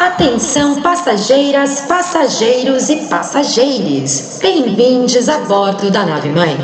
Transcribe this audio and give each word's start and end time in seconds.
Atenção 0.00 0.80
passageiras, 0.80 1.82
passageiros 1.82 2.88
e 2.88 3.06
passageiros. 3.06 4.38
Bem-vindos 4.40 5.28
a 5.28 5.40
bordo 5.40 5.90
da 5.90 6.06
nave 6.06 6.30
mãe. 6.30 6.56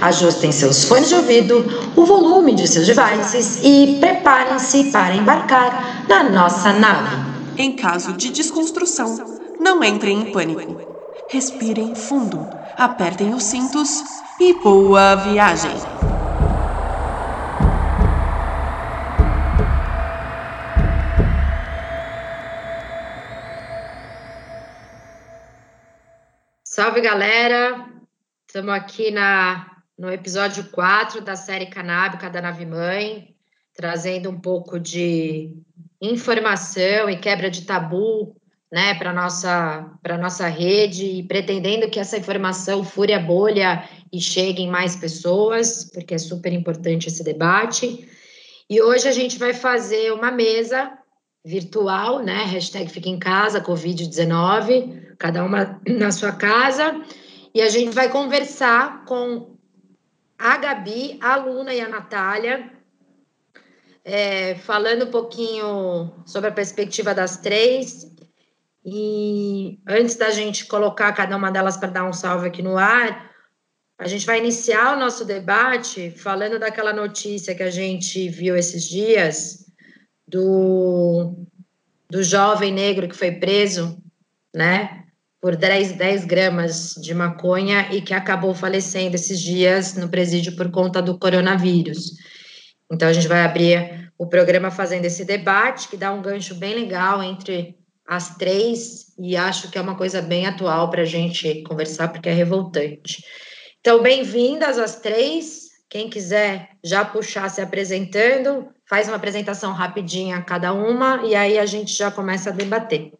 Ajustem 0.00 0.50
seus 0.50 0.84
fones 0.84 1.10
de 1.10 1.14
ouvido, 1.14 1.62
o 1.94 2.06
volume 2.06 2.54
de 2.54 2.66
seus 2.66 2.86
devices 2.86 3.60
e 3.62 3.98
preparem-se 4.00 4.84
para 4.84 5.14
embarcar 5.14 6.06
na 6.08 6.22
nossa 6.30 6.72
nave. 6.72 7.16
Em 7.58 7.76
caso 7.76 8.14
de 8.14 8.30
desconstrução, 8.30 9.14
não 9.60 9.84
entrem 9.84 10.18
em 10.18 10.32
pânico. 10.32 10.80
Respirem 11.28 11.94
fundo, 11.94 12.48
apertem 12.78 13.34
os 13.34 13.44
cintos 13.44 14.02
e 14.40 14.54
boa 14.54 15.16
viagem! 15.16 16.09
Salve 26.80 27.02
galera! 27.02 27.90
Estamos 28.48 28.72
aqui 28.72 29.10
na, 29.10 29.70
no 29.98 30.10
episódio 30.10 30.64
4 30.70 31.20
da 31.20 31.36
série 31.36 31.66
Canábica 31.66 32.30
da 32.30 32.40
Nave 32.40 32.64
Mãe, 32.64 33.36
trazendo 33.74 34.30
um 34.30 34.40
pouco 34.40 34.80
de 34.80 35.58
informação 36.00 37.10
e 37.10 37.18
quebra 37.18 37.50
de 37.50 37.66
tabu 37.66 38.34
né, 38.72 38.94
para 38.94 39.12
nossa 39.12 39.92
para 40.02 40.16
nossa 40.16 40.48
rede 40.48 41.04
e 41.04 41.22
pretendendo 41.22 41.90
que 41.90 42.00
essa 42.00 42.16
informação 42.16 42.82
fure 42.82 43.12
a 43.12 43.20
bolha 43.20 43.86
e 44.10 44.18
chegue 44.18 44.62
em 44.62 44.70
mais 44.70 44.96
pessoas, 44.96 45.84
porque 45.92 46.14
é 46.14 46.18
super 46.18 46.50
importante 46.50 47.08
esse 47.08 47.22
debate. 47.22 48.08
E 48.70 48.80
hoje 48.80 49.06
a 49.06 49.12
gente 49.12 49.38
vai 49.38 49.52
fazer 49.52 50.14
uma 50.14 50.30
mesa 50.30 50.90
virtual, 51.44 52.22
né? 52.22 52.44
Hashtag 52.44 52.90
fica 52.90 53.08
em 53.08 53.18
casa, 53.18 53.60
Covid-19, 53.60 55.16
cada 55.18 55.44
uma 55.44 55.80
na 55.88 56.10
sua 56.10 56.32
casa. 56.32 57.00
E 57.54 57.60
a 57.60 57.68
gente 57.68 57.94
vai 57.94 58.08
conversar 58.08 59.04
com 59.04 59.56
a 60.38 60.56
Gabi, 60.56 61.18
a 61.20 61.36
Luna 61.36 61.74
e 61.74 61.80
a 61.80 61.88
Natália, 61.88 62.70
é, 64.04 64.54
falando 64.54 65.06
um 65.06 65.10
pouquinho 65.10 66.12
sobre 66.24 66.48
a 66.48 66.52
perspectiva 66.52 67.14
das 67.14 67.38
três. 67.38 68.10
E 68.84 69.78
antes 69.86 70.16
da 70.16 70.30
gente 70.30 70.66
colocar 70.66 71.12
cada 71.12 71.36
uma 71.36 71.50
delas 71.50 71.76
para 71.76 71.90
dar 71.90 72.04
um 72.04 72.12
salve 72.12 72.46
aqui 72.48 72.62
no 72.62 72.78
ar, 72.78 73.30
a 73.98 74.08
gente 74.08 74.24
vai 74.24 74.38
iniciar 74.38 74.96
o 74.96 74.98
nosso 74.98 75.26
debate 75.26 76.10
falando 76.12 76.58
daquela 76.58 76.92
notícia 76.92 77.54
que 77.54 77.62
a 77.62 77.70
gente 77.70 78.28
viu 78.30 78.56
esses 78.56 78.88
dias 78.88 79.69
do, 80.30 81.34
do 82.08 82.22
jovem 82.22 82.72
negro 82.72 83.08
que 83.08 83.16
foi 83.16 83.32
preso, 83.32 84.00
né, 84.54 85.04
por 85.40 85.56
10, 85.56 85.92
10 85.92 86.24
gramas 86.24 86.94
de 86.94 87.14
maconha 87.14 87.88
e 87.92 88.02
que 88.02 88.14
acabou 88.14 88.54
falecendo 88.54 89.16
esses 89.16 89.40
dias 89.40 89.94
no 89.94 90.08
presídio 90.08 90.54
por 90.54 90.70
conta 90.70 91.00
do 91.00 91.18
coronavírus. 91.18 92.12
Então, 92.92 93.08
a 93.08 93.12
gente 93.12 93.28
vai 93.28 93.42
abrir 93.42 94.12
o 94.18 94.26
programa 94.26 94.70
fazendo 94.70 95.06
esse 95.06 95.24
debate, 95.24 95.88
que 95.88 95.96
dá 95.96 96.12
um 96.12 96.20
gancho 96.20 96.54
bem 96.56 96.74
legal 96.74 97.22
entre 97.22 97.76
as 98.06 98.36
três, 98.36 99.14
e 99.18 99.36
acho 99.36 99.70
que 99.70 99.78
é 99.78 99.80
uma 99.80 99.96
coisa 99.96 100.20
bem 100.20 100.46
atual 100.46 100.90
para 100.90 101.02
a 101.02 101.06
gente 101.06 101.62
conversar, 101.62 102.08
porque 102.08 102.28
é 102.28 102.32
revoltante. 102.32 103.24
Então, 103.80 104.02
bem-vindas 104.02 104.78
as 104.78 104.96
três. 105.00 105.70
Quem 105.88 106.10
quiser 106.10 106.70
já 106.84 107.04
puxar 107.04 107.48
se 107.48 107.60
apresentando, 107.62 108.68
faz 108.90 109.06
uma 109.06 109.18
apresentação 109.18 109.72
rapidinha 109.72 110.42
cada 110.42 110.72
uma 110.72 111.24
e 111.24 111.36
aí 111.36 111.60
a 111.60 111.64
gente 111.64 111.96
já 111.96 112.10
começa 112.10 112.50
a 112.50 112.52
debater. 112.52 113.12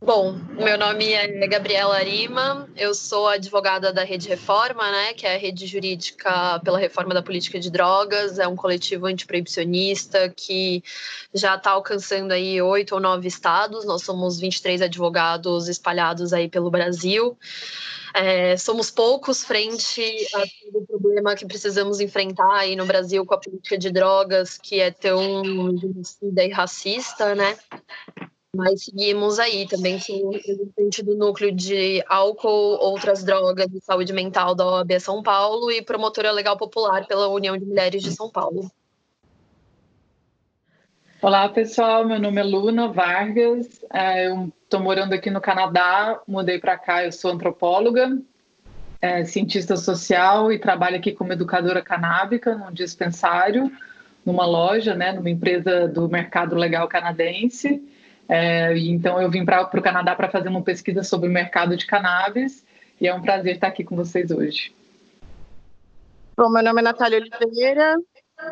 Bom, 0.00 0.34
meu 0.52 0.78
nome 0.78 1.12
é 1.12 1.48
Gabriela 1.48 1.96
Arima, 1.96 2.68
eu 2.76 2.94
sou 2.94 3.26
advogada 3.26 3.92
da 3.92 4.04
Rede 4.04 4.28
Reforma, 4.28 4.88
né, 4.88 5.14
que 5.14 5.26
é 5.26 5.34
a 5.34 5.38
rede 5.38 5.66
jurídica 5.66 6.60
pela 6.62 6.78
reforma 6.78 7.12
da 7.12 7.22
política 7.22 7.58
de 7.58 7.70
drogas, 7.70 8.38
é 8.38 8.46
um 8.46 8.54
coletivo 8.54 9.06
antiproibicionista 9.06 10.28
que 10.28 10.84
já 11.34 11.56
está 11.56 11.70
alcançando 11.70 12.30
aí 12.30 12.62
oito 12.62 12.94
ou 12.94 13.00
nove 13.00 13.26
estados, 13.26 13.84
nós 13.84 14.04
somos 14.04 14.38
23 14.38 14.82
advogados 14.82 15.66
espalhados 15.66 16.32
aí 16.32 16.48
pelo 16.48 16.70
Brasil. 16.70 17.36
É, 18.16 18.56
somos 18.56 18.92
poucos 18.92 19.42
frente 19.42 20.00
a 20.34 20.38
todo 20.38 20.84
o 20.84 20.86
problema 20.86 21.34
que 21.34 21.44
precisamos 21.44 21.98
enfrentar 21.98 22.58
aí 22.58 22.76
no 22.76 22.86
Brasil 22.86 23.26
com 23.26 23.34
a 23.34 23.40
política 23.40 23.76
de 23.76 23.90
drogas, 23.90 24.56
que 24.56 24.78
é 24.78 24.92
tão 24.92 25.42
genocida 25.76 26.44
e 26.44 26.48
racista, 26.48 27.34
né? 27.34 27.58
Mas 28.54 28.84
seguimos 28.84 29.40
aí, 29.40 29.66
também 29.66 29.98
sou 29.98 30.30
representante 30.30 31.02
do 31.02 31.16
núcleo 31.16 31.50
de 31.50 32.04
álcool, 32.06 32.78
outras 32.78 33.24
drogas 33.24 33.66
e 33.74 33.80
saúde 33.80 34.12
mental 34.12 34.54
da 34.54 34.64
OAB 34.64 35.00
São 35.00 35.20
Paulo 35.20 35.72
e 35.72 35.82
promotora 35.82 36.30
legal 36.30 36.56
popular 36.56 37.08
pela 37.08 37.26
União 37.26 37.58
de 37.58 37.64
Mulheres 37.64 38.00
de 38.00 38.12
São 38.12 38.30
Paulo. 38.30 38.70
Olá, 41.20 41.48
pessoal. 41.48 42.06
Meu 42.06 42.20
nome 42.20 42.40
é 42.40 42.44
Luna 42.44 42.86
Vargas. 42.86 43.84
É, 43.92 44.28
eu 44.28 44.52
estou 44.74 44.82
morando 44.82 45.12
aqui 45.12 45.30
no 45.30 45.40
Canadá, 45.40 46.20
mudei 46.26 46.58
para 46.58 46.76
cá. 46.76 47.04
Eu 47.04 47.12
sou 47.12 47.30
antropóloga, 47.30 48.18
é, 49.00 49.24
cientista 49.24 49.76
social 49.76 50.50
e 50.50 50.58
trabalho 50.58 50.96
aqui 50.96 51.12
como 51.12 51.32
educadora 51.32 51.80
canábica 51.80 52.56
num 52.56 52.72
dispensário, 52.72 53.70
numa 54.26 54.44
loja, 54.44 54.92
né, 54.92 55.12
numa 55.12 55.30
empresa 55.30 55.86
do 55.86 56.08
mercado 56.08 56.56
legal 56.56 56.88
canadense. 56.88 57.88
É, 58.28 58.76
então, 58.76 59.22
eu 59.22 59.30
vim 59.30 59.44
para 59.44 59.62
o 59.62 59.80
Canadá 59.82 60.16
para 60.16 60.28
fazer 60.28 60.48
uma 60.48 60.62
pesquisa 60.62 61.04
sobre 61.04 61.28
o 61.28 61.32
mercado 61.32 61.76
de 61.76 61.86
cannabis 61.86 62.66
e 63.00 63.06
é 63.06 63.14
um 63.14 63.22
prazer 63.22 63.54
estar 63.54 63.68
aqui 63.68 63.84
com 63.84 63.94
vocês 63.94 64.32
hoje. 64.32 64.74
Bom, 66.36 66.50
meu 66.50 66.64
nome 66.64 66.80
é 66.80 66.82
Natália 66.82 67.20
Oliveira, 67.20 67.94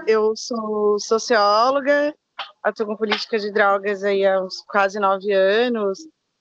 eu 0.06 0.37
sou 0.37 1.00
socióloga 1.00 2.15
atuo 2.62 2.87
com 2.87 2.97
política 2.97 3.38
de 3.38 3.50
drogas 3.50 4.04
aí 4.04 4.25
há 4.25 4.41
uns 4.41 4.62
quase 4.62 4.98
nove 4.98 5.32
anos, 5.32 5.98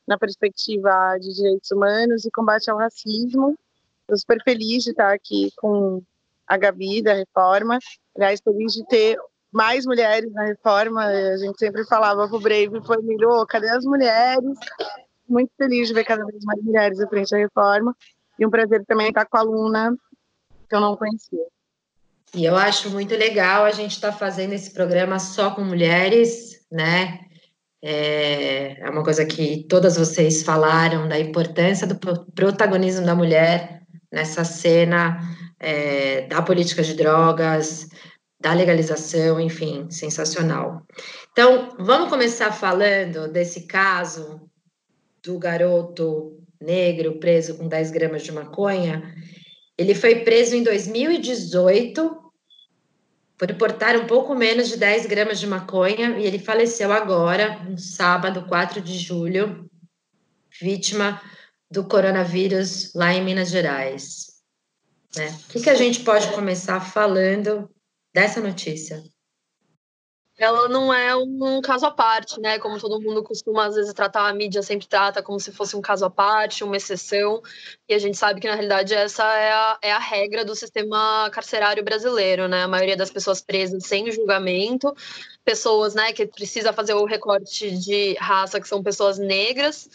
na 0.07 0.17
perspectiva 0.17 1.17
de 1.19 1.33
direitos 1.33 1.71
humanos 1.71 2.25
e 2.25 2.31
combate 2.31 2.69
ao 2.69 2.77
racismo. 2.77 3.57
Estou 4.01 4.17
super 4.17 4.43
feliz 4.43 4.83
de 4.83 4.91
estar 4.91 5.13
aqui 5.13 5.51
com 5.57 6.01
a 6.47 6.57
Gabi 6.57 7.01
da 7.01 7.13
Reforma. 7.13 7.79
Aliás, 8.15 8.41
feliz 8.41 8.73
de 8.73 8.85
ter 8.87 9.17
mais 9.51 9.85
mulheres 9.85 10.31
na 10.33 10.45
Reforma. 10.45 11.05
A 11.05 11.37
gente 11.37 11.57
sempre 11.57 11.85
falava 11.85 12.27
para 12.27 12.37
o 12.37 12.41
Brave, 12.41 12.81
foi 12.85 13.01
melhor, 13.01 13.45
cadê 13.45 13.69
as 13.69 13.85
mulheres? 13.85 14.57
Muito 15.27 15.51
feliz 15.57 15.87
de 15.87 15.93
ver 15.93 16.03
cada 16.03 16.25
vez 16.25 16.43
mais 16.43 16.61
mulheres 16.61 16.99
à 16.99 17.07
frente 17.07 17.31
da 17.31 17.37
Reforma. 17.37 17.95
E 18.37 18.45
um 18.45 18.49
prazer 18.49 18.83
também 18.85 19.09
estar 19.09 19.25
com 19.25 19.37
a 19.37 19.41
Luna, 19.41 19.95
que 20.67 20.75
eu 20.75 20.81
não 20.81 20.97
conhecia. 20.97 21.45
E 22.35 22.45
eu 22.45 22.55
acho 22.55 22.89
muito 22.89 23.15
legal 23.15 23.65
a 23.65 23.71
gente 23.71 23.91
estar 23.91 24.11
tá 24.11 24.17
fazendo 24.17 24.53
esse 24.53 24.71
programa 24.71 25.19
só 25.19 25.51
com 25.51 25.63
mulheres, 25.63 26.65
né? 26.71 27.19
É, 27.83 28.79
é 28.79 28.89
uma 28.89 29.03
coisa 29.03 29.25
que 29.25 29.65
todas 29.67 29.97
vocês 29.97 30.43
falaram 30.43 31.07
da 31.07 31.19
importância 31.19 31.85
do 31.85 31.97
protagonismo 32.33 33.05
da 33.05 33.15
mulher 33.15 33.81
nessa 34.11 34.43
cena 34.43 35.19
é, 35.59 36.21
da 36.27 36.41
política 36.41 36.83
de 36.83 36.93
drogas, 36.93 37.89
da 38.39 38.53
legalização, 38.53 39.39
enfim, 39.39 39.89
sensacional. 39.89 40.81
Então, 41.31 41.75
vamos 41.79 42.09
começar 42.09 42.51
falando 42.51 43.31
desse 43.31 43.67
caso 43.67 44.41
do 45.23 45.37
garoto 45.37 46.39
negro 46.59 47.19
preso 47.19 47.55
com 47.57 47.67
10 47.67 47.91
gramas 47.91 48.23
de 48.23 48.31
maconha. 48.31 49.13
Ele 49.81 49.95
foi 49.95 50.19
preso 50.19 50.55
em 50.55 50.61
2018 50.61 52.31
por 53.35 53.51
portar 53.55 53.97
um 53.97 54.05
pouco 54.05 54.35
menos 54.35 54.69
de 54.69 54.77
10 54.77 55.07
gramas 55.07 55.39
de 55.39 55.47
maconha 55.47 56.19
e 56.19 56.23
ele 56.23 56.37
faleceu 56.37 56.93
agora, 56.93 57.57
no 57.63 57.79
sábado, 57.79 58.45
4 58.47 58.79
de 58.79 58.95
julho, 58.99 59.67
vítima 60.61 61.19
do 61.71 61.83
coronavírus 61.83 62.93
lá 62.93 63.11
em 63.11 63.23
Minas 63.23 63.49
Gerais. 63.49 64.27
Né? 65.15 65.35
O 65.45 65.51
que, 65.51 65.61
que 65.61 65.69
a 65.71 65.73
gente 65.73 66.01
pode 66.01 66.31
começar 66.31 66.79
falando 66.79 67.67
dessa 68.13 68.39
notícia? 68.39 69.01
Ela 70.41 70.67
não 70.67 70.91
é 70.91 71.15
um 71.15 71.61
caso 71.61 71.85
à 71.85 71.91
parte, 71.91 72.39
né? 72.41 72.57
Como 72.57 72.79
todo 72.79 72.99
mundo 72.99 73.21
costuma 73.21 73.67
às 73.67 73.75
vezes 73.75 73.93
tratar, 73.93 74.27
a 74.27 74.33
mídia 74.33 74.63
sempre 74.63 74.87
trata 74.87 75.21
como 75.21 75.39
se 75.39 75.51
fosse 75.51 75.75
um 75.75 75.81
caso 75.81 76.03
à 76.03 76.09
parte, 76.09 76.63
uma 76.63 76.75
exceção, 76.75 77.43
e 77.87 77.93
a 77.93 77.99
gente 77.99 78.17
sabe 78.17 78.41
que 78.41 78.47
na 78.47 78.55
realidade 78.55 78.91
essa 78.91 79.23
é 79.37 79.51
a, 79.51 79.79
é 79.83 79.91
a 79.91 79.99
regra 79.99 80.43
do 80.43 80.55
sistema 80.55 81.29
carcerário 81.31 81.83
brasileiro, 81.83 82.47
né? 82.47 82.63
A 82.63 82.67
maioria 82.67 82.97
das 82.97 83.11
pessoas 83.11 83.39
presas 83.39 83.85
sem 83.85 84.11
julgamento 84.11 84.91
pessoas, 85.43 85.95
né, 85.95 86.13
que 86.13 86.25
precisa 86.25 86.71
fazer 86.71 86.93
o 86.93 87.05
recorte 87.05 87.71
de 87.71 88.13
raça, 88.19 88.59
que 88.59 88.67
são 88.67 88.83
pessoas 88.83 89.17
negras, 89.17 89.89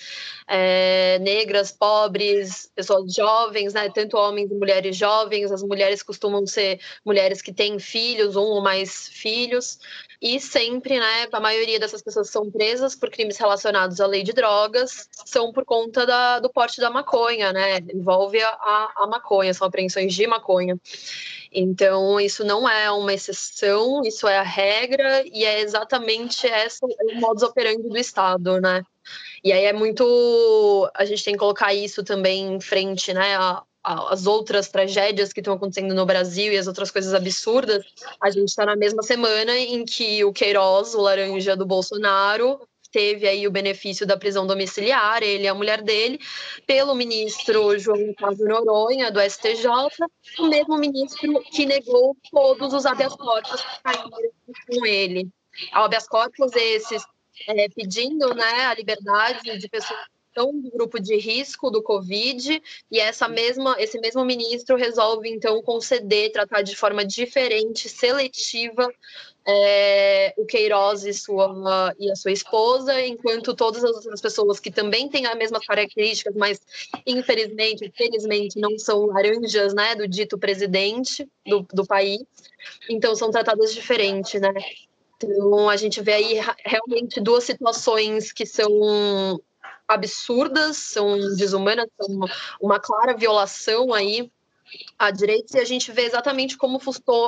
é, 0.48 1.18
negras, 1.20 1.70
pobres, 1.70 2.70
pessoas 2.74 3.12
jovens, 3.12 3.72
né, 3.72 3.88
tanto 3.90 4.16
homens 4.16 4.50
e 4.50 4.54
mulheres 4.54 4.96
jovens. 4.96 5.52
As 5.52 5.62
mulheres 5.62 6.02
costumam 6.02 6.46
ser 6.46 6.80
mulheres 7.04 7.40
que 7.40 7.52
têm 7.52 7.78
filhos, 7.78 8.36
um 8.36 8.42
ou 8.42 8.62
mais 8.62 9.08
filhos, 9.08 9.78
e 10.20 10.40
sempre, 10.40 10.98
né, 10.98 11.28
a 11.30 11.40
maioria 11.40 11.78
dessas 11.78 12.02
pessoas 12.02 12.30
são 12.30 12.50
presas 12.50 12.96
por 12.96 13.10
crimes 13.10 13.36
relacionados 13.36 14.00
à 14.00 14.06
lei 14.06 14.22
de 14.22 14.32
drogas 14.32 15.08
são 15.26 15.52
por 15.52 15.64
conta 15.64 16.06
da, 16.06 16.40
do 16.40 16.48
porte 16.48 16.80
da 16.80 16.90
maconha, 16.90 17.52
né, 17.52 17.78
envolve 17.92 18.40
a, 18.42 18.92
a 18.96 19.06
maconha, 19.06 19.52
são 19.52 19.66
apreensões 19.66 20.14
de 20.14 20.26
maconha. 20.26 20.78
Então, 21.58 22.20
isso 22.20 22.44
não 22.44 22.68
é 22.68 22.90
uma 22.90 23.14
exceção, 23.14 24.02
isso 24.04 24.28
é 24.28 24.36
a 24.36 24.42
regra 24.42 25.24
e 25.26 25.42
é 25.42 25.62
exatamente 25.62 26.46
essa 26.46 26.84
o 26.84 27.14
modus 27.18 27.42
operandi 27.42 27.88
do 27.88 27.96
Estado, 27.96 28.60
né? 28.60 28.84
E 29.42 29.52
aí 29.52 29.64
é 29.64 29.72
muito. 29.72 30.90
A 30.94 31.06
gente 31.06 31.24
tem 31.24 31.32
que 31.32 31.38
colocar 31.38 31.72
isso 31.72 32.04
também 32.04 32.56
em 32.56 32.60
frente, 32.60 33.14
né? 33.14 33.36
A, 33.36 33.62
as 33.82 34.26
outras 34.26 34.68
tragédias 34.68 35.32
que 35.32 35.40
estão 35.40 35.54
acontecendo 35.54 35.94
no 35.94 36.04
Brasil 36.04 36.52
e 36.52 36.58
as 36.58 36.66
outras 36.66 36.90
coisas 36.90 37.14
absurdas, 37.14 37.86
a 38.20 38.30
gente 38.30 38.48
está 38.48 38.66
na 38.66 38.76
mesma 38.76 39.02
semana 39.02 39.56
em 39.56 39.82
que 39.84 40.22
o 40.24 40.34
Queiroz, 40.34 40.94
o 40.94 41.00
laranja 41.00 41.56
do 41.56 41.64
Bolsonaro, 41.64 42.60
teve 42.96 43.28
aí 43.28 43.46
o 43.46 43.50
benefício 43.50 44.06
da 44.06 44.16
prisão 44.16 44.46
domiciliar, 44.46 45.22
ele 45.22 45.44
e 45.44 45.48
a 45.48 45.54
mulher 45.54 45.82
dele, 45.82 46.18
pelo 46.66 46.94
ministro 46.94 47.78
João 47.78 48.14
Carlos 48.14 48.38
Noronha, 48.38 49.12
do 49.12 49.20
STJ, 49.20 49.68
o 50.38 50.46
mesmo 50.46 50.78
ministro 50.78 51.42
que 51.42 51.66
negou 51.66 52.16
todos 52.30 52.72
os 52.72 52.86
habeas 52.86 53.14
corpus 53.14 53.60
que 53.60 53.82
caíram 53.82 54.10
com 54.66 54.86
ele. 54.86 55.28
Habeas 55.72 56.08
corpus 56.08 56.52
esses 56.56 57.04
é, 57.46 57.68
pedindo 57.68 58.34
né, 58.34 58.64
a 58.64 58.74
liberdade 58.74 59.58
de 59.58 59.68
pessoas 59.68 60.00
estão 60.28 60.50
no 60.50 60.70
grupo 60.70 60.98
de 60.98 61.16
risco 61.16 61.70
do 61.70 61.82
Covid, 61.82 62.62
e 62.90 62.98
essa 62.98 63.28
mesma, 63.28 63.76
esse 63.78 63.98
mesmo 64.00 64.24
ministro 64.24 64.76
resolve, 64.76 65.28
então, 65.30 65.62
conceder, 65.62 66.32
tratar 66.32 66.62
de 66.62 66.74
forma 66.74 67.04
diferente, 67.04 67.90
seletiva, 67.90 68.90
é, 69.46 70.34
o 70.36 70.44
Queiroz 70.44 71.04
e, 71.04 71.14
sua, 71.14 71.94
e 71.98 72.10
a 72.10 72.16
sua 72.16 72.32
esposa, 72.32 73.00
enquanto 73.00 73.54
todas 73.54 73.84
as 73.84 73.94
outras 73.94 74.20
pessoas 74.20 74.58
que 74.58 74.70
também 74.70 75.08
têm 75.08 75.26
as 75.26 75.36
mesmas 75.36 75.64
características, 75.64 76.34
mas 76.34 76.60
infelizmente, 77.06 77.92
felizmente, 77.96 78.58
não 78.58 78.76
são 78.78 79.06
laranjas, 79.06 79.72
né, 79.72 79.94
do 79.94 80.08
dito 80.08 80.36
presidente 80.36 81.28
do, 81.46 81.64
do 81.72 81.86
país, 81.86 82.20
então 82.90 83.14
são 83.14 83.30
tratadas 83.30 83.72
diferente, 83.72 84.40
né. 84.40 84.52
Então, 85.16 85.68
a 85.68 85.76
gente 85.76 86.02
vê 86.02 86.12
aí 86.12 86.40
realmente 86.64 87.20
duas 87.20 87.44
situações 87.44 88.32
que 88.32 88.44
são 88.44 89.40
absurdas, 89.88 90.76
são 90.76 91.16
desumanas, 91.36 91.86
são 91.98 92.20
uma 92.60 92.80
clara 92.80 93.16
violação 93.16 93.94
aí 93.94 94.30
a 94.98 95.10
direitos 95.10 95.54
e 95.54 95.58
a 95.58 95.64
gente 95.64 95.92
vê 95.92 96.02
exatamente 96.02 96.56
como 96.56 96.78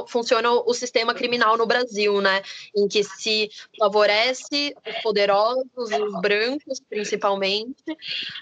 funciona 0.06 0.50
o 0.50 0.74
sistema 0.74 1.14
criminal 1.14 1.56
no 1.56 1.66
Brasil, 1.66 2.20
né? 2.20 2.42
Em 2.74 2.88
que 2.88 3.02
se 3.04 3.50
favorece 3.78 4.74
os 4.86 5.02
poderosos, 5.02 5.66
os 5.76 6.20
brancos 6.20 6.80
principalmente, 6.88 7.96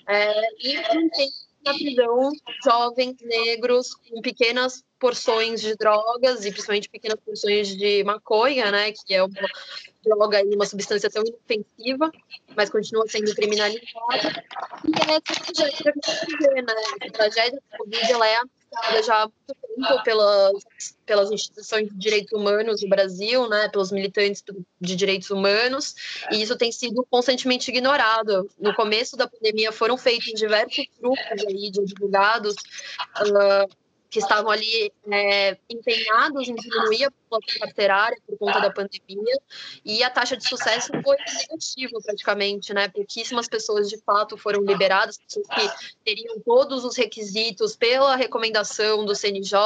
é, 0.09 0.43
e 0.61 0.77
mantém 0.95 1.29
na 1.65 1.75
prisão 1.75 2.31
jovens 2.65 3.17
negros 3.21 3.95
com 3.95 4.21
pequenas 4.21 4.85
porções 4.99 5.61
de 5.61 5.75
drogas 5.77 6.45
e 6.45 6.51
principalmente 6.51 6.89
pequenas 6.89 7.19
porções 7.21 7.77
de 7.77 8.05
maconha, 8.05 8.71
né, 8.71 8.93
que 8.93 9.15
é 9.15 9.23
uma 9.23 9.49
droga 10.03 10.41
e 10.43 10.55
uma 10.55 10.65
substância 10.65 11.11
tão 11.11 11.25
inofensiva, 11.25 12.11
mas 12.57 12.71
continua 12.71 13.05
sendo 13.09 13.35
criminalizada. 13.35 14.45
E 14.85 15.11
é 15.11 15.17
essa 15.17 15.53
tragédia 15.53 15.93
que 15.93 16.11
a 16.11 16.15
gente 16.15 16.37
vê, 16.39 16.63
né? 16.63 16.75
A 17.03 17.11
tragédia 17.11 17.61
da 17.71 17.79
Covid 17.79 18.13
ela 18.13 18.29
é 18.29 18.41
ameaçada 18.73 19.03
já 19.03 19.23
há 19.23 19.27
muito 19.27 19.55
tempo 19.77 20.03
pelas, 20.03 20.53
pelas 21.05 21.31
instituições 21.31 21.89
de 21.89 21.97
direitos 21.97 22.33
humanos 22.33 22.81
do 22.81 22.89
Brasil, 22.89 23.49
né, 23.49 23.69
pelos 23.69 23.93
militantes 23.93 24.43
de 24.81 24.97
direitos 24.97 25.31
humanos, 25.31 25.95
e 26.31 26.43
isso 26.43 26.57
tem 26.57 26.73
sido 26.73 27.07
constantemente 27.11 27.71
ignorado. 27.71 28.49
No 28.59 28.75
começo 28.75 29.17
da 29.17 29.29
pandemia 29.29 29.73
foram 29.73 29.97
feitos 29.97 30.33
diversos 30.35 30.87
grupos 31.01 31.45
aí 31.47 31.71
de 31.71 31.81
advogados 31.81 32.55
uh, 33.21 33.86
que 34.11 34.19
estavam 34.19 34.51
ali 34.51 34.93
é, 35.11 35.57
empenhados 35.69 36.49
em 36.49 36.55
diminuir 36.55 37.05
a 37.05 37.11
população 37.11 37.61
carcerária 37.61 38.19
por 38.27 38.39
conta 38.39 38.61
da 38.61 38.71
pandemia, 38.71 39.39
e 39.85 40.03
a 40.03 40.11
taxa 40.11 40.37
de 40.37 40.49
sucesso 40.49 40.91
foi 41.03 41.17
negativa 41.17 41.99
praticamente, 42.05 42.73
né? 42.73 42.89
Pouquíssimas 42.89 43.49
pessoas 43.49 43.89
de 43.89 43.99
fato 43.99 44.37
foram 44.37 44.63
liberadas, 44.63 45.19
pessoas 45.19 45.47
que 45.49 45.95
teriam 46.05 46.41
todos 46.41 46.85
os 46.85 46.97
requisitos 46.97 47.77
pela 47.77 48.17
recomendação 48.17 49.05
do 49.05 49.15
CNJ, 49.15 49.59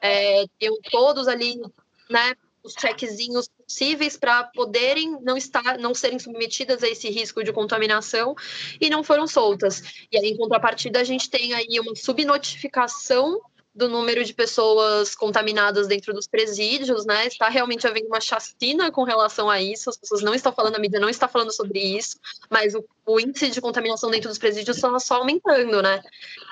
é, 0.00 0.44
teriam 0.58 0.78
todos 0.90 1.28
ali, 1.28 1.60
né? 2.08 2.34
os 2.66 2.74
checkzinhos 2.74 3.48
possíveis 3.66 4.16
para 4.16 4.44
poderem 4.44 5.18
não 5.22 5.36
estar, 5.36 5.78
não 5.78 5.92
serem 5.92 6.18
submetidas 6.18 6.82
a 6.82 6.88
esse 6.88 7.10
risco 7.10 7.42
de 7.42 7.52
contaminação 7.52 8.34
e 8.80 8.88
não 8.88 9.02
foram 9.02 9.26
soltas. 9.26 9.82
E 10.10 10.16
aí, 10.16 10.30
em 10.30 10.36
contrapartida, 10.36 11.00
a 11.00 11.04
gente 11.04 11.28
tem 11.28 11.52
aí 11.52 11.80
uma 11.80 11.94
subnotificação 11.96 13.40
do 13.76 13.90
número 13.90 14.24
de 14.24 14.32
pessoas 14.32 15.14
contaminadas 15.14 15.86
dentro 15.86 16.14
dos 16.14 16.26
presídios, 16.26 17.04
né? 17.04 17.26
Está 17.26 17.50
realmente 17.50 17.86
havendo 17.86 18.06
uma 18.06 18.20
chacina 18.20 18.90
com 18.90 19.04
relação 19.04 19.50
a 19.50 19.60
isso. 19.60 19.90
As 19.90 19.98
pessoas 19.98 20.22
não 20.22 20.34
estão 20.34 20.50
falando, 20.50 20.76
a 20.76 20.78
mídia 20.78 20.98
não 20.98 21.10
está 21.10 21.28
falando 21.28 21.52
sobre 21.52 21.78
isso, 21.78 22.18
mas 22.48 22.74
o, 22.74 22.82
o 23.04 23.20
índice 23.20 23.50
de 23.50 23.60
contaminação 23.60 24.10
dentro 24.10 24.30
dos 24.30 24.38
presídios 24.38 24.76
está 24.76 24.98
só 24.98 25.16
aumentando, 25.16 25.82
né? 25.82 26.02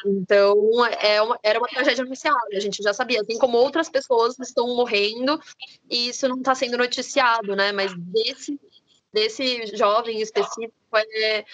Então, 0.04 0.54
é 1.00 1.22
uma, 1.22 1.40
era 1.42 1.58
uma 1.58 1.68
tragédia 1.68 2.04
anunciada, 2.04 2.38
a 2.52 2.60
gente 2.60 2.82
já 2.82 2.92
sabia, 2.92 3.22
assim 3.22 3.38
como 3.38 3.56
outras 3.56 3.88
pessoas 3.88 4.38
estão 4.38 4.66
morrendo 4.76 5.40
e 5.88 6.08
isso 6.08 6.28
não 6.28 6.36
está 6.36 6.54
sendo 6.54 6.76
noticiado, 6.76 7.56
né? 7.56 7.72
Mas 7.72 7.94
desse 7.96 8.60
desse 9.14 9.64
jovem 9.76 10.20
específico 10.20 10.74
é, 10.94 11.44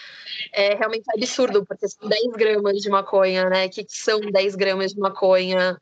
é, 0.52 0.74
realmente 0.74 1.04
absurdo, 1.14 1.64
porque 1.64 1.86
são 1.86 2.08
10 2.08 2.32
gramas 2.32 2.78
de 2.78 2.88
maconha, 2.88 3.48
né? 3.48 3.66
O 3.66 3.70
que 3.70 3.84
são 3.88 4.20
10 4.20 4.56
gramas 4.56 4.92
de 4.92 4.98
maconha? 4.98 5.78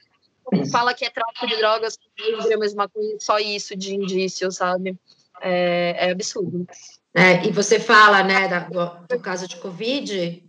Fala 0.73 0.93
que 0.93 1.05
é 1.05 1.11
tráfico 1.11 1.47
de 1.47 1.57
drogas, 1.57 1.97
10 2.19 2.45
gramas 2.47 2.71
de 2.73 2.77
maconha, 2.77 3.17
só 3.21 3.39
isso 3.39 3.77
de 3.77 3.95
indício, 3.95 4.51
sabe? 4.51 4.99
É, 5.41 6.09
é 6.09 6.11
absurdo. 6.11 6.67
É, 7.15 7.47
e 7.47 7.53
você 7.53 7.79
fala, 7.79 8.23
né, 8.23 8.49
da, 8.49 8.61
do, 8.61 9.07
do 9.07 9.21
caso 9.21 9.47
de 9.47 9.57
Covid, 9.57 10.43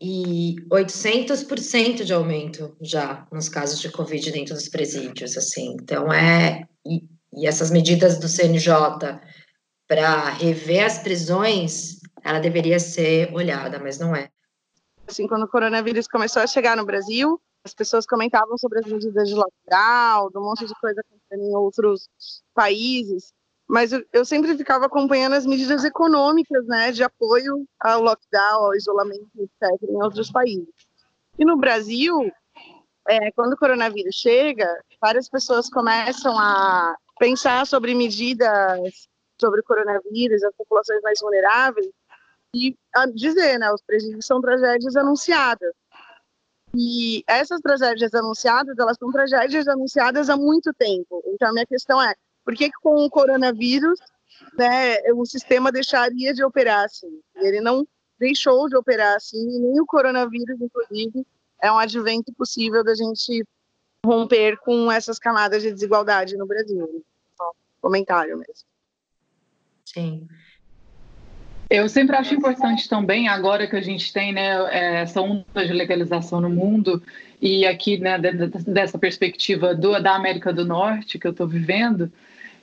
e 0.00 0.56
800% 0.68 2.02
de 2.02 2.12
aumento 2.12 2.76
já 2.80 3.26
nos 3.30 3.48
casos 3.48 3.80
de 3.80 3.88
Covid 3.88 4.32
dentro 4.32 4.54
dos 4.54 4.68
presídios, 4.68 5.36
assim. 5.36 5.76
Então, 5.80 6.12
é... 6.12 6.64
E, 6.84 7.04
e 7.34 7.46
essas 7.46 7.70
medidas 7.70 8.18
do 8.18 8.28
CNJ 8.28 8.68
para 9.92 10.30
rever 10.30 10.86
as 10.86 10.98
prisões, 10.98 12.00
ela 12.24 12.38
deveria 12.38 12.80
ser 12.80 13.30
olhada, 13.34 13.78
mas 13.78 13.98
não 13.98 14.16
é. 14.16 14.30
Assim, 15.06 15.28
quando 15.28 15.42
o 15.42 15.48
coronavírus 15.48 16.08
começou 16.08 16.40
a 16.40 16.46
chegar 16.46 16.78
no 16.78 16.86
Brasil, 16.86 17.38
as 17.62 17.74
pessoas 17.74 18.06
comentavam 18.06 18.56
sobre 18.56 18.78
as 18.78 18.86
medidas 18.86 19.28
de 19.28 19.34
lockdown, 19.34 20.30
do 20.30 20.40
monte 20.40 20.66
de 20.66 20.74
coisa 20.80 20.98
acontecendo 20.98 21.46
em 21.46 21.54
outros 21.54 22.08
países, 22.54 23.34
mas 23.68 23.92
eu, 23.92 24.02
eu, 24.14 24.24
sempre 24.24 24.56
ficava 24.56 24.86
acompanhando 24.86 25.34
as 25.34 25.44
medidas 25.44 25.84
econômicas, 25.84 26.66
né, 26.66 26.90
de 26.90 27.02
apoio 27.02 27.66
ao 27.78 28.00
lockdown, 28.00 28.64
ao 28.64 28.74
isolamento, 28.74 29.28
etc., 29.36 29.90
em 29.90 30.02
outros 30.02 30.30
países. 30.30 30.72
E 31.38 31.44
no 31.44 31.58
Brasil, 31.58 32.32
é, 33.10 33.30
quando 33.32 33.52
o 33.52 33.58
coronavírus 33.58 34.14
chega, 34.14 34.66
várias 34.98 35.28
pessoas 35.28 35.68
começam 35.68 36.38
a 36.38 36.96
pensar 37.18 37.66
sobre 37.66 37.94
medidas 37.94 39.11
sobre 39.42 39.60
o 39.60 39.64
coronavírus, 39.64 40.42
as 40.44 40.54
populações 40.54 41.02
mais 41.02 41.18
vulneráveis, 41.20 41.88
e 42.54 42.76
dizer, 43.14 43.58
né, 43.58 43.72
os 43.72 43.82
presídios 43.82 44.24
são 44.24 44.40
tragédias 44.40 44.94
anunciadas. 44.96 45.72
E 46.74 47.24
essas 47.26 47.60
tragédias 47.60 48.14
anunciadas, 48.14 48.78
elas 48.78 48.96
são 48.96 49.10
tragédias 49.10 49.66
anunciadas 49.66 50.30
há 50.30 50.36
muito 50.36 50.72
tempo. 50.72 51.22
Então, 51.26 51.48
a 51.48 51.52
minha 51.52 51.66
questão 51.66 52.00
é, 52.00 52.14
por 52.44 52.54
que 52.54 52.70
com 52.80 53.04
o 53.04 53.10
coronavírus, 53.10 53.98
né, 54.56 54.98
o 55.14 55.26
sistema 55.26 55.72
deixaria 55.72 56.32
de 56.32 56.44
operar 56.44 56.84
assim? 56.84 57.20
Ele 57.36 57.60
não 57.60 57.86
deixou 58.18 58.68
de 58.68 58.76
operar 58.76 59.16
assim, 59.16 59.38
e 59.38 59.58
nem 59.58 59.80
o 59.80 59.86
coronavírus, 59.86 60.60
inclusive, 60.60 61.26
é 61.60 61.72
um 61.72 61.78
advento 61.78 62.32
possível 62.34 62.84
da 62.84 62.94
gente 62.94 63.44
romper 64.04 64.56
com 64.58 64.90
essas 64.90 65.18
camadas 65.18 65.62
de 65.62 65.72
desigualdade 65.72 66.36
no 66.36 66.46
Brasil. 66.46 67.04
Só 67.36 67.50
comentário 67.80 68.36
mesmo. 68.36 68.71
Sim. 69.92 70.26
Eu 71.68 71.88
sempre 71.88 72.16
acho 72.16 72.34
importante 72.34 72.88
também, 72.88 73.28
agora 73.28 73.66
que 73.66 73.76
a 73.76 73.80
gente 73.80 74.12
tem 74.12 74.32
né, 74.32 74.50
é, 74.70 75.00
essa 75.00 75.22
onda 75.22 75.44
de 75.54 75.72
legalização 75.72 76.40
no 76.40 76.50
mundo, 76.50 77.02
e 77.40 77.64
aqui 77.64 77.98
né, 77.98 78.18
dessa 78.18 78.98
perspectiva 78.98 79.74
do, 79.74 79.98
da 80.00 80.14
América 80.14 80.52
do 80.52 80.66
Norte 80.66 81.18
que 81.18 81.26
eu 81.26 81.30
estou 81.30 81.48
vivendo, 81.48 82.12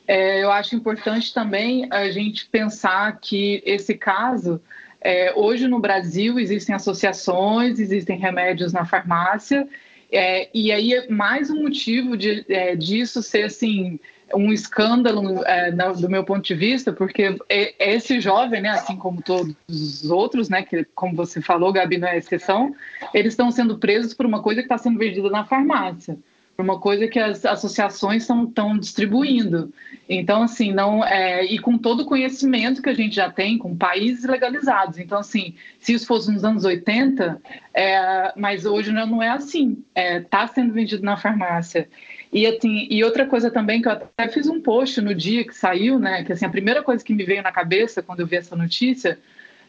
é, 0.08 0.44
eu 0.44 0.52
acho 0.52 0.76
importante 0.76 1.34
também 1.34 1.88
a 1.92 2.10
gente 2.12 2.46
pensar 2.48 3.20
que 3.20 3.64
esse 3.66 3.96
caso, 3.96 4.62
é, 5.02 5.34
hoje 5.36 5.68
no 5.68 5.80
Brasil 5.80 6.40
existem 6.40 6.74
associações, 6.76 7.80
existem 7.80 8.18
remédios 8.18 8.74
na 8.74 8.86
farmácia, 8.86 9.68
é, 10.12 10.50
e 10.54 10.72
aí 10.72 10.94
é 10.94 11.10
mais 11.10 11.50
um 11.50 11.64
motivo 11.64 12.18
de, 12.18 12.46
é, 12.50 12.76
disso 12.76 13.22
ser 13.22 13.44
assim 13.44 14.00
um 14.34 14.52
escândalo 14.52 15.44
é, 15.46 15.72
do 15.72 16.10
meu 16.10 16.24
ponto 16.24 16.42
de 16.42 16.54
vista, 16.54 16.92
porque 16.92 17.38
esse 17.80 18.20
jovem, 18.20 18.62
né, 18.62 18.70
assim 18.70 18.96
como 18.96 19.22
todos 19.22 19.56
os 19.68 20.10
outros, 20.10 20.50
né, 20.50 20.64
que 20.64 20.86
como 20.96 21.16
você 21.16 21.42
falou, 21.42 21.72
Gabi, 21.72 21.98
não 21.98 22.08
é 22.08 22.18
exceção, 22.18 22.76
eles 23.14 23.34
estão 23.34 23.52
sendo 23.52 23.78
presos 23.78 24.14
por 24.14 24.26
uma 24.26 24.42
coisa 24.42 24.62
que 24.62 24.66
está 24.66 24.78
sendo 24.78 25.00
vendida 25.00 25.30
na 25.30 25.46
farmácia, 25.46 26.18
por 26.56 26.64
uma 26.64 26.80
coisa 26.80 27.08
que 27.08 27.20
as 27.20 27.46
associações 27.46 28.24
estão 28.24 28.78
distribuindo. 28.78 29.74
Então, 30.10 30.44
assim, 30.44 30.74
não 30.74 31.06
é, 31.06 31.46
e 31.46 31.60
com 31.60 31.78
todo 31.78 32.02
o 32.02 32.06
conhecimento 32.06 32.82
que 32.82 32.90
a 32.90 32.94
gente 32.94 33.16
já 33.16 33.30
tem, 33.30 33.58
com 33.58 33.78
países 33.78 34.26
legalizados. 34.26 34.98
Então, 34.98 35.20
assim, 35.20 35.54
se 35.80 35.94
isso 35.94 36.08
fosse 36.08 36.32
nos 36.32 36.44
anos 36.44 36.66
80, 36.66 37.40
é, 37.74 38.34
mas 38.36 38.66
hoje 38.66 38.92
não 38.92 39.22
é 39.22 39.30
assim. 39.30 39.84
Está 39.96 40.44
é, 40.44 40.48
sendo 40.48 40.74
vendido 40.74 41.04
na 41.04 41.16
farmácia. 41.16 41.88
E, 42.32 42.46
assim, 42.46 42.88
e 42.90 43.04
outra 43.04 43.26
coisa 43.26 43.50
também 43.50 43.82
que 43.82 43.88
eu 43.88 43.94
até 43.94 44.28
fiz 44.28 44.48
um 44.48 44.62
post 44.62 45.02
no 45.02 45.16
dia 45.16 45.44
que 45.44 45.54
saiu, 45.54 45.98
né? 45.98 46.24
Que 46.24 46.34
assim, 46.34 46.46
a 46.46 46.50
primeira 46.50 46.84
coisa 46.84 47.04
que 47.04 47.14
me 47.14 47.24
veio 47.24 47.42
na 47.42 47.52
cabeça 47.52 48.04
quando 48.04 48.20
eu 48.20 48.28
vi 48.28 48.36
essa 48.36 48.56
notícia 48.56 49.18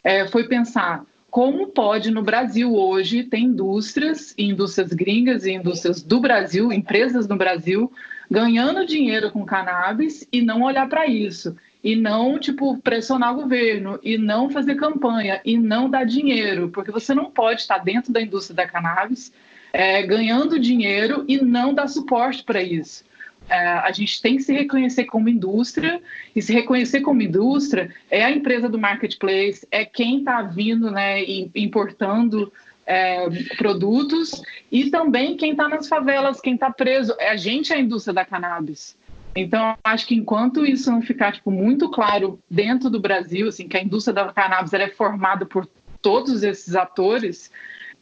é, 0.05 0.26
foi 0.29 0.47
pensar 0.47 1.05
como 1.31 1.69
pode 1.69 2.11
no 2.11 2.23
Brasil 2.23 2.75
hoje 2.75 3.23
ter 3.23 3.38
indústrias, 3.38 4.35
indústrias 4.37 4.93
gringas 4.93 5.47
e 5.47 5.52
indústrias 5.52 6.02
do 6.02 6.21
Brasil, 6.21 6.73
empresas 6.73 7.29
no 7.29 7.37
Brasil, 7.37 7.90
ganhando 8.31 8.85
dinheiro 8.85 9.31
com 9.31 9.47
cannabis 9.47 10.26
e 10.33 10.43
não 10.43 10.62
olhar 10.62 10.88
para 10.88 11.07
isso. 11.07 11.57
E 11.83 11.97
não, 11.97 12.38
tipo, 12.38 12.76
pressionar 12.79 13.33
o 13.33 13.43
governo, 13.43 13.99
e 14.02 14.19
não 14.19 14.50
fazer 14.50 14.75
campanha, 14.75 15.40
e 15.45 15.57
não 15.57 15.88
dar 15.88 16.05
dinheiro, 16.05 16.69
porque 16.69 16.90
você 16.90 17.14
não 17.14 17.31
pode 17.31 17.62
estar 17.62 17.79
dentro 17.79 18.12
da 18.12 18.21
indústria 18.21 18.57
da 18.57 18.67
cannabis 18.67 19.33
é, 19.73 20.03
ganhando 20.03 20.59
dinheiro 20.59 21.25
e 21.29 21.39
não 21.39 21.75
dar 21.75 21.89
suporte 21.89 22.43
para 22.43 22.62
isso. 22.62 23.05
É, 23.49 23.59
a 23.59 23.91
gente 23.91 24.23
tem 24.23 24.37
que 24.37 24.45
se 24.45 24.53
reconhecer 24.53 25.05
como 25.07 25.29
indústria, 25.29 26.00
e 26.35 26.41
se 26.41 26.53
reconhecer 26.53 27.00
como 27.00 27.21
indústria 27.21 27.93
é 28.09 28.25
a 28.25 28.31
empresa 28.31 28.69
do 28.69 28.79
marketplace, 28.79 29.67
é 29.73 29.85
quem 29.85 30.21
está 30.21 30.41
vindo 30.43 30.91
né, 30.91 31.25
importando 31.55 32.53
é, 32.87 33.29
produtos, 33.57 34.41
e 34.71 34.89
também 34.89 35.37
quem 35.37 35.50
está 35.53 35.69
nas 35.69 35.89
favelas, 35.89 36.41
quem 36.41 36.55
está 36.55 36.71
preso. 36.71 37.15
É 37.19 37.31
a 37.31 37.37
gente 37.37 37.73
é 37.73 37.77
a 37.77 37.81
indústria 37.81 38.15
da 38.15 38.25
cannabis. 38.25 38.97
Então, 39.35 39.77
acho 39.85 40.07
que 40.07 40.15
enquanto 40.15 40.65
isso 40.65 40.91
não 40.91 41.03
ficar 41.03 41.33
tipo, 41.33 41.50
muito 41.50 41.89
claro 41.89 42.39
dentro 42.50 42.91
do 42.91 43.00
Brasil, 43.00 43.49
assim, 43.49 43.69
que 43.69 43.77
a 43.77 43.83
indústria 43.83 44.15
da 44.15 44.33
cannabis 44.33 44.73
é 44.73 44.89
formada 44.89 45.47
por 45.47 45.69
todos 46.03 46.43
esses 46.43 46.75
atores, 46.75 47.50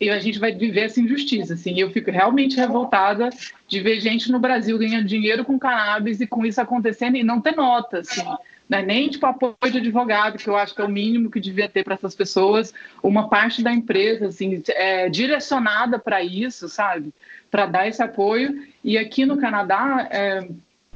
e 0.01 0.11
a 0.11 0.19
gente 0.19 0.39
vai 0.39 0.53
viver 0.53 0.83
essa 0.83 1.01
injustiça, 1.01 1.55
assim. 1.55 1.79
Eu 1.79 1.91
fico 1.91 2.11
realmente 2.11 2.57
revoltada 2.57 3.31
de 3.67 3.81
ver 3.81 4.01
gente 4.01 4.31
no 4.31 4.39
Brasil 4.39 4.79
ganhando 4.79 5.07
dinheiro 5.07 5.45
com 5.45 5.59
cannabis 5.59 6.21
e 6.21 6.27
com 6.27 6.47
isso 6.47 6.61
acontecendo 6.61 7.17
e 7.17 7.25
não 7.25 7.41
ter 7.41 7.57
nota, 7.57 7.99
assim. 7.99 8.25
Né? 8.69 8.83
Nem 8.83 9.09
tipo 9.09 9.27
apoio 9.27 9.57
de 9.73 9.79
advogado, 9.79 10.39
que 10.39 10.49
eu 10.49 10.57
acho 10.57 10.75
que 10.75 10.81
é 10.81 10.85
o 10.85 10.91
mínimo 10.91 11.31
que 11.31 11.41
devia 11.41 11.69
ter 11.69 11.83
para 11.83 11.95
essas 11.95 12.15
pessoas, 12.15 12.73
uma 13.03 13.29
parte 13.29 13.63
da 13.63 13.73
empresa 13.73 14.27
assim 14.27 14.63
é, 14.69 15.09
direcionada 15.09 15.99
para 15.99 16.23
isso, 16.23 16.69
sabe, 16.69 17.13
para 17.51 17.67
dar 17.67 17.89
esse 17.89 18.03
apoio. 18.03 18.63
E 18.85 18.99
aqui 18.99 19.25
no 19.25 19.39
Canadá, 19.39 20.07
é, 20.11 20.49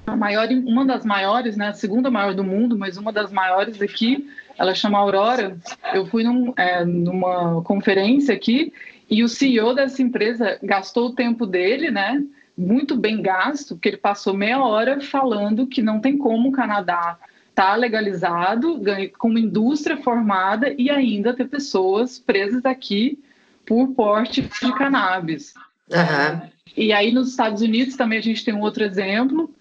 a 0.07 0.15
maior, 0.15 0.49
uma 0.49 0.85
das 0.85 1.05
maiores, 1.05 1.57
né, 1.57 1.69
a 1.69 1.73
segunda 1.73 2.11
maior 2.11 2.35
do 2.35 2.45
mundo, 2.45 2.77
mas 2.77 2.97
uma 2.97 3.13
das 3.13 3.33
maiores 3.33 3.81
aqui, 3.81 4.29
ela 4.59 4.75
chama 4.75 4.99
Aurora. 4.99 5.57
Eu 5.95 6.07
fui 6.07 6.23
num, 6.23 6.53
é, 6.57 6.85
numa 6.85 7.63
conferência 7.63 8.35
aqui 8.35 8.73
e 9.13 9.23
o 9.23 9.29
CEO 9.29 9.75
dessa 9.75 10.01
empresa 10.01 10.59
gastou 10.63 11.09
o 11.09 11.15
tempo 11.15 11.45
dele, 11.45 11.91
né? 11.91 12.25
Muito 12.57 12.97
bem 12.97 13.21
gasto, 13.21 13.75
porque 13.75 13.91
ele 13.91 13.99
passou 13.99 14.33
meia 14.33 14.65
hora 14.65 15.03
falando 15.03 15.67
que 15.67 15.83
não 15.83 16.01
tem 16.01 16.17
como 16.17 16.49
o 16.49 16.53
Canadá 16.53 17.19
estar 17.51 17.73
tá 17.73 17.77
legalizado, 17.77 18.81
com 19.19 19.29
uma 19.29 19.39
indústria 19.39 19.99
formada 19.99 20.75
e 20.79 20.89
ainda 20.89 21.35
ter 21.35 21.47
pessoas 21.47 22.19
presas 22.19 22.65
aqui 22.65 23.23
por 23.67 23.89
porte 23.89 24.41
de 24.41 24.73
cannabis. 24.73 25.53
Uhum. 25.91 26.49
E 26.75 26.91
aí 26.91 27.13
nos 27.13 27.29
Estados 27.29 27.61
Unidos 27.61 27.97
também 27.97 28.19
a 28.19 28.23
gente 28.23 28.43
tem 28.43 28.55
um 28.55 28.63
outro 28.63 28.83
exemplo, 28.83 29.55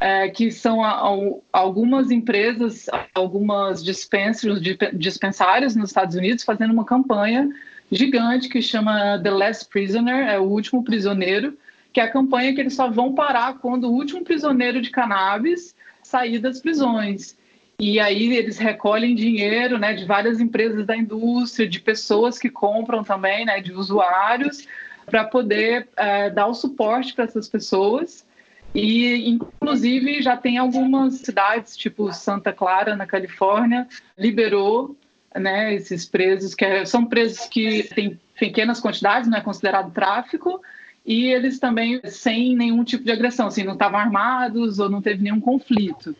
é, 0.00 0.28
que 0.30 0.50
são 0.50 0.82
a, 0.82 0.90
a, 0.90 1.12
algumas 1.52 2.10
empresas, 2.10 2.86
algumas 3.14 3.84
dispensários, 3.84 4.60
dispensários 4.94 5.76
nos 5.76 5.90
Estados 5.90 6.16
Unidos 6.16 6.42
fazendo 6.42 6.72
uma 6.72 6.84
campanha 6.84 7.48
gigante 7.90 8.48
que 8.48 8.60
chama 8.60 9.18
The 9.22 9.30
Last 9.30 9.68
Prisoner, 9.68 10.28
é 10.28 10.38
o 10.38 10.44
último 10.44 10.82
prisioneiro, 10.82 11.56
que 11.92 12.00
é 12.00 12.04
a 12.04 12.10
campanha 12.10 12.54
que 12.54 12.60
eles 12.60 12.74
só 12.74 12.90
vão 12.90 13.14
parar 13.14 13.58
quando 13.58 13.84
o 13.84 13.92
último 13.92 14.22
prisioneiro 14.24 14.80
de 14.80 14.90
cannabis 14.90 15.74
sair 16.02 16.38
das 16.38 16.60
prisões. 16.60 17.36
E 17.78 18.00
aí 18.00 18.34
eles 18.34 18.58
recolhem 18.58 19.14
dinheiro 19.14 19.78
né, 19.78 19.92
de 19.92 20.04
várias 20.04 20.40
empresas 20.40 20.86
da 20.86 20.96
indústria, 20.96 21.68
de 21.68 21.78
pessoas 21.78 22.38
que 22.38 22.48
compram 22.48 23.04
também, 23.04 23.44
né, 23.44 23.60
de 23.60 23.72
usuários, 23.72 24.66
para 25.04 25.24
poder 25.24 25.88
é, 25.96 26.30
dar 26.30 26.46
o 26.46 26.54
suporte 26.54 27.14
para 27.14 27.24
essas 27.24 27.48
pessoas. 27.48 28.26
E, 28.74 29.28
inclusive, 29.30 30.20
já 30.20 30.36
tem 30.36 30.58
algumas 30.58 31.14
cidades, 31.14 31.76
tipo 31.76 32.12
Santa 32.12 32.52
Clara, 32.52 32.96
na 32.96 33.06
Califórnia, 33.06 33.86
liberou 34.18 34.96
né, 35.38 35.74
esses 35.74 36.04
presos, 36.06 36.54
que 36.54 36.64
é, 36.64 36.84
são 36.84 37.06
presos 37.06 37.46
que 37.46 37.84
têm 37.94 38.18
pequenas 38.38 38.80
quantidades, 38.80 39.28
não 39.28 39.38
é 39.38 39.40
considerado 39.40 39.92
tráfico, 39.92 40.60
e 41.04 41.26
eles 41.26 41.58
também 41.58 42.00
sem 42.04 42.56
nenhum 42.56 42.82
tipo 42.82 43.04
de 43.04 43.12
agressão, 43.12 43.46
assim, 43.46 43.62
não 43.62 43.74
estavam 43.74 43.98
armados 43.98 44.78
ou 44.78 44.90
não 44.90 45.00
teve 45.00 45.22
nenhum 45.22 45.40
conflito. 45.40 46.14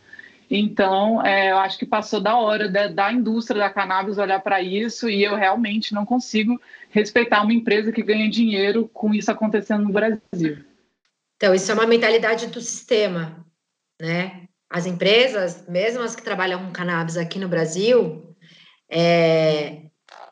Então, 0.49 1.25
é, 1.27 1.51
eu 1.51 1.59
acho 1.59 1.77
que 1.77 1.85
passou 1.85 2.21
da 2.21 2.37
hora 2.37 2.69
da, 2.69 2.87
da 2.87 3.13
indústria 3.13 3.61
da 3.61 3.71
cannabis 3.71 4.17
olhar 4.17 4.41
para 4.41 4.63
isso 4.63 5.09
e 5.11 5.25
eu 5.25 5.35
realmente 5.35 5.93
não 5.93 6.07
consigo 6.07 6.61
respeitar 6.91 7.43
uma 7.43 7.53
empresa 7.53 7.91
que 7.91 8.03
ganha 8.03 8.31
dinheiro 8.31 8.89
com 8.95 9.13
isso 9.13 9.31
acontecendo 9.31 9.83
no 9.83 9.93
Brasil. 9.93 10.65
Então, 11.37 11.53
isso 11.53 11.71
é 11.71 11.75
uma 11.75 11.87
mentalidade 11.87 12.47
do 12.47 12.61
sistema, 12.61 13.45
né? 14.01 14.45
As 14.71 14.87
empresas, 14.87 15.67
mesmo 15.69 16.03
as 16.03 16.15
que 16.15 16.23
trabalham 16.23 16.65
com 16.65 16.73
cannabis 16.73 17.17
aqui 17.17 17.39
no 17.39 17.49
Brasil, 17.49 18.36
é, 18.88 19.87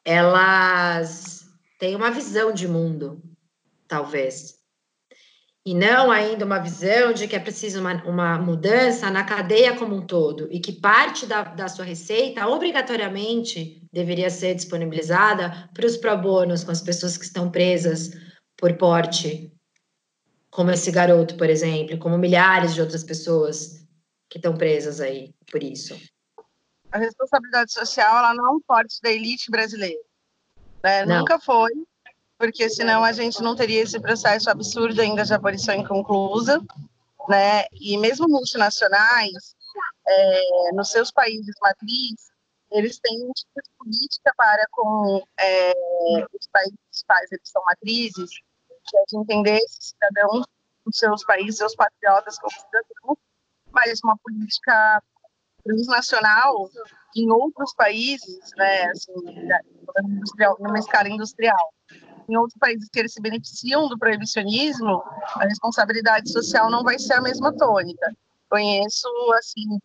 elas 0.05 1.47
têm 1.79 1.97
uma 1.97 2.11
visão 2.11 2.53
de 2.53 2.69
mundo, 2.69 3.23
talvez. 3.89 4.55
E 5.67 5.75
não 5.75 6.11
ainda 6.11 6.45
uma 6.45 6.59
visão 6.59 7.15
de 7.15 7.27
que 7.27 7.35
é 7.35 7.41
preciso 7.41 7.81
uma, 7.81 8.05
uma 8.05 8.39
mudança 8.39 9.11
na 9.11 9.25
cadeia 9.25 9.75
como 9.77 9.97
um 9.97 10.07
todo, 10.07 10.47
e 10.51 10.61
que 10.61 10.73
parte 10.73 11.25
da, 11.25 11.43
da 11.43 11.69
sua 11.69 11.87
receita 11.87 12.47
obrigatoriamente 12.47 13.83
deveria 13.91 14.29
ser 14.29 14.55
disponibilizada 14.55 15.71
para 15.73 15.87
os 15.87 15.97
pro 15.97 16.17
bonos 16.19 16.65
com 16.65 16.71
as 16.71 16.83
pessoas 16.83 17.17
que 17.17 17.25
estão 17.25 17.51
presas 17.51 18.11
por 18.59 18.77
porte, 18.77 19.51
como 20.51 20.71
esse 20.71 20.91
garoto, 20.91 21.35
por 21.37 21.49
exemplo, 21.49 21.99
como 21.99 22.19
milhares 22.19 22.75
de 22.75 22.81
outras 22.83 23.03
pessoas 23.03 23.87
que 24.29 24.39
estão 24.39 24.57
presas 24.57 25.01
aí 25.01 25.35
por 25.51 25.63
isso 25.63 25.97
a 26.95 26.99
responsabilidade 26.99 27.73
social 27.73 28.19
ela 28.19 28.35
não 28.35 28.47
é 28.47 28.51
um 28.53 28.61
forte 28.65 29.03
da 29.03 29.11
elite 29.11 29.51
brasileira. 29.51 30.01
Né? 30.83 31.05
Nunca 31.05 31.41
foi, 31.41 31.73
porque 32.39 32.71
senão 32.71 33.03
a 33.03 33.11
gente 33.11 33.43
não 33.43 33.57
teria 33.57 33.83
esse 33.83 33.99
processo 33.99 34.49
absurdo 34.49 35.01
ainda 35.01 35.25
de 35.25 35.35
abolição 35.35 35.75
inconclusa. 35.75 36.63
Né? 37.29 37.65
E 37.73 37.99
mesmo 37.99 38.29
multinacionais, 38.29 39.57
é, 40.07 40.73
nos 40.73 40.93
seus 40.93 41.11
países 41.11 41.53
matriz, 41.61 42.31
eles 42.71 43.01
têm 43.01 43.25
um 43.25 43.33
tipo 43.33 43.61
de 43.61 43.71
política 43.77 44.33
para 44.37 44.65
com 44.71 45.21
é, 45.41 45.73
os 46.33 46.47
países 46.53 46.79
quais 47.05 47.33
eles 47.33 47.51
são 47.51 47.63
matrizes, 47.65 48.31
que 48.87 48.97
é 48.97 49.03
de 49.09 49.17
entender 49.17 49.57
esses 49.57 49.89
cidadãos 49.89 50.47
dos 50.87 50.97
seus 50.97 51.25
países, 51.25 51.57
seus 51.57 51.75
patriotas 51.75 52.39
como 52.39 52.53
cidadãos, 52.53 53.19
mas 53.73 53.99
uma 54.05 54.17
política 54.19 55.03
transnacional 55.65 56.71
em 57.17 57.31
outros 57.31 57.75
países, 57.75 58.51
né, 58.57 58.85
assim, 58.87 59.13
numa 60.61 60.79
escala 60.79 61.09
industrial. 61.09 61.73
Em 62.29 62.37
outros 62.37 62.59
países 62.59 62.89
que 62.91 62.99
eles 62.99 63.13
se 63.13 63.21
beneficiam 63.21 63.89
do 63.89 63.99
proibicionismo, 63.99 65.03
a 65.37 65.45
responsabilidade 65.45 66.31
social 66.31 66.71
não 66.71 66.83
vai 66.83 66.99
ser 66.99 67.15
a 67.15 67.21
mesma 67.21 67.53
tônica. 67.57 68.13
Conheço, 68.49 69.09
assim, 69.39 69.79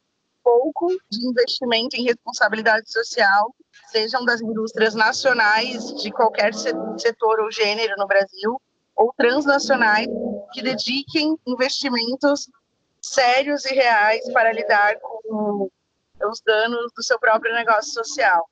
pouco 0.44 0.88
de 1.12 1.28
investimento 1.28 1.96
em 1.96 2.06
responsabilidade 2.06 2.92
social, 2.92 3.54
sejam 3.92 4.24
das 4.26 4.42
indústrias 4.42 4.96
nacionais 4.96 5.94
de 6.02 6.12
qualquer 6.12 6.54
setor 6.54 7.40
ou 7.42 7.52
gênero 7.52 7.94
no 7.98 8.08
Brasil, 8.08 8.60
ou 8.96 9.14
transnacionais 9.18 10.08
que 10.54 10.62
dediquem 10.62 11.38
investimentos 11.46 12.50
sérios 13.02 13.66
e 13.66 13.74
reais 13.74 14.22
para 14.34 14.52
lidar 14.52 14.98
com 15.00 15.70
os 16.24 16.42
danos 16.42 16.92
do 16.96 17.04
seu 17.04 17.20
próprio 17.20 17.54
negócio 17.54 17.94
social. 17.94 18.50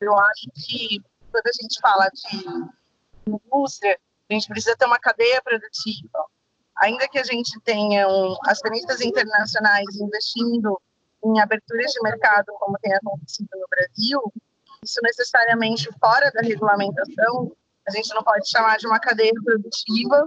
Eu 0.00 0.16
acho 0.18 0.50
que 0.54 1.00
quando 1.30 1.46
a 1.46 1.62
gente 1.62 1.80
fala 1.80 2.08
de 2.08 2.72
indústria, 3.26 3.98
a 4.30 4.34
gente 4.34 4.48
precisa 4.48 4.76
ter 4.76 4.86
uma 4.86 4.98
cadeia 4.98 5.40
produtiva. 5.42 6.26
Ainda 6.76 7.08
que 7.08 7.18
a 7.18 7.24
gente 7.24 7.58
tenha 7.60 8.08
um, 8.08 8.36
acionistas 8.46 9.00
internacionais 9.00 9.94
investindo 9.96 10.80
em 11.24 11.40
aberturas 11.40 11.92
de 11.92 12.02
mercado, 12.02 12.52
como 12.58 12.78
tem 12.78 12.92
acontecido 12.94 13.48
no 13.54 13.66
Brasil, 13.68 14.32
isso 14.82 15.00
necessariamente 15.02 15.88
fora 16.00 16.30
da 16.32 16.40
regulamentação, 16.40 17.52
a 17.86 17.90
gente 17.92 18.12
não 18.14 18.22
pode 18.22 18.48
chamar 18.48 18.78
de 18.78 18.86
uma 18.86 18.98
cadeia 18.98 19.32
produtiva 19.44 20.26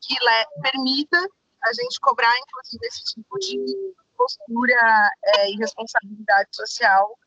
que 0.00 0.14
permita 0.62 1.18
a 1.66 1.72
gente 1.72 2.00
cobrar, 2.00 2.32
inclusive, 2.38 2.86
esse 2.86 3.04
tipo 3.04 3.38
de 3.38 3.94
postura 4.16 5.10
é, 5.24 5.50
e 5.50 5.56
responsabilidade 5.56 6.48
social 6.52 7.18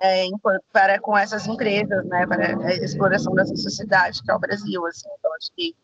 é, 0.00 0.26
para 0.72 0.98
com 1.00 1.16
essas 1.16 1.46
empresas, 1.46 2.04
né, 2.06 2.26
para 2.26 2.56
a 2.66 2.74
exploração 2.74 3.34
dessa 3.34 3.54
sociedade 3.56 4.22
que 4.22 4.30
é 4.30 4.34
o 4.34 4.38
Brasil. 4.38 4.86
Assim. 4.86 5.08
Então, 5.18 5.34
acho 5.34 5.52
que 5.54 5.76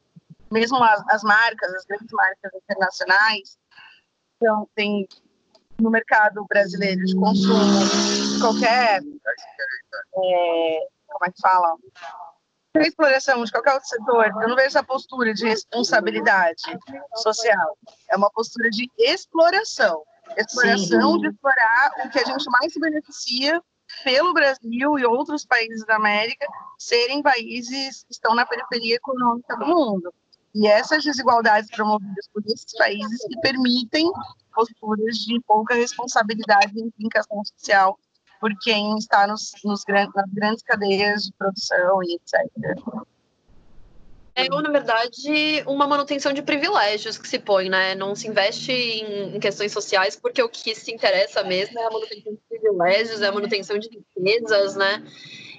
mesmo 0.50 0.82
as, 0.82 1.02
as 1.08 1.22
marcas, 1.22 1.74
as 1.74 1.84
grandes 1.84 2.12
marcas 2.12 2.52
internacionais, 2.54 3.58
então, 4.36 4.68
tem 4.74 5.08
no 5.80 5.90
mercado 5.90 6.44
brasileiro 6.46 7.04
de 7.04 7.16
consumo, 7.16 7.80
qualquer, 8.40 9.00
é, 9.00 10.78
como 11.06 11.24
é 11.26 11.30
que 11.30 11.40
fala? 11.40 11.76
A 12.76 12.80
exploração 12.80 13.44
de 13.44 13.52
qualquer 13.52 13.74
outro 13.74 13.88
setor, 13.88 14.26
eu 14.42 14.48
não 14.48 14.56
vejo 14.56 14.66
essa 14.66 14.82
postura 14.82 15.32
de 15.32 15.46
responsabilidade 15.46 16.60
social. 17.14 17.78
É 18.10 18.16
uma 18.16 18.28
postura 18.30 18.68
de 18.68 18.90
exploração. 18.98 20.02
Exploração 20.36 21.12
Sim. 21.12 21.20
de 21.20 21.28
explorar 21.28 21.92
o 22.04 22.10
que 22.10 22.18
a 22.18 22.24
gente 22.24 22.44
mais 22.50 22.72
se 22.72 22.80
beneficia 22.80 23.62
pelo 24.02 24.34
Brasil 24.34 24.98
e 24.98 25.06
outros 25.06 25.44
países 25.44 25.86
da 25.86 25.94
América 25.94 26.46
serem 26.76 27.22
países 27.22 28.02
que 28.02 28.12
estão 28.12 28.34
na 28.34 28.44
periferia 28.44 28.96
econômica 28.96 29.56
do 29.56 29.66
mundo. 29.66 30.12
E 30.52 30.66
essas 30.66 31.04
desigualdades 31.04 31.70
promovidas 31.70 32.28
por 32.32 32.42
esses 32.44 32.76
países 32.76 33.24
que 33.28 33.40
permitem 33.40 34.10
posturas 34.52 35.16
de 35.18 35.40
pouca 35.46 35.76
responsabilidade 35.76 36.72
e 36.76 36.82
implicação 36.82 37.40
social 37.44 37.96
por 38.44 38.54
quem 38.58 38.94
está 38.98 39.26
nos, 39.26 39.52
nos 39.64 39.82
nas 39.88 40.30
grandes 40.30 40.62
cadeias 40.62 41.22
de 41.22 41.32
produção 41.32 42.02
e 42.02 42.16
etc. 42.16 42.44
É, 44.34 44.46
na 44.50 44.70
verdade, 44.70 45.64
uma 45.66 45.86
manutenção 45.86 46.30
de 46.30 46.42
privilégios 46.42 47.16
que 47.16 47.26
se 47.26 47.38
põe, 47.38 47.70
né? 47.70 47.94
Não 47.94 48.14
se 48.14 48.28
investe 48.28 48.70
em, 48.70 49.34
em, 49.34 49.40
questões 49.40 49.72
sociais, 49.72 50.14
porque 50.14 50.42
o 50.42 50.48
que 50.50 50.74
se 50.74 50.92
interessa 50.92 51.42
mesmo 51.42 51.78
é 51.78 51.86
a 51.86 51.90
manutenção 51.90 52.34
de 52.34 52.40
privilégios, 52.46 53.22
é 53.22 53.28
a 53.28 53.32
manutenção 53.32 53.78
de 53.78 53.88
riquezas, 53.88 54.76
né? 54.76 55.02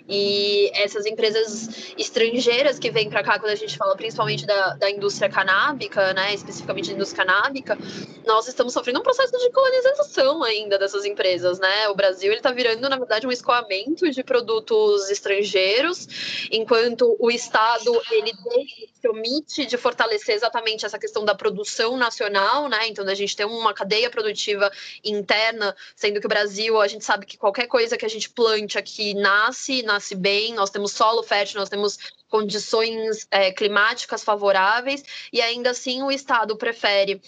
E 0.08 0.70
essas 0.76 1.06
empresas 1.06 1.94
estrangeiras 1.98 2.78
que 2.78 2.92
vêm 2.92 3.10
para 3.10 3.24
cá, 3.24 3.40
quando 3.40 3.52
a 3.52 3.56
gente 3.56 3.76
fala 3.78 3.96
principalmente 3.96 4.46
da, 4.46 4.76
da 4.76 4.90
indústria 4.90 5.30
canábica, 5.30 6.14
né, 6.14 6.34
especificamente 6.34 6.90
da 6.90 6.96
indústria 6.96 7.26
canábica, 7.26 7.78
nós 8.26 8.48
estamos 8.48 8.74
sofrendo 8.74 9.00
um 9.00 9.04
processo 9.04 9.36
de 9.38 9.50
colonização 9.52 10.44
ainda 10.44 10.78
dessas 10.78 11.06
empresas, 11.06 11.60
né? 11.60 11.90
O 11.90 11.96
Brasil 11.96 12.30
ele 12.30 12.40
está 12.40 12.52
virando, 12.52 12.88
na 12.88 12.98
verdade, 12.98 13.26
um 13.26 13.32
escoamento 13.32 14.10
de 14.10 14.24
produtos 14.24 15.10
estrangeiros, 15.10 16.48
enquanto 16.52 17.16
o 17.20 17.32
Estado 17.32 17.92
ele 18.12 18.32
se 19.06 19.10
omite 19.10 19.66
de 19.66 19.78
fortalecer 19.78 20.36
exatamente 20.36 20.86
essa 20.86 20.98
questão 20.98 21.24
da 21.26 21.36
produção 21.36 21.98
nacional, 21.98 22.68
né? 22.68 22.88
Então, 22.88 23.08
a 23.08 23.14
gente 23.14 23.36
tem 23.36 23.46
uma 23.46 23.74
cadeia 23.74 24.10
produtiva 24.10 24.72
interna, 25.04 25.76
sendo 25.96 26.20
que 26.20 26.26
o 26.26 26.30
Brasil, 26.30 26.82
a 26.82 26.88
gente 26.88 27.06
sabe 27.06 27.26
que 27.26 27.38
qualquer 27.38 27.68
coisa 27.68 27.98
que 27.98 28.06
a 28.06 28.10
gente 28.10 28.30
plante 28.30 28.78
aqui 28.78 29.14
nasce, 29.14 29.84
nasce 29.84 30.06
nasce 30.06 30.16
bem, 30.16 30.54
nós 30.54 30.70
temos 30.70 30.92
solo 30.92 31.24
fértil, 31.24 31.60
nós 31.60 31.70
temos 31.70 31.98
condições 32.30 33.28
é, 33.32 33.52
climáticas 33.52 34.24
favoráveis, 34.24 35.04
e 35.32 35.42
ainda 35.42 35.72
assim 35.72 36.04
o 36.04 36.12
Estado 36.12 36.56
prefere 36.58 37.22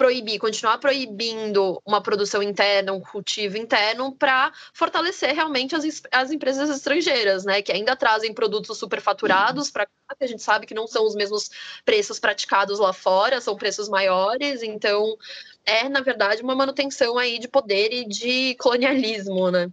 proibir, 0.00 0.38
continuar 0.38 0.78
proibindo 0.78 1.78
uma 1.84 2.00
produção 2.00 2.42
interna, 2.42 2.94
um 2.94 3.02
cultivo 3.02 3.58
interno, 3.58 4.12
para 4.12 4.50
fortalecer 4.72 5.34
realmente 5.34 5.76
as, 5.76 5.84
as 6.10 6.30
empresas 6.30 6.70
estrangeiras, 6.70 7.44
né? 7.44 7.60
Que 7.60 7.70
ainda 7.70 7.94
trazem 7.94 8.32
produtos 8.32 8.78
superfaturados 8.78 9.70
para 9.70 9.84
cá, 9.84 10.16
que 10.18 10.24
a 10.24 10.26
gente 10.26 10.42
sabe 10.42 10.64
que 10.64 10.72
não 10.72 10.86
são 10.86 11.04
os 11.04 11.14
mesmos 11.14 11.50
preços 11.84 12.18
praticados 12.18 12.78
lá 12.78 12.94
fora, 12.94 13.42
são 13.42 13.54
preços 13.56 13.90
maiores, 13.90 14.62
então 14.62 15.18
é, 15.66 15.86
na 15.86 16.00
verdade, 16.00 16.42
uma 16.42 16.54
manutenção 16.54 17.18
aí 17.18 17.38
de 17.38 17.46
poder 17.46 17.92
e 17.92 18.08
de 18.08 18.54
colonialismo, 18.54 19.50
né? 19.50 19.68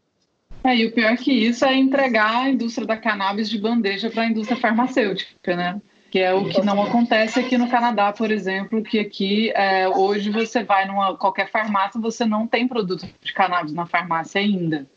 É, 0.61 0.75
e 0.75 0.87
o 0.87 0.91
pior 0.91 1.15
que 1.15 1.31
isso 1.31 1.63
é 1.63 1.73
entregar 1.73 2.43
a 2.43 2.49
indústria 2.49 2.85
da 2.85 2.97
cannabis 2.97 3.49
de 3.49 3.57
bandeja 3.57 4.09
para 4.09 4.23
a 4.23 4.27
indústria 4.27 4.59
farmacêutica, 4.59 5.55
né? 5.55 5.81
Que 6.09 6.19
é 6.19 6.33
o 6.33 6.47
que 6.47 6.61
não 6.61 6.81
acontece 6.81 7.39
aqui 7.39 7.57
no 7.57 7.69
Canadá, 7.69 8.13
por 8.13 8.31
exemplo, 8.31 8.81
que 8.81 8.97
aqui 8.99 9.51
é, 9.51 9.89
hoje 9.89 10.29
você 10.29 10.63
vai 10.63 10.85
numa 10.87 11.17
qualquer 11.17 11.49
farmácia, 11.49 11.99
você 11.99 12.25
não 12.25 12.47
tem 12.47 12.67
produto 12.67 13.05
de 13.21 13.33
cannabis 13.33 13.73
na 13.73 13.85
farmácia 13.85 14.39
ainda. 14.39 14.87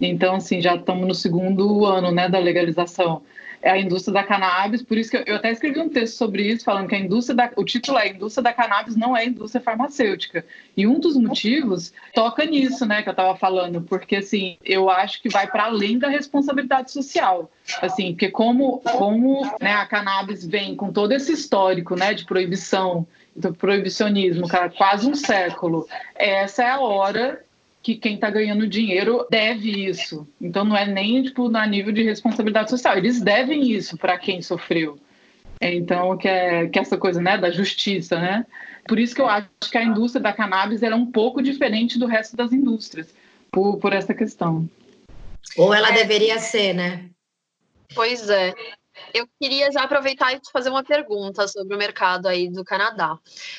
Então, 0.00 0.36
assim, 0.36 0.60
já 0.60 0.74
estamos 0.74 1.06
no 1.06 1.14
segundo 1.14 1.84
ano 1.86 2.10
né, 2.10 2.28
da 2.28 2.38
legalização 2.38 3.22
é 3.60 3.70
a 3.70 3.78
indústria 3.78 4.14
da 4.14 4.22
cannabis, 4.22 4.82
por 4.82 4.96
isso 4.96 5.10
que 5.10 5.16
eu, 5.16 5.22
eu, 5.26 5.36
até 5.36 5.50
escrevi 5.50 5.80
um 5.80 5.88
texto 5.88 6.16
sobre 6.16 6.42
isso, 6.42 6.64
falando 6.64 6.88
que 6.88 6.94
a 6.94 6.98
indústria 6.98 7.34
da, 7.34 7.50
o 7.56 7.64
título 7.64 7.98
é 7.98 8.02
a 8.02 8.08
indústria 8.08 8.42
da 8.42 8.52
cannabis 8.52 8.96
não 8.96 9.16
é 9.16 9.26
indústria 9.26 9.62
farmacêutica. 9.62 10.44
E 10.76 10.86
um 10.86 10.98
dos 11.00 11.16
motivos 11.16 11.92
toca 12.14 12.44
nisso, 12.44 12.86
né, 12.86 13.02
que 13.02 13.08
eu 13.08 13.12
estava 13.12 13.36
falando, 13.36 13.82
porque 13.82 14.16
assim, 14.16 14.56
eu 14.64 14.88
acho 14.88 15.20
que 15.20 15.28
vai 15.28 15.46
para 15.46 15.64
além 15.64 15.98
da 15.98 16.08
responsabilidade 16.08 16.90
social. 16.92 17.50
Assim, 17.82 18.12
porque 18.12 18.30
como 18.30 18.80
como, 18.92 19.42
né, 19.60 19.72
a 19.72 19.86
cannabis 19.86 20.46
vem 20.46 20.74
com 20.74 20.92
todo 20.92 21.12
esse 21.12 21.32
histórico, 21.32 21.96
né, 21.96 22.14
de 22.14 22.24
proibição, 22.24 23.06
do 23.34 23.54
proibicionismo, 23.54 24.48
cara, 24.48 24.68
quase 24.68 25.08
um 25.08 25.14
século. 25.14 25.86
Essa 26.14 26.64
é 26.64 26.70
a 26.70 26.80
hora 26.80 27.44
que 27.88 27.96
quem 27.96 28.16
está 28.16 28.28
ganhando 28.28 28.66
dinheiro 28.66 29.26
deve 29.30 29.70
isso. 29.70 30.28
Então 30.38 30.62
não 30.62 30.76
é 30.76 30.86
nem 30.86 31.22
tipo 31.22 31.48
na 31.48 31.66
nível 31.66 31.90
de 31.90 32.02
responsabilidade 32.02 32.68
social. 32.68 32.98
Eles 32.98 33.18
devem 33.18 33.70
isso 33.70 33.96
para 33.96 34.18
quem 34.18 34.42
sofreu. 34.42 34.98
Então 35.58 36.18
que 36.18 36.28
é 36.28 36.68
que 36.68 36.78
é 36.78 36.82
essa 36.82 36.98
coisa 36.98 37.18
né 37.18 37.38
da 37.38 37.50
justiça, 37.50 38.20
né? 38.20 38.44
Por 38.86 38.98
isso 38.98 39.14
que 39.14 39.22
eu 39.22 39.26
acho 39.26 39.48
que 39.70 39.78
a 39.78 39.82
indústria 39.82 40.22
da 40.22 40.34
cannabis 40.34 40.82
é 40.82 40.94
um 40.94 41.10
pouco 41.10 41.40
diferente 41.40 41.98
do 41.98 42.04
resto 42.06 42.36
das 42.36 42.52
indústrias 42.52 43.14
por, 43.50 43.78
por 43.78 43.94
essa 43.94 44.12
questão. 44.12 44.68
Ou 45.56 45.72
ela 45.72 45.90
deveria 45.90 46.38
ser, 46.38 46.74
né? 46.74 47.06
Pois 47.94 48.28
é. 48.28 48.52
Eu 49.14 49.28
queria 49.40 49.70
já 49.70 49.82
aproveitar 49.82 50.32
e 50.32 50.40
te 50.40 50.50
fazer 50.50 50.70
uma 50.70 50.84
pergunta 50.84 51.46
sobre 51.48 51.74
o 51.74 51.78
mercado 51.78 52.26
aí 52.26 52.48
do 52.48 52.64
Canadá. 52.64 53.18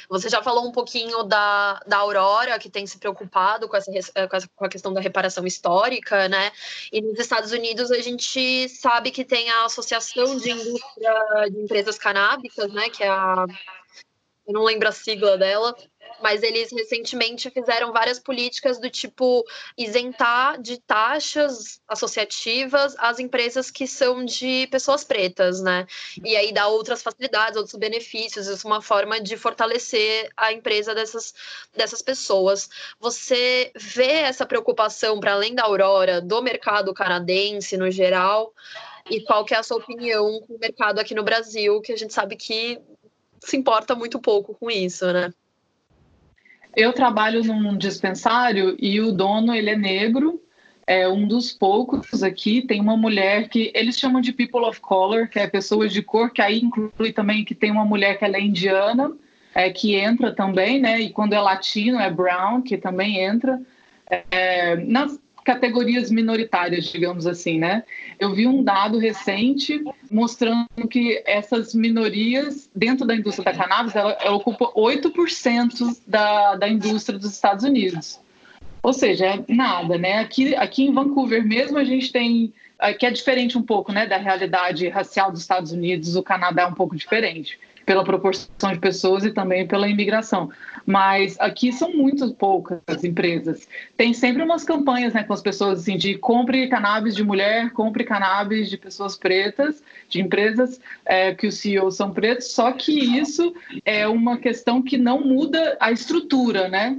Você 0.10 0.30
já 0.30 0.42
falou 0.42 0.68
um 0.68 0.72
pouquinho 0.72 1.24
da, 1.24 1.80
da 1.88 1.98
Aurora, 1.98 2.60
que 2.60 2.70
tem 2.70 2.86
se 2.86 2.98
preocupado 2.98 3.68
com 3.68 3.78
essa, 3.78 3.92
com 3.92 4.36
essa 4.36 4.50
com 4.56 4.66
a 4.66 4.70
questão 4.70 4.94
da 4.94 5.02
reparação 5.02 5.46
histórica, 5.46 6.28
né? 6.28 6.52
E 6.92 7.02
nos 7.02 7.20
Estados 7.20 7.52
Unidos 7.52 7.92
a 7.92 8.02
gente 8.02 8.68
sabe 8.70 9.12
que 9.12 9.24
tem 9.24 9.50
a 9.50 9.66
Associação 9.66 10.38
de 10.38 10.52
Indústria 10.52 11.50
de 11.52 11.60
Empresas 11.60 11.98
Canábicas, 11.98 12.72
né? 12.74 12.90
Que 12.90 13.04
é 13.04 13.10
a 13.10 13.46
eu 14.50 14.54
não 14.54 14.64
lembro 14.64 14.88
a 14.88 14.92
sigla 14.92 15.38
dela, 15.38 15.76
mas 16.22 16.44
eles 16.44 16.72
recentemente 16.72 17.50
fizeram 17.50 17.92
várias 17.92 18.20
políticas 18.20 18.80
do 18.80 18.90
tipo 18.90 19.46
isentar 19.78 20.62
de 20.62 20.78
taxas 20.80 21.80
associativas 21.88 22.96
as 22.98 23.20
empresas 23.20 23.72
que 23.72 23.88
são 23.88 24.24
de 24.24 24.68
pessoas 24.68 25.04
pretas, 25.04 25.62
né? 25.62 25.88
E 26.24 26.36
aí 26.36 26.52
dar 26.52 26.68
outras 26.68 27.02
facilidades, 27.02 27.58
outros 27.58 27.76
benefícios, 27.76 28.48
isso 28.48 28.68
é 28.68 28.70
uma 28.70 28.82
forma 28.82 29.20
de 29.20 29.38
fortalecer 29.38 30.30
a 30.36 30.52
empresa 30.52 30.94
dessas, 30.94 31.34
dessas 31.76 32.02
pessoas. 32.02 32.70
Você 33.00 33.72
vê 33.76 34.12
essa 34.12 34.46
preocupação 34.46 35.20
para 35.20 35.34
além 35.34 35.56
da 35.56 35.64
Aurora, 35.64 36.22
do 36.22 36.42
mercado 36.42 36.94
canadense 36.94 37.78
no 37.78 37.90
geral? 37.90 38.54
E 39.10 39.22
qual 39.22 39.44
que 39.44 39.54
é 39.54 39.58
a 39.58 39.64
sua 39.64 39.78
opinião 39.78 40.42
com 40.42 40.56
o 40.56 40.60
mercado 40.60 41.00
aqui 41.00 41.16
no 41.16 41.24
Brasil, 41.24 41.82
que 41.82 41.92
a 41.92 41.98
gente 41.98 42.14
sabe 42.14 42.36
que 42.36 42.80
se 43.40 43.58
importa 43.58 43.96
muito 43.96 44.20
pouco 44.20 44.54
com 44.54 44.70
isso, 44.70 45.12
né? 45.12 45.34
Eu 46.76 46.94
trabalho 46.94 47.44
num 47.44 47.78
dispensário 47.78 48.76
e 48.80 49.02
o 49.02 49.12
dono 49.12 49.54
ele 49.54 49.70
é 49.70 49.76
negro, 49.76 50.42
é 50.86 51.08
um 51.08 51.28
dos 51.28 51.52
poucos 51.52 52.24
aqui. 52.24 52.62
Tem 52.62 52.80
uma 52.80 52.98
mulher 52.98 53.48
que 53.50 53.72
eles 53.76 53.98
chamam 53.98 54.22
de 54.22 54.34
people 54.34 54.62
of 54.62 54.80
color, 54.80 55.28
que 55.28 55.40
é 55.40 55.48
pessoas 55.48 55.94
de 55.94 56.02
cor, 56.02 56.32
que 56.32 56.42
aí 56.42 56.60
inclui 56.60 57.14
também 57.14 57.46
que 57.46 57.54
tem 57.54 57.72
uma 57.72 57.86
mulher 57.86 58.18
que 58.18 58.26
ela 58.26 58.38
é 58.38 58.42
indiana, 58.42 59.12
é, 59.54 59.70
que 59.70 59.96
entra 59.96 60.34
também, 60.34 60.80
né? 60.80 61.00
E 61.00 61.10
quando 61.12 61.34
é 61.34 61.40
latino 61.40 62.00
é 62.00 62.10
brown, 62.10 62.62
que 62.62 62.78
também 62.78 63.20
entra. 63.20 63.62
É, 64.32 64.76
nas 64.78 65.20
categorias 65.50 66.12
minoritárias, 66.12 66.86
digamos 66.86 67.26
assim, 67.26 67.58
né? 67.58 67.84
Eu 68.20 68.36
vi 68.36 68.46
um 68.46 68.62
dado 68.62 69.00
recente 69.00 69.84
mostrando 70.12 70.68
que 70.88 71.24
essas 71.26 71.74
minorias 71.74 72.70
dentro 72.76 73.04
da 73.04 73.16
indústria 73.16 73.52
da 73.52 73.58
cannabis, 73.58 73.96
ela, 73.96 74.16
ela 74.22 74.36
ocupa 74.36 74.72
8% 74.74 76.02
da, 76.06 76.56
da 76.56 76.70
indústria 76.70 77.18
dos 77.18 77.32
Estados 77.32 77.64
Unidos. 77.64 78.20
Ou 78.84 78.94
seja, 78.94 79.26
é 79.26 79.44
nada, 79.48 79.98
né? 79.98 80.20
Aqui, 80.20 80.56
aqui 80.56 80.84
em 80.84 80.94
Vancouver 80.94 81.44
mesmo 81.44 81.80
a 81.80 81.84
gente 81.84 82.12
tem 82.12 82.54
que 82.98 83.06
é 83.06 83.12
diferente 83.12 83.58
um 83.58 83.62
pouco, 83.62 83.92
né, 83.92 84.06
da 84.06 84.16
realidade 84.16 84.88
racial 84.88 85.32
dos 85.32 85.42
Estados 85.42 85.74
Unidos. 85.74 86.16
O 86.16 86.24
Canadá 86.24 86.62
é 86.62 86.68
um 86.68 86.74
pouco 86.74 86.96
diferente 86.96 87.60
pela 87.90 88.04
proporção 88.04 88.72
de 88.72 88.78
pessoas 88.78 89.26
e 89.26 89.32
também 89.32 89.66
pela 89.66 89.90
imigração. 89.90 90.52
Mas 90.86 91.36
aqui 91.40 91.74
são 91.74 91.92
muito 91.92 92.32
poucas 92.36 93.04
empresas. 93.04 93.68
Tem 93.98 94.14
sempre 94.14 94.44
umas 94.44 94.64
campanhas 94.64 95.16
né, 95.16 95.24
com 95.24 95.34
as 95.34 95.42
pessoas 95.42 95.80
assim, 95.80 95.98
de 95.98 96.16
compre 96.16 96.68
cannabis 96.68 97.16
de 97.16 97.24
mulher, 97.24 97.72
compre 97.72 98.04
cannabis 98.04 98.70
de 98.70 98.78
pessoas 98.78 99.18
pretas, 99.18 99.82
de 100.08 100.22
empresas 100.22 100.80
é, 101.04 101.34
que 101.34 101.48
os 101.48 101.56
CEOs 101.56 101.96
são 101.96 102.12
pretos, 102.12 102.52
só 102.52 102.72
que 102.74 102.92
isso 102.92 103.56
é 103.84 104.08
uma 104.08 104.38
questão 104.38 104.84
que 104.84 104.96
não 104.96 105.22
muda 105.22 105.76
a 105.80 105.92
estrutura, 105.92 106.70
né? 106.70 106.96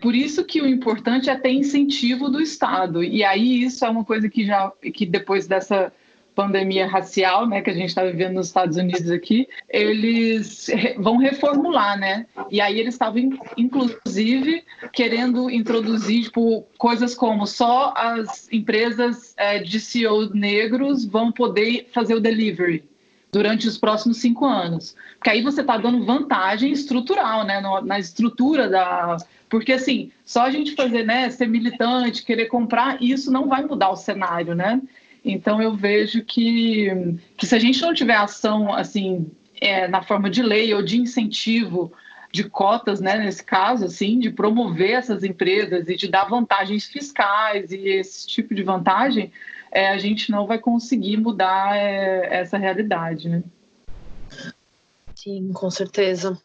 Por 0.00 0.14
isso 0.14 0.46
que 0.46 0.62
o 0.62 0.66
importante 0.66 1.28
é 1.28 1.36
ter 1.36 1.52
incentivo 1.52 2.30
do 2.30 2.40
Estado. 2.40 3.04
E 3.04 3.22
aí 3.22 3.64
isso 3.64 3.84
é 3.84 3.90
uma 3.90 4.02
coisa 4.02 4.30
que 4.30 4.46
já 4.46 4.72
que 4.94 5.04
depois 5.04 5.46
dessa 5.46 5.92
pandemia 6.40 6.86
racial, 6.86 7.46
né, 7.46 7.60
que 7.60 7.68
a 7.68 7.74
gente 7.74 7.90
está 7.90 8.02
vivendo 8.02 8.34
nos 8.34 8.46
Estados 8.46 8.78
Unidos 8.78 9.10
aqui, 9.10 9.46
eles 9.68 10.70
vão 10.96 11.18
reformular, 11.18 11.98
né? 11.98 12.26
E 12.50 12.62
aí 12.62 12.80
eles 12.80 12.94
estavam, 12.94 13.38
inclusive, 13.58 14.64
querendo 14.90 15.50
introduzir 15.50 16.24
tipo, 16.24 16.64
coisas 16.78 17.14
como 17.14 17.46
só 17.46 17.92
as 17.94 18.50
empresas 18.50 19.34
é, 19.36 19.58
de 19.58 19.78
CEO 19.78 20.34
negros 20.34 21.04
vão 21.04 21.30
poder 21.30 21.88
fazer 21.92 22.14
o 22.14 22.20
delivery 22.20 22.84
durante 23.30 23.68
os 23.68 23.76
próximos 23.76 24.16
cinco 24.16 24.46
anos. 24.46 24.96
Porque 25.18 25.30
aí 25.30 25.42
você 25.42 25.60
está 25.60 25.76
dando 25.76 26.04
vantagem 26.06 26.72
estrutural, 26.72 27.44
né, 27.44 27.60
na 27.84 27.98
estrutura 27.98 28.66
da 28.66 29.18
porque, 29.50 29.72
assim, 29.72 30.12
só 30.24 30.42
a 30.42 30.50
gente 30.50 30.76
fazer, 30.76 31.04
né, 31.04 31.28
ser 31.28 31.48
militante, 31.48 32.24
querer 32.24 32.46
comprar, 32.46 33.02
isso 33.02 33.32
não 33.32 33.48
vai 33.48 33.66
mudar 33.66 33.90
o 33.90 33.96
cenário, 33.96 34.54
né? 34.54 34.80
Então, 35.24 35.60
eu 35.60 35.74
vejo 35.74 36.24
que, 36.24 36.88
que 37.36 37.46
se 37.46 37.54
a 37.54 37.58
gente 37.58 37.80
não 37.82 37.92
tiver 37.92 38.16
ação, 38.16 38.72
assim, 38.72 39.30
é, 39.60 39.86
na 39.86 40.02
forma 40.02 40.30
de 40.30 40.42
lei 40.42 40.72
ou 40.72 40.82
de 40.82 40.98
incentivo, 40.98 41.92
de 42.32 42.44
cotas, 42.44 43.00
né, 43.00 43.18
nesse 43.18 43.44
caso, 43.44 43.84
assim, 43.84 44.18
de 44.18 44.30
promover 44.30 44.92
essas 44.92 45.22
empresas 45.24 45.88
e 45.88 45.96
de 45.96 46.08
dar 46.08 46.24
vantagens 46.24 46.86
fiscais 46.86 47.70
e 47.72 47.88
esse 47.88 48.26
tipo 48.26 48.54
de 48.54 48.62
vantagem, 48.62 49.32
é, 49.70 49.88
a 49.90 49.98
gente 49.98 50.30
não 50.30 50.46
vai 50.46 50.58
conseguir 50.58 51.16
mudar 51.16 51.76
é, 51.76 52.40
essa 52.40 52.56
realidade, 52.56 53.28
né? 53.28 53.42
Sim, 55.14 55.52
com 55.52 55.70
certeza 55.70 56.40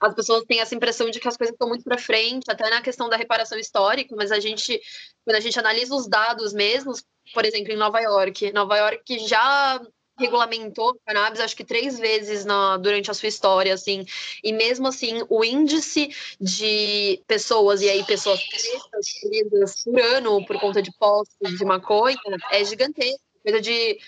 as 0.00 0.14
pessoas 0.14 0.44
têm 0.44 0.60
essa 0.60 0.74
impressão 0.74 1.10
de 1.10 1.18
que 1.18 1.28
as 1.28 1.36
coisas 1.36 1.52
estão 1.52 1.68
muito 1.68 1.84
para 1.84 1.98
frente, 1.98 2.50
até 2.50 2.68
na 2.70 2.80
questão 2.80 3.08
da 3.08 3.16
reparação 3.16 3.58
histórica, 3.58 4.14
mas 4.16 4.30
a 4.30 4.38
gente, 4.38 4.80
quando 5.24 5.36
a 5.36 5.40
gente 5.40 5.58
analisa 5.58 5.94
os 5.94 6.06
dados 6.06 6.52
mesmos, 6.52 7.04
por 7.32 7.44
exemplo, 7.44 7.72
em 7.72 7.76
Nova 7.76 8.00
York, 8.00 8.52
Nova 8.52 8.76
York 8.76 9.18
já 9.26 9.80
regulamentou 10.18 10.98
cannabis 11.06 11.40
acho 11.40 11.56
que 11.56 11.64
três 11.64 11.98
vezes 11.98 12.44
na, 12.44 12.76
durante 12.76 13.10
a 13.10 13.14
sua 13.14 13.28
história, 13.28 13.72
assim, 13.72 14.04
e 14.42 14.52
mesmo 14.52 14.88
assim 14.88 15.24
o 15.28 15.44
índice 15.44 16.10
de 16.40 17.22
pessoas, 17.26 17.80
e 17.80 17.88
aí 17.88 18.04
pessoas 18.04 18.40
pretas 18.42 19.84
por 19.84 20.00
ano 20.00 20.44
por 20.44 20.58
conta 20.58 20.82
de 20.82 20.90
postos 20.98 21.56
de 21.56 21.64
maconha 21.64 22.18
é 22.50 22.64
gigantesco, 22.64 23.22
coisa 23.42 23.60
de 23.60 23.98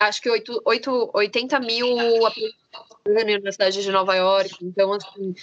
acho 0.00 0.20
que 0.22 0.30
8, 0.30 0.62
8, 0.64 1.10
80 1.14 1.60
mil 1.60 1.86
na 3.42 3.52
cidade 3.52 3.82
de 3.82 3.90
Nova 3.90 4.14
York. 4.14 4.56
Então, 4.62 4.92
assim, 4.92 5.34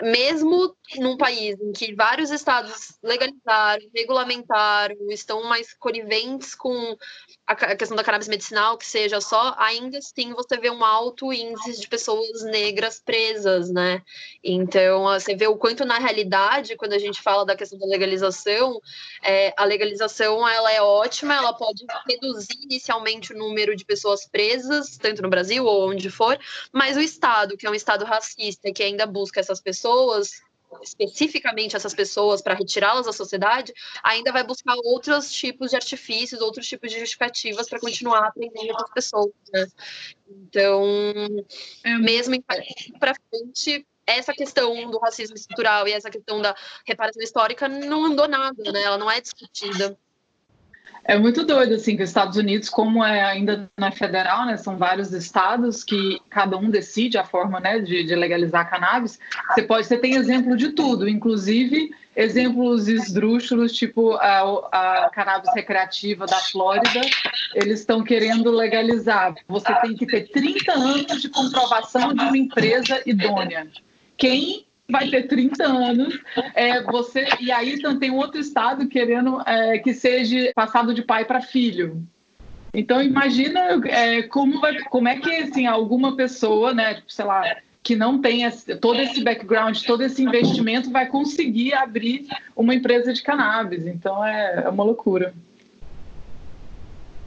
mesmo 0.00 0.76
num 0.98 1.16
país 1.16 1.60
em 1.60 1.72
que 1.72 1.94
vários 1.94 2.30
estados 2.30 2.96
legalizaram, 3.02 3.82
regulamentaram, 3.94 4.96
estão 5.10 5.42
mais 5.44 5.74
coniventes 5.74 6.54
com 6.54 6.96
a 7.44 7.74
questão 7.74 7.96
da 7.96 8.04
cannabis 8.04 8.28
medicinal, 8.28 8.78
que 8.78 8.86
seja 8.86 9.20
só, 9.20 9.54
ainda 9.58 9.98
assim 9.98 10.32
você 10.34 10.56
vê 10.58 10.70
um 10.70 10.84
alto 10.84 11.32
índice 11.32 11.80
de 11.80 11.88
pessoas 11.88 12.44
negras 12.44 13.00
presas, 13.00 13.70
né? 13.70 14.02
Então, 14.44 15.04
você 15.04 15.34
vê 15.34 15.46
o 15.46 15.56
quanto 15.56 15.84
na 15.84 15.98
realidade, 15.98 16.76
quando 16.76 16.92
a 16.92 16.98
gente 16.98 17.20
fala 17.20 17.44
da 17.44 17.56
questão 17.56 17.78
da 17.78 17.86
legalização, 17.86 18.78
é, 19.22 19.52
a 19.56 19.64
legalização 19.64 20.46
ela 20.46 20.70
é 20.70 20.80
ótima, 20.80 21.34
ela 21.34 21.52
pode 21.52 21.84
reduzir 22.08 22.62
inicialmente 22.62 23.32
o 23.32 23.38
número 23.38 23.74
de 23.74 23.84
pessoas 23.84 24.26
presas, 24.26 24.96
tanto 24.98 25.22
no 25.22 25.30
Brasil 25.30 25.64
ou 25.64 25.90
onde 25.90 26.10
for, 26.10 26.38
mas 26.72 26.96
o 26.96 27.00
Estado, 27.00 27.56
que 27.56 27.66
é 27.66 27.70
um 27.70 27.74
Estado 27.74 28.04
racista, 28.04 28.72
que 28.72 28.82
ainda 28.82 29.06
busca 29.06 29.47
essas 29.48 29.60
pessoas, 29.60 30.42
especificamente 30.82 31.74
essas 31.74 31.94
pessoas 31.94 32.42
para 32.42 32.54
retirá-las 32.54 33.06
da 33.06 33.12
sociedade, 33.12 33.72
ainda 34.02 34.30
vai 34.30 34.44
buscar 34.44 34.74
outros 34.84 35.32
tipos 35.32 35.70
de 35.70 35.76
artifícios, 35.76 36.40
outros 36.40 36.66
tipos 36.66 36.90
de 36.90 36.98
justificativas 36.98 37.68
para 37.68 37.80
continuar 37.80 38.26
aprendendo 38.26 38.70
essas 38.74 38.90
pessoas. 38.92 39.32
Né? 39.52 39.66
Então, 40.28 40.84
é. 41.84 41.98
mesmo 41.98 42.36
para 42.98 43.14
frente, 43.30 43.86
essa 44.06 44.32
questão 44.32 44.90
do 44.90 44.98
racismo 44.98 45.36
estrutural 45.36 45.86
e 45.86 45.92
essa 45.92 46.10
questão 46.10 46.40
da 46.40 46.54
reparação 46.86 47.22
histórica 47.22 47.68
não 47.68 48.06
andou 48.06 48.26
nada, 48.26 48.72
né? 48.72 48.82
Ela 48.82 48.96
não 48.96 49.10
é 49.10 49.20
discutida. 49.20 49.98
É 51.08 51.18
muito 51.18 51.42
doido, 51.42 51.74
assim, 51.74 51.96
que 51.96 52.02
os 52.02 52.10
Estados 52.10 52.36
Unidos, 52.36 52.68
como 52.68 53.02
é 53.02 53.24
ainda 53.24 53.66
não 53.78 53.88
é 53.88 53.90
federal, 53.90 54.44
né, 54.44 54.58
são 54.58 54.76
vários 54.76 55.10
estados 55.10 55.82
que 55.82 56.20
cada 56.28 56.54
um 56.58 56.68
decide 56.68 57.16
a 57.16 57.24
forma, 57.24 57.58
né, 57.58 57.78
de, 57.78 58.04
de 58.04 58.14
legalizar 58.14 58.60
a 58.60 58.64
cannabis. 58.66 59.18
Você 59.48 59.62
pode, 59.62 59.86
você 59.86 59.96
tem 59.96 60.16
exemplo 60.16 60.54
de 60.54 60.68
tudo, 60.72 61.08
inclusive 61.08 61.90
exemplos 62.14 62.88
esdrúxulos, 62.88 63.72
tipo 63.72 64.16
a, 64.16 64.42
a 64.70 65.10
cannabis 65.10 65.48
recreativa 65.54 66.26
da 66.26 66.36
Flórida, 66.36 67.00
eles 67.54 67.80
estão 67.80 68.04
querendo 68.04 68.50
legalizar. 68.50 69.34
Você 69.48 69.74
tem 69.80 69.96
que 69.96 70.04
ter 70.04 70.28
30 70.28 70.72
anos 70.72 71.22
de 71.22 71.30
comprovação 71.30 72.12
de 72.12 72.22
uma 72.22 72.36
empresa 72.36 73.00
idônea. 73.06 73.66
Quem 74.18 74.66
vai 74.90 75.08
ter 75.10 75.24
30 75.24 75.64
anos, 75.64 76.18
é, 76.54 76.82
você 76.82 77.26
e 77.40 77.52
aí 77.52 77.74
então, 77.74 77.98
tem 77.98 78.10
outro 78.10 78.40
estado 78.40 78.88
querendo 78.88 79.40
é, 79.46 79.78
que 79.78 79.92
seja 79.92 80.50
passado 80.54 80.94
de 80.94 81.02
pai 81.02 81.24
para 81.24 81.42
filho. 81.42 82.02
Então 82.72 83.02
imagina 83.02 83.60
é, 83.86 84.22
como 84.22 84.60
vai, 84.60 84.78
como 84.84 85.08
é 85.08 85.16
que 85.16 85.30
assim 85.30 85.66
alguma 85.66 86.16
pessoa, 86.16 86.72
né, 86.72 86.94
tipo, 86.94 87.12
sei 87.12 87.24
lá, 87.24 87.56
que 87.82 87.94
não 87.94 88.20
tem 88.20 88.44
esse, 88.44 88.76
todo 88.76 89.00
esse 89.00 89.22
background, 89.22 89.78
todo 89.82 90.02
esse 90.02 90.22
investimento, 90.22 90.90
vai 90.90 91.06
conseguir 91.06 91.74
abrir 91.74 92.26
uma 92.56 92.74
empresa 92.74 93.12
de 93.12 93.22
cannabis. 93.22 93.86
Então 93.86 94.24
é, 94.24 94.64
é 94.64 94.68
uma 94.68 94.84
loucura. 94.84 95.34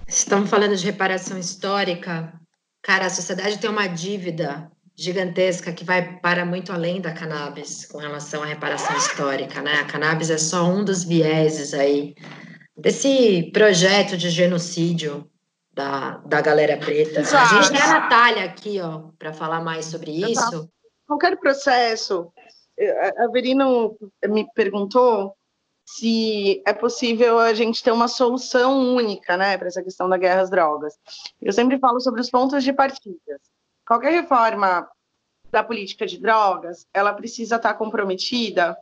Estamos 0.08 0.50
falando 0.50 0.76
de 0.76 0.86
reparação 0.86 1.38
histórica. 1.38 2.34
Cara, 2.82 3.06
a 3.06 3.10
sociedade 3.10 3.60
tem 3.60 3.70
uma 3.70 3.88
dívida 3.88 4.70
gigantesca 5.02 5.74
que 5.74 5.84
vai 5.84 6.20
para 6.20 6.46
muito 6.46 6.72
além 6.72 7.02
da 7.02 7.12
cannabis 7.12 7.86
com 7.86 7.98
relação 7.98 8.44
à 8.44 8.46
reparação 8.46 8.96
histórica, 8.96 9.60
né? 9.60 9.80
A 9.80 9.86
cannabis 9.86 10.30
é 10.30 10.38
só 10.38 10.64
um 10.64 10.86
dos 10.86 11.04
vieses 11.04 11.74
aí 11.74 12.14
desse 12.78 13.50
projeto 13.52 14.16
de 14.16 14.30
genocídio 14.30 15.28
da, 15.74 16.18
da 16.18 16.40
galera 16.40 16.78
preta. 16.78 17.22
Exato. 17.22 17.56
A 17.56 17.62
gente 17.62 17.72
tem 17.72 17.82
a 17.82 18.00
Natália 18.00 18.44
aqui, 18.46 18.80
ó, 18.80 19.10
para 19.18 19.34
falar 19.34 19.62
mais 19.62 19.86
sobre 19.86 20.12
isso. 20.12 20.70
Qualquer 21.08 21.36
processo, 21.40 22.32
a 23.18 23.28
Verino 23.32 23.98
me 24.28 24.46
perguntou 24.54 25.36
se 25.84 26.62
é 26.66 26.74
possível 26.74 27.40
a 27.40 27.56
gente 27.56 27.84
ter 27.84 27.92
uma 27.92 28.08
solução 28.08 28.96
única, 28.96 29.36
né, 29.36 29.58
para 29.58 29.68
essa 29.68 29.82
questão 29.82 30.08
da 30.08 30.18
guerra 30.18 30.42
às 30.42 30.50
drogas. 30.50 30.94
Eu 31.42 31.52
sempre 31.52 31.80
falo 31.80 32.00
sobre 32.00 32.22
os 32.22 32.30
pontos 32.30 32.64
de 32.64 32.72
partida 32.72 33.18
qualquer 33.86 34.12
reforma 34.12 34.88
da 35.52 35.64
política 35.64 36.06
de 36.06 36.18
drogas, 36.18 36.88
ela 36.94 37.14
precisa 37.14 37.58
estar 37.58 37.74
comprometida 37.74 38.78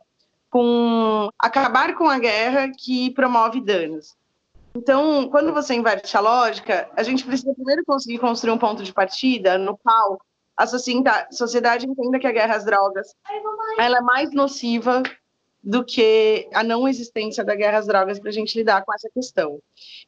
com 0.48 1.28
acabar 1.38 1.94
com 1.94 2.08
a 2.08 2.18
guerra 2.18 2.70
que 2.76 3.10
promove 3.10 3.60
danos. 3.60 4.16
Então, 4.74 5.28
quando 5.28 5.52
você 5.52 5.74
inverte 5.74 6.16
a 6.16 6.20
lógica, 6.20 6.88
a 6.96 7.02
gente 7.02 7.24
precisa 7.24 7.52
primeiro 7.54 7.84
conseguir 7.84 8.18
construir 8.18 8.52
um 8.52 8.58
ponto 8.58 8.82
de 8.84 8.92
partida 8.92 9.58
no 9.58 9.76
qual 9.76 10.20
a 10.56 10.66
sociedade 10.66 11.86
entenda 11.86 12.18
que 12.18 12.26
a 12.26 12.32
guerra 12.32 12.54
às 12.54 12.64
drogas 12.64 13.14
ela 13.78 13.98
é 13.98 14.00
mais 14.00 14.32
nociva 14.32 15.02
do 15.62 15.84
que 15.84 16.48
a 16.52 16.62
não 16.62 16.86
existência 16.86 17.44
da 17.44 17.54
guerra 17.54 17.78
às 17.78 17.86
drogas 17.86 18.18
para 18.18 18.30
a 18.30 18.32
gente 18.32 18.56
lidar 18.58 18.84
com 18.84 18.94
essa 18.94 19.10
questão. 19.12 19.58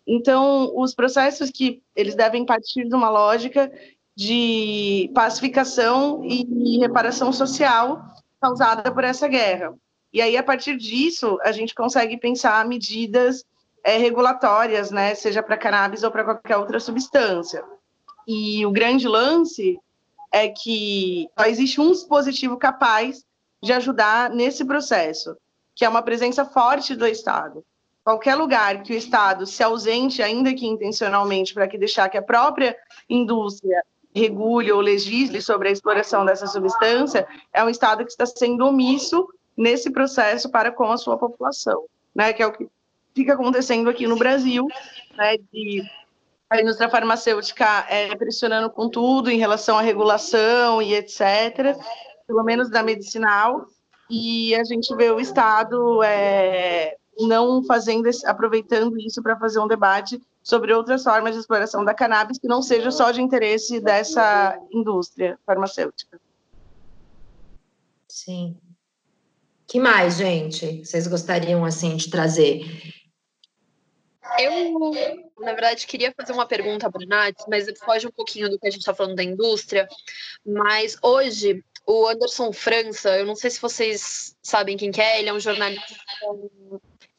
Então, 0.07 0.73
os 0.77 0.95
processos 0.95 1.51
que 1.51 1.83
eles 1.97 2.15
devem 2.15 2.47
partir 2.47 2.89
de 2.89 2.95
uma 2.95 3.11
lógica 3.11 3.71
de 4.15 5.11
pacificação 5.15 6.23
e 6.25 6.79
reparação 6.79 7.33
social 7.33 8.05
causada 8.41 8.93
por 8.93 9.05
essa 9.05 9.29
guerra. 9.29 9.75
E 10.13 10.21
aí, 10.21 10.37
a 10.37 10.43
partir 10.43 10.77
disso, 10.77 11.39
a 11.43 11.53
gente 11.53 11.75
consegue 11.75 12.19
pensar 12.19 12.67
medidas 12.67 13.45
é, 13.83 13.97
regulatórias, 13.97 14.91
né, 14.91 15.15
seja 15.15 15.43
para 15.43 15.57
cannabis 15.57 16.03
ou 16.03 16.11
para 16.11 16.25
qualquer 16.25 16.57
outra 16.57 16.79
substância. 16.79 17.65
E 18.27 18.65
o 18.67 18.71
grande 18.71 19.09
lance 19.09 19.79
é 20.31 20.49
que 20.49 21.29
só 21.39 21.47
existe 21.47 21.81
um 21.81 21.91
dispositivo 21.91 22.57
capaz 22.57 23.25
de 23.63 23.73
ajudar 23.73 24.31
nesse 24.31 24.65
processo, 24.65 25.37
que 25.75 25.85
é 25.85 25.89
uma 25.89 26.03
presença 26.03 26.45
forte 26.45 26.95
do 26.95 27.07
Estado. 27.07 27.65
Qualquer 28.05 28.35
lugar 28.35 28.83
que 28.83 28.93
o 28.93 28.97
Estado 28.97 29.47
se 29.47 29.63
ausente, 29.63 30.23
ainda 30.23 30.53
que 30.53 30.67
intencionalmente, 30.67 31.55
para 31.55 31.69
que 31.69 31.79
deixar 31.79 32.09
que 32.09 32.19
a 32.19 32.23
própria 32.23 32.77
indústria 33.09 33.83
regule 34.15 34.71
ou 34.73 34.81
legisle 34.81 35.41
sobre 35.41 35.69
a 35.69 35.73
exploração 35.73 36.25
dessa 36.25 36.47
substância, 36.47 37.27
é 37.53 37.65
um 37.65 37.69
Estado 37.69 38.05
que 38.05 38.11
está 38.11 38.27
sendo 38.27 38.67
omisso 38.67 39.27
nesse 39.57 39.91
processo 39.91 40.51
para 40.51 40.71
com 40.71 40.91
a 40.91 40.99
sua 40.99 41.17
população, 41.17 41.85
né? 42.15 42.33
Que 42.33 42.43
é 42.43 42.47
o 42.47 42.53
que 42.53 42.69
fica 43.15 43.35
acontecendo 43.35 43.89
aqui 43.89 44.07
no 44.07 44.17
Brasil, 44.17 44.67
né? 45.17 45.37
De 45.53 45.83
a 46.51 46.61
indústria 46.61 46.91
farmacêutica 46.91 47.87
é, 47.89 48.15
pressionando 48.15 48.69
com 48.69 48.87
tudo 48.87 49.31
em 49.31 49.39
relação 49.39 49.79
à 49.79 49.81
regulação 49.81 50.83
e 50.83 50.95
etc., 50.95 51.75
pelo 52.27 52.45
menos 52.45 52.69
da 52.69 52.83
medicinal, 52.83 53.67
e 54.11 54.55
a 54.55 54.63
gente 54.63 54.95
vê 54.95 55.11
o 55.11 55.19
Estado 55.19 56.03
é, 56.03 56.95
não 57.19 57.65
fazendo, 57.65 58.09
aproveitando 58.27 58.99
isso 58.99 59.23
para 59.23 59.39
fazer 59.39 59.61
um 59.61 59.67
debate 59.67 60.21
sobre 60.43 60.73
outras 60.73 61.05
formas 61.05 61.35
de 61.35 61.41
exploração 61.41 61.85
da 61.85 61.95
cannabis 61.95 62.39
que 62.39 62.49
não 62.49 62.63
seja 62.63 62.91
só 62.91 63.11
de 63.11 63.23
interesse 63.23 63.81
dessa 63.81 64.59
indústria 64.71 65.39
farmacêutica. 65.47 66.21
Sim. 68.09 68.57
Que 69.67 69.81
mais, 69.81 70.17
gente? 70.17 70.85
Vocês 70.85 71.07
gostariam 71.07 71.65
assim 71.65 71.97
de 71.97 72.11
trazer? 72.11 72.67
Eu, 74.39 74.93
na 75.41 75.53
verdade, 75.53 75.87
queria 75.87 76.13
fazer 76.13 76.33
uma 76.33 76.47
pergunta 76.47 76.91
para 76.91 77.05
a 77.05 77.07
Nath, 77.07 77.45
mas 77.49 77.67
foge 77.79 78.07
um 78.07 78.11
pouquinho 78.11 78.51
do 78.51 78.59
que 78.59 78.67
a 78.67 78.71
gente 78.71 78.81
está 78.81 78.95
falando 78.95 79.17
da 79.17 79.23
indústria. 79.23 79.89
Mas 80.45 80.97
hoje, 81.03 81.65
o 81.87 82.07
Anderson 82.07 82.53
França, 82.53 83.17
eu 83.19 83.27
não 83.27 83.35
sei 83.35 83.51
se 83.51 83.61
vocês 83.61 84.37
sabem 84.43 84.77
quem 84.77 84.91
que 84.91 85.01
é, 85.01 85.21
ele 85.21 85.29
é 85.29 85.33
um 85.33 85.41
jornalista 85.41 85.95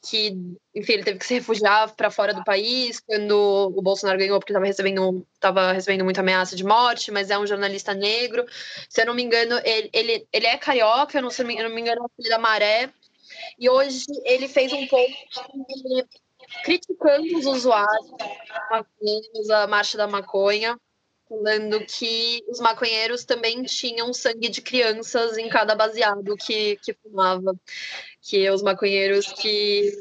que, 0.04 0.36
enfim, 0.74 0.92
ele 0.92 1.04
teve 1.04 1.18
que 1.18 1.26
se 1.26 1.34
refugiar 1.34 1.94
para 1.94 2.10
fora 2.10 2.34
do 2.34 2.44
país 2.44 3.00
quando 3.00 3.72
o 3.74 3.82
Bolsonaro 3.82 4.18
ganhou, 4.18 4.38
porque 4.38 4.52
estava 4.52 4.66
recebendo, 4.66 5.26
tava 5.40 5.72
recebendo 5.72 6.04
muita 6.04 6.20
ameaça 6.20 6.54
de 6.54 6.64
morte, 6.64 7.10
mas 7.10 7.30
é 7.30 7.38
um 7.38 7.46
jornalista 7.46 7.94
negro. 7.94 8.44
Se 8.88 9.00
eu 9.00 9.06
não 9.06 9.14
me 9.14 9.22
engano, 9.22 9.58
ele, 9.64 9.90
ele, 9.92 10.28
ele 10.32 10.46
é 10.46 10.58
carioca, 10.58 11.16
eu 11.16 11.22
não, 11.22 11.30
sei, 11.30 11.46
eu 11.58 11.68
não 11.68 11.74
me 11.74 11.80
engano, 11.80 12.10
é 12.24 12.28
da 12.28 12.38
Maré. 12.38 12.90
E 13.58 13.68
hoje 13.68 14.04
ele 14.24 14.46
fez 14.46 14.72
um 14.72 14.86
pouco 14.86 15.12
criticando 16.64 17.38
os 17.38 17.46
usuários, 17.46 18.10
a 19.50 19.66
marcha 19.66 19.96
da 19.96 20.06
maconha, 20.06 20.78
falando 21.34 21.84
que 21.86 22.44
os 22.48 22.60
maconheiros 22.60 23.24
também 23.24 23.62
tinham 23.64 24.12
sangue 24.12 24.48
de 24.48 24.62
crianças 24.62 25.36
em 25.36 25.48
cada 25.48 25.74
baseado 25.74 26.36
que, 26.36 26.76
que 26.76 26.94
fumava, 26.94 27.54
que 28.20 28.48
os 28.50 28.62
maconheiros 28.62 29.32
que 29.32 29.92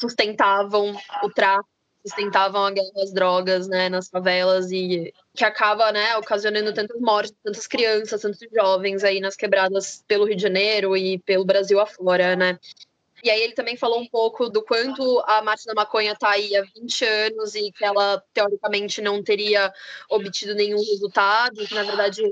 sustentavam 0.00 0.96
o 1.22 1.30
tráfico, 1.30 1.68
sustentavam 2.06 2.66
a 2.66 2.70
guerra 2.70 3.02
às 3.02 3.12
drogas, 3.12 3.66
né, 3.66 3.88
nas 3.88 4.08
favelas 4.08 4.70
e 4.70 5.12
que 5.34 5.44
acaba, 5.44 5.90
né, 5.90 6.16
ocasionando 6.16 6.74
tantas 6.74 7.00
mortes, 7.00 7.34
tantas 7.42 7.66
crianças, 7.66 8.20
tantos 8.20 8.40
jovens 8.52 9.02
aí 9.02 9.20
nas 9.20 9.36
quebradas 9.36 10.04
pelo 10.06 10.26
Rio 10.26 10.36
de 10.36 10.42
Janeiro 10.42 10.96
e 10.96 11.18
pelo 11.18 11.44
Brasil 11.44 11.80
afora, 11.80 12.36
né. 12.36 12.58
E 13.24 13.30
aí 13.30 13.40
ele 13.40 13.54
também 13.54 13.74
falou 13.74 14.00
um 14.00 14.06
pouco 14.06 14.50
do 14.50 14.62
quanto 14.62 15.18
a 15.26 15.40
Marcha 15.40 15.64
da 15.64 15.74
Maconha 15.74 16.12
está 16.12 16.28
aí 16.28 16.54
há 16.54 16.62
20 16.62 17.04
anos 17.06 17.54
e 17.54 17.72
que 17.72 17.82
ela, 17.82 18.22
teoricamente, 18.34 19.00
não 19.00 19.22
teria 19.22 19.72
obtido 20.10 20.54
nenhum 20.54 20.76
resultado, 20.76 21.66
que, 21.66 21.74
na 21.74 21.84
verdade, 21.84 22.22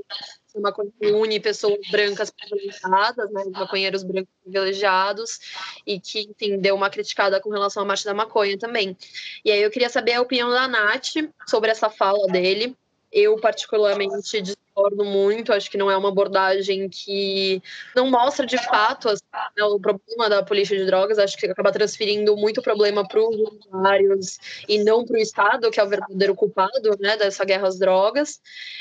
a 0.54 0.60
maconha 0.60 0.92
une 1.00 1.40
pessoas 1.40 1.78
brancas 1.90 2.30
privilegiadas, 2.30 3.32
né, 3.32 3.42
maconheiros 3.52 4.02
brancos 4.02 4.30
privilegiados, 4.42 5.38
e 5.86 5.98
que, 5.98 6.28
enfim, 6.30 6.58
deu 6.58 6.74
uma 6.74 6.90
criticada 6.90 7.40
com 7.40 7.48
relação 7.48 7.82
à 7.82 7.86
Marcha 7.86 8.04
da 8.04 8.12
Maconha 8.12 8.58
também. 8.58 8.94
E 9.42 9.50
aí 9.50 9.62
eu 9.62 9.70
queria 9.70 9.88
saber 9.88 10.12
a 10.12 10.20
opinião 10.20 10.50
da 10.50 10.68
Nath 10.68 11.14
sobre 11.48 11.70
essa 11.70 11.88
fala 11.88 12.26
dele, 12.26 12.76
eu 13.10 13.40
particularmente 13.40 14.42
discordo 14.72 15.04
muito, 15.04 15.52
acho 15.52 15.70
que 15.70 15.76
não 15.76 15.90
é 15.90 15.96
uma 15.96 16.08
abordagem 16.08 16.88
que 16.88 17.62
não 17.94 18.10
mostra 18.10 18.46
de 18.46 18.56
fato 18.56 19.08
assim, 19.08 19.22
né, 19.56 19.64
o 19.64 19.78
problema 19.78 20.30
da 20.30 20.42
política 20.42 20.76
de 20.76 20.86
drogas, 20.86 21.18
acho 21.18 21.36
que 21.36 21.46
acaba 21.46 21.70
transferindo 21.70 22.34
muito 22.36 22.62
problema 22.62 23.06
para 23.06 23.20
os 23.20 23.36
usuários 23.36 24.38
e 24.66 24.82
não 24.82 25.04
para 25.04 25.14
o 25.14 25.20
Estado, 25.20 25.70
que 25.70 25.78
é 25.78 25.84
o 25.84 25.88
verdadeiro 25.88 26.34
culpado 26.34 26.96
né, 26.98 27.16
dessa 27.18 27.44
guerra 27.44 27.68
às 27.68 27.78
drogas. 27.78 28.40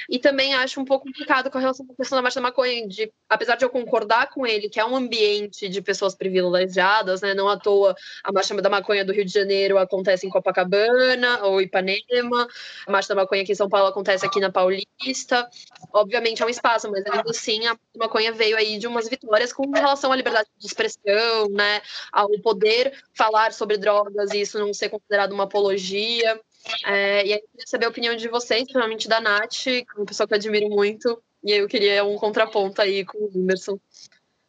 E 0.09 0.17
também 0.17 0.53
acho 0.53 0.79
um 0.79 0.85
pouco 0.85 1.05
complicado 1.05 1.51
com 1.51 1.59
relação 1.59 1.85
à 1.91 1.95
questão 1.95 2.17
da 2.17 2.21
marcha 2.21 2.39
da 2.39 2.47
maconha, 2.47 2.87
de, 2.87 3.11
apesar 3.29 3.55
de 3.55 3.65
eu 3.65 3.69
concordar 3.69 4.29
com 4.29 4.47
ele 4.47 4.69
que 4.69 4.79
é 4.79 4.85
um 4.85 4.95
ambiente 4.95 5.67
de 5.67 5.81
pessoas 5.81 6.15
privilegiadas, 6.15 7.21
né, 7.21 7.33
não 7.33 7.49
à 7.49 7.57
toa 7.57 7.95
a 8.23 8.31
marcha 8.31 8.55
da 8.61 8.69
maconha 8.69 9.03
do 9.03 9.11
Rio 9.11 9.25
de 9.25 9.31
Janeiro 9.31 9.77
acontece 9.77 10.25
em 10.25 10.29
Copacabana 10.29 11.43
ou 11.43 11.61
Ipanema, 11.61 12.47
a 12.87 12.91
marcha 12.91 13.09
da 13.09 13.15
maconha 13.15 13.41
aqui 13.41 13.51
em 13.51 13.55
São 13.55 13.67
Paulo 13.67 13.87
acontece 13.87 14.25
aqui 14.25 14.39
na 14.39 14.51
Paulista, 14.51 15.49
obviamente 15.93 16.41
é 16.41 16.45
um 16.45 16.49
espaço, 16.49 16.89
mas 16.89 17.05
ainda 17.05 17.29
assim 17.29 17.65
a 17.67 17.77
maconha 17.97 18.31
veio 18.31 18.57
aí 18.57 18.77
de 18.77 18.87
umas 18.87 19.07
vitórias 19.07 19.53
com 19.53 19.69
relação 19.71 20.11
à 20.11 20.15
liberdade 20.15 20.49
de 20.57 20.67
expressão, 20.67 21.49
né, 21.51 21.81
ao 22.11 22.29
poder 22.41 22.93
falar 23.13 23.53
sobre 23.53 23.77
drogas 23.77 24.31
e 24.31 24.41
isso 24.41 24.59
não 24.59 24.73
ser 24.73 24.89
considerado 24.89 25.31
uma 25.33 25.43
apologia. 25.43 26.39
É, 26.85 27.25
e 27.25 27.33
aí 27.33 27.39
eu 27.39 27.47
queria 27.51 27.67
saber 27.67 27.85
a 27.85 27.89
opinião 27.89 28.15
de 28.15 28.27
vocês, 28.27 28.63
principalmente 28.63 29.07
da 29.07 29.19
Nath, 29.19 29.63
que 29.63 29.85
é 29.95 29.97
uma 29.97 30.05
pessoa 30.05 30.27
que 30.27 30.33
eu 30.33 30.37
admiro 30.37 30.69
muito, 30.69 31.21
e 31.43 31.53
aí 31.53 31.59
eu 31.59 31.67
queria 31.67 32.03
um 32.03 32.17
contraponto 32.17 32.81
aí 32.81 33.03
com 33.03 33.17
o 33.17 33.31
Anderson. 33.35 33.79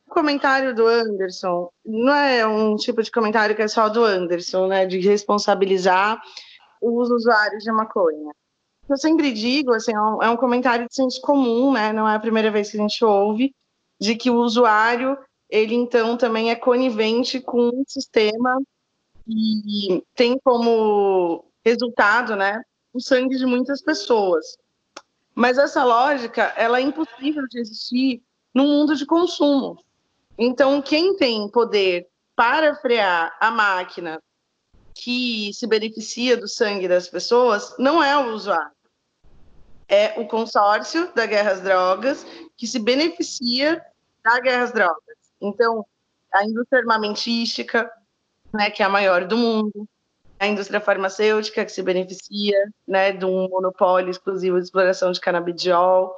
O 0.07 0.11
comentário 0.11 0.75
do 0.75 0.87
Anderson 0.87 1.71
não 1.85 2.15
é 2.15 2.47
um 2.47 2.77
tipo 2.77 3.03
de 3.03 3.11
comentário 3.11 3.57
que 3.57 3.63
é 3.63 3.69
só 3.69 3.89
do 3.89 4.05
Anderson, 4.05 4.67
né, 4.67 4.85
de 4.85 5.01
responsabilizar 5.01 6.21
os 6.83 7.11
usuários 7.11 7.65
de 7.65 7.73
maconha 7.73 8.33
eu 8.93 8.99
sempre 8.99 9.33
digo, 9.33 9.73
assim, 9.73 9.93
é 9.95 10.01
um, 10.01 10.23
é 10.23 10.31
um 10.31 10.37
comentário 10.37 10.87
de 10.89 10.95
senso 10.95 11.21
comum, 11.21 11.73
né? 11.73 11.93
Não 11.93 12.09
é 12.09 12.15
a 12.15 12.21
primeira 12.21 12.51
vez 12.51 12.71
que 12.71 12.77
a 12.77 12.81
gente 12.81 13.05
ouve, 13.05 13.55
de 14.01 14.17
que 14.17 14.31
o 14.31 14.41
usuário, 14.41 15.17
ele 15.49 15.75
então 15.75 16.17
também 16.17 16.51
é 16.51 16.57
conivente 16.57 17.41
com 17.41 17.69
o 17.69 17.85
sistema 17.87 18.61
e 19.27 20.03
tem 20.15 20.39
como 20.43 21.45
resultado, 21.65 22.35
né, 22.35 22.61
o 22.93 23.01
sangue 23.01 23.37
de 23.37 23.47
muitas 23.47 23.81
pessoas. 23.81 24.57
Mas 25.35 25.59
essa 25.59 25.85
lógica, 25.85 26.53
ela 26.57 26.79
é 26.79 26.83
impossível 26.83 27.47
de 27.49 27.61
existir 27.61 28.23
no 28.53 28.65
mundo 28.65 28.97
de 28.97 29.07
consumo. 29.07 29.79
Então, 30.37 30.83
quem 30.83 31.17
tem 31.17 31.49
poder 31.49 32.09
para 32.35 32.75
frear 32.75 33.37
a 33.41 33.51
máquina 33.51 34.21
que 34.95 35.53
se 35.55 35.67
beneficia 35.67 36.37
do 36.37 36.49
sangue 36.49 36.89
das 36.89 37.09
pessoas 37.09 37.75
não 37.79 38.03
é 38.03 38.17
o 38.19 38.35
usuário 38.35 38.82
é 39.93 40.19
o 40.19 40.27
consórcio 40.27 41.13
da 41.15 41.27
guerra 41.27 41.53
às 41.53 41.61
drogas 41.61 42.27
que 42.57 42.67
se 42.67 42.79
beneficia 42.79 43.85
da 44.25 44.41
guerra 44.41 44.65
às 44.65 44.73
drogas. 44.73 45.17
Então, 45.39 45.85
a 46.33 46.47
indústria 46.47 46.81
armamentística, 46.81 47.93
né, 48.55 48.71
que 48.71 48.83
é 48.83 48.87
a 48.87 48.89
maior 48.89 49.27
do 49.27 49.37
mundo, 49.37 49.87
a 50.41 50.47
indústria 50.47 50.81
farmacêutica 50.81 51.63
que 51.63 51.71
se 51.71 51.83
beneficia, 51.83 52.73
né, 52.89 53.13
de 53.13 53.27
um 53.27 53.51
monopólio 53.51 54.11
exclusivo 54.11 54.57
de 54.57 54.65
exploração 54.65 55.13
de 55.13 55.21
canabidiol. 55.21 56.17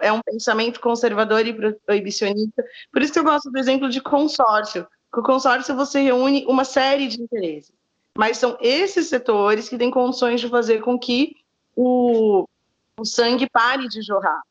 É 0.00 0.12
um 0.12 0.20
pensamento 0.20 0.78
conservador 0.78 1.44
e 1.44 1.74
proibicionista. 1.84 2.64
Por 2.92 3.02
isso 3.02 3.12
que 3.12 3.18
eu 3.18 3.24
gosto 3.24 3.50
do 3.50 3.58
exemplo 3.58 3.88
de 3.88 4.00
consórcio. 4.00 4.86
Com 5.10 5.20
o 5.20 5.24
consórcio 5.24 5.74
você 5.74 6.00
reúne 6.00 6.44
uma 6.46 6.64
série 6.64 7.08
de 7.08 7.20
interesses, 7.20 7.72
mas 8.16 8.38
são 8.38 8.56
esses 8.60 9.08
setores 9.08 9.68
que 9.68 9.76
têm 9.76 9.90
condições 9.90 10.40
de 10.40 10.48
fazer 10.48 10.80
com 10.80 10.96
que 10.96 11.34
o 11.74 12.46
o 12.98 13.04
sangue 13.04 13.48
pare 13.48 13.88
de 13.88 14.02
jorrar. 14.02 14.42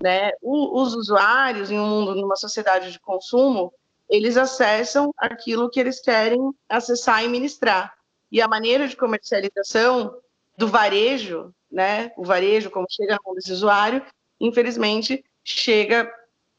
Né? 0.00 0.30
O, 0.40 0.80
os 0.80 0.94
usuários, 0.94 1.70
em 1.70 1.78
um 1.78 1.86
mundo, 1.86 2.14
numa 2.14 2.36
sociedade 2.36 2.92
de 2.92 3.00
consumo, 3.00 3.72
eles 4.08 4.36
acessam 4.36 5.12
aquilo 5.16 5.68
que 5.68 5.80
eles 5.80 6.00
querem 6.00 6.52
acessar 6.68 7.24
e 7.24 7.28
ministrar. 7.28 7.92
E 8.30 8.40
a 8.40 8.48
maneira 8.48 8.86
de 8.86 8.96
comercialização 8.96 10.16
do 10.56 10.68
varejo, 10.68 11.52
né, 11.70 12.12
o 12.16 12.24
varejo, 12.24 12.70
como 12.70 12.86
chega 12.90 13.14
na 13.14 13.20
mão 13.24 13.34
desse 13.34 13.52
usuário, 13.52 14.02
infelizmente, 14.40 15.24
chega 15.44 16.10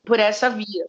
por 0.06 0.20
essa 0.20 0.50
via. 0.50 0.88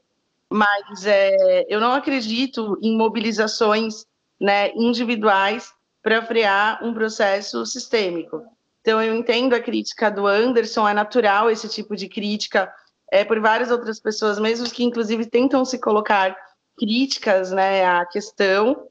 Mas 0.48 1.06
é, 1.06 1.66
eu 1.68 1.80
não 1.80 1.92
acredito 1.92 2.78
em 2.82 2.96
mobilizações 2.96 4.06
né, 4.40 4.72
individuais 4.74 5.72
para 6.02 6.24
frear 6.24 6.82
um 6.82 6.94
processo 6.94 7.64
sistêmico. 7.66 8.42
Então, 8.80 9.02
eu 9.02 9.14
entendo 9.14 9.54
a 9.54 9.60
crítica 9.60 10.10
do 10.10 10.26
Anderson, 10.26 10.88
é 10.88 10.94
natural 10.94 11.50
esse 11.50 11.68
tipo 11.68 11.94
de 11.94 12.08
crítica 12.08 12.72
é, 13.10 13.24
por 13.24 13.38
várias 13.40 13.70
outras 13.70 14.00
pessoas, 14.00 14.38
mesmo 14.38 14.70
que 14.70 14.84
inclusive 14.84 15.26
tentam 15.26 15.64
se 15.64 15.78
colocar 15.78 16.36
críticas 16.78 17.50
né, 17.50 17.84
à 17.84 18.06
questão, 18.06 18.88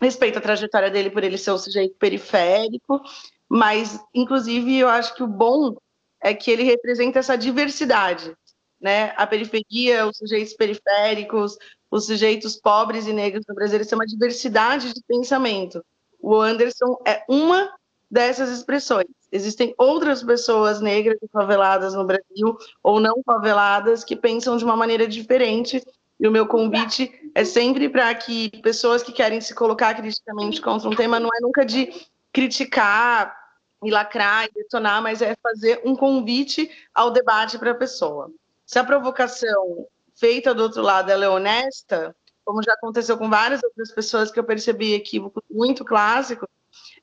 respeito 0.00 0.38
à 0.38 0.40
trajetória 0.40 0.90
dele 0.90 1.10
por 1.10 1.22
ele 1.22 1.36
ser 1.36 1.50
um 1.50 1.58
sujeito 1.58 1.96
periférico, 1.98 3.02
mas, 3.48 4.00
inclusive, 4.14 4.78
eu 4.78 4.88
acho 4.88 5.14
que 5.14 5.22
o 5.22 5.28
bom 5.28 5.76
é 6.20 6.34
que 6.34 6.50
ele 6.50 6.62
representa 6.62 7.18
essa 7.18 7.36
diversidade, 7.36 8.34
né? 8.80 9.12
A 9.16 9.26
periferia, 9.26 10.06
os 10.06 10.16
sujeitos 10.16 10.54
periféricos, 10.54 11.56
os 11.90 12.06
sujeitos 12.06 12.56
pobres 12.56 13.06
e 13.06 13.12
negros 13.12 13.44
no 13.48 13.54
Brasil, 13.54 13.76
eles 13.76 13.86
têm 13.86 13.98
uma 13.98 14.06
diversidade 14.06 14.92
de 14.92 15.00
pensamento. 15.06 15.84
O 16.20 16.34
Anderson 16.40 17.00
é 17.06 17.22
uma 17.28 17.72
dessas 18.10 18.50
expressões. 18.50 19.06
Existem 19.30 19.74
outras 19.76 20.22
pessoas 20.22 20.80
negras 20.80 21.18
e 21.22 21.28
faveladas 21.28 21.94
no 21.94 22.04
Brasil, 22.04 22.56
ou 22.82 23.00
não 23.00 23.22
faveladas, 23.24 24.04
que 24.04 24.16
pensam 24.16 24.56
de 24.56 24.64
uma 24.64 24.76
maneira 24.76 25.06
diferente. 25.06 25.82
E 26.18 26.26
o 26.26 26.30
meu 26.30 26.46
convite 26.46 27.12
é 27.34 27.44
sempre 27.44 27.88
para 27.88 28.14
que 28.14 28.50
pessoas 28.62 29.02
que 29.02 29.12
querem 29.12 29.40
se 29.40 29.54
colocar 29.54 29.94
criticamente 29.94 30.62
contra 30.62 30.88
um 30.88 30.94
tema 30.94 31.20
não 31.20 31.28
é 31.28 31.40
nunca 31.40 31.64
de 31.64 31.92
criticar 32.32 33.36
e 33.84 33.90
lacrar 33.90 34.46
e 34.46 34.52
detonar, 34.54 35.02
mas 35.02 35.20
é 35.20 35.36
fazer 35.42 35.82
um 35.84 35.94
convite 35.94 36.70
ao 36.94 37.10
debate 37.10 37.58
para 37.58 37.72
a 37.72 37.74
pessoa. 37.74 38.30
Se 38.64 38.78
a 38.78 38.84
provocação 38.84 39.86
feita 40.14 40.54
do 40.54 40.62
outro 40.62 40.82
lado 40.82 41.10
ela 41.10 41.24
é 41.24 41.28
honesta, 41.28 42.16
como 42.44 42.62
já 42.62 42.72
aconteceu 42.72 43.18
com 43.18 43.28
várias 43.28 43.62
outras 43.62 43.92
pessoas 43.92 44.30
que 44.30 44.38
eu 44.38 44.44
percebi 44.44 44.94
equívocos 44.94 45.42
muito 45.50 45.84
clássicos, 45.84 46.48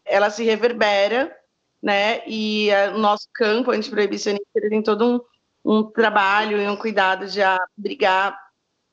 ela 0.05 0.29
se 0.29 0.43
reverbera, 0.43 1.35
né? 1.81 2.21
E 2.27 2.69
o 2.93 2.97
nosso 2.97 3.27
campo 3.33 3.71
antiproibicionista 3.71 4.47
ele 4.55 4.69
tem 4.69 4.81
todo 4.81 5.05
um, 5.65 5.79
um 5.79 5.83
trabalho 5.83 6.61
e 6.61 6.67
um 6.67 6.75
cuidado 6.75 7.27
de 7.27 7.41
abrigar 7.41 8.37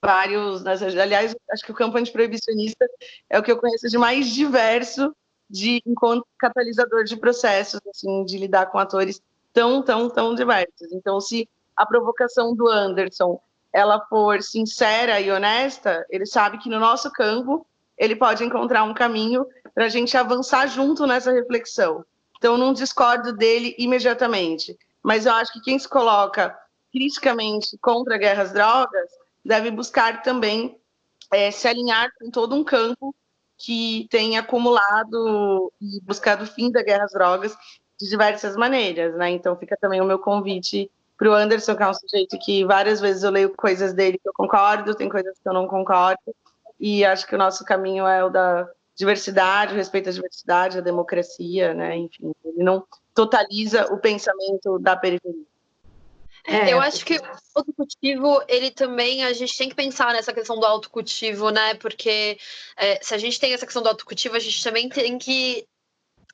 vários. 0.02 0.64
Aliás, 0.66 1.34
acho 1.50 1.64
que 1.64 1.72
o 1.72 1.74
campo 1.74 1.98
antiproibicionista 1.98 2.86
é 3.28 3.38
o 3.38 3.42
que 3.42 3.52
eu 3.52 3.58
conheço 3.58 3.88
de 3.88 3.98
mais 3.98 4.28
diverso 4.28 5.14
de 5.48 5.82
encontro 5.84 6.26
catalisador 6.38 7.04
de 7.04 7.16
processos, 7.16 7.80
assim, 7.88 8.24
de 8.24 8.38
lidar 8.38 8.66
com 8.66 8.78
atores 8.78 9.20
tão, 9.52 9.82
tão, 9.82 10.08
tão 10.08 10.34
diversos. 10.34 10.92
Então, 10.92 11.20
se 11.20 11.48
a 11.76 11.84
provocação 11.84 12.54
do 12.54 12.68
Anderson 12.68 13.40
ela 13.72 14.00
for 14.06 14.42
sincera 14.42 15.20
e 15.20 15.30
honesta, 15.30 16.04
ele 16.08 16.26
sabe 16.26 16.58
que 16.58 16.68
no 16.68 16.78
nosso 16.78 17.10
campo 17.10 17.66
ele 17.96 18.16
pode 18.16 18.44
encontrar 18.44 18.84
um 18.84 18.94
caminho 18.94 19.46
para 19.74 19.86
a 19.86 19.88
gente 19.88 20.16
avançar 20.16 20.66
junto 20.66 21.06
nessa 21.06 21.32
reflexão. 21.32 22.04
Então, 22.38 22.56
não 22.56 22.72
discordo 22.72 23.32
dele 23.32 23.74
imediatamente, 23.78 24.78
mas 25.02 25.26
eu 25.26 25.32
acho 25.32 25.52
que 25.52 25.60
quem 25.60 25.78
se 25.78 25.88
coloca 25.88 26.56
criticamente 26.92 27.76
contra 27.78 28.14
a 28.14 28.18
guerra 28.18 28.42
às 28.42 28.52
drogas 28.52 29.10
deve 29.44 29.70
buscar 29.70 30.22
também 30.22 30.76
é, 31.32 31.50
se 31.50 31.68
alinhar 31.68 32.10
com 32.18 32.30
todo 32.30 32.54
um 32.54 32.64
campo 32.64 33.14
que 33.56 34.08
tem 34.10 34.38
acumulado 34.38 35.72
e 35.80 36.00
buscado 36.02 36.44
o 36.44 36.46
fim 36.46 36.70
da 36.70 36.82
guerra 36.82 37.04
às 37.04 37.12
drogas 37.12 37.56
de 37.98 38.08
diversas 38.08 38.56
maneiras, 38.56 39.14
né? 39.16 39.30
Então 39.30 39.54
fica 39.56 39.76
também 39.76 40.00
o 40.00 40.04
meu 40.04 40.18
convite 40.18 40.90
para 41.16 41.28
o 41.28 41.34
Anderson, 41.34 41.76
que 41.76 41.82
é 41.82 41.88
um 41.88 41.94
sujeito 41.94 42.38
que 42.38 42.64
várias 42.64 42.98
vezes 43.00 43.22
eu 43.22 43.30
leio 43.30 43.54
coisas 43.54 43.92
dele 43.92 44.18
que 44.18 44.26
eu 44.26 44.32
concordo, 44.32 44.94
tem 44.94 45.08
coisas 45.08 45.38
que 45.38 45.46
eu 45.46 45.52
não 45.52 45.68
concordo, 45.68 46.34
e 46.78 47.04
acho 47.04 47.26
que 47.26 47.34
o 47.34 47.38
nosso 47.38 47.62
caminho 47.62 48.06
é 48.06 48.24
o 48.24 48.30
da 48.30 48.66
diversidade, 49.00 49.72
o 49.72 49.76
respeito 49.76 50.10
à 50.10 50.12
diversidade, 50.12 50.78
à 50.78 50.80
democracia, 50.82 51.72
né? 51.72 51.96
Enfim, 51.96 52.32
ele 52.44 52.62
não 52.62 52.84
totaliza 53.14 53.86
o 53.92 53.98
pensamento 53.98 54.78
da 54.78 54.94
periferia. 54.94 55.48
É, 56.46 56.72
eu 56.72 56.80
acho 56.80 57.04
que 57.04 57.16
o 57.16 57.22
autocultivo, 57.54 58.42
ele 58.48 58.70
também, 58.70 59.24
a 59.24 59.32
gente 59.32 59.56
tem 59.56 59.68
que 59.68 59.74
pensar 59.74 60.12
nessa 60.12 60.32
questão 60.32 60.58
do 60.58 60.66
autocultivo, 60.66 61.50
né? 61.50 61.74
Porque 61.74 62.38
é, 62.76 62.98
se 63.02 63.14
a 63.14 63.18
gente 63.18 63.40
tem 63.40 63.52
essa 63.52 63.66
questão 63.66 63.82
do 63.82 63.88
autocultivo, 63.88 64.36
a 64.36 64.40
gente 64.40 64.62
também 64.62 64.88
tem 64.88 65.18
que 65.18 65.66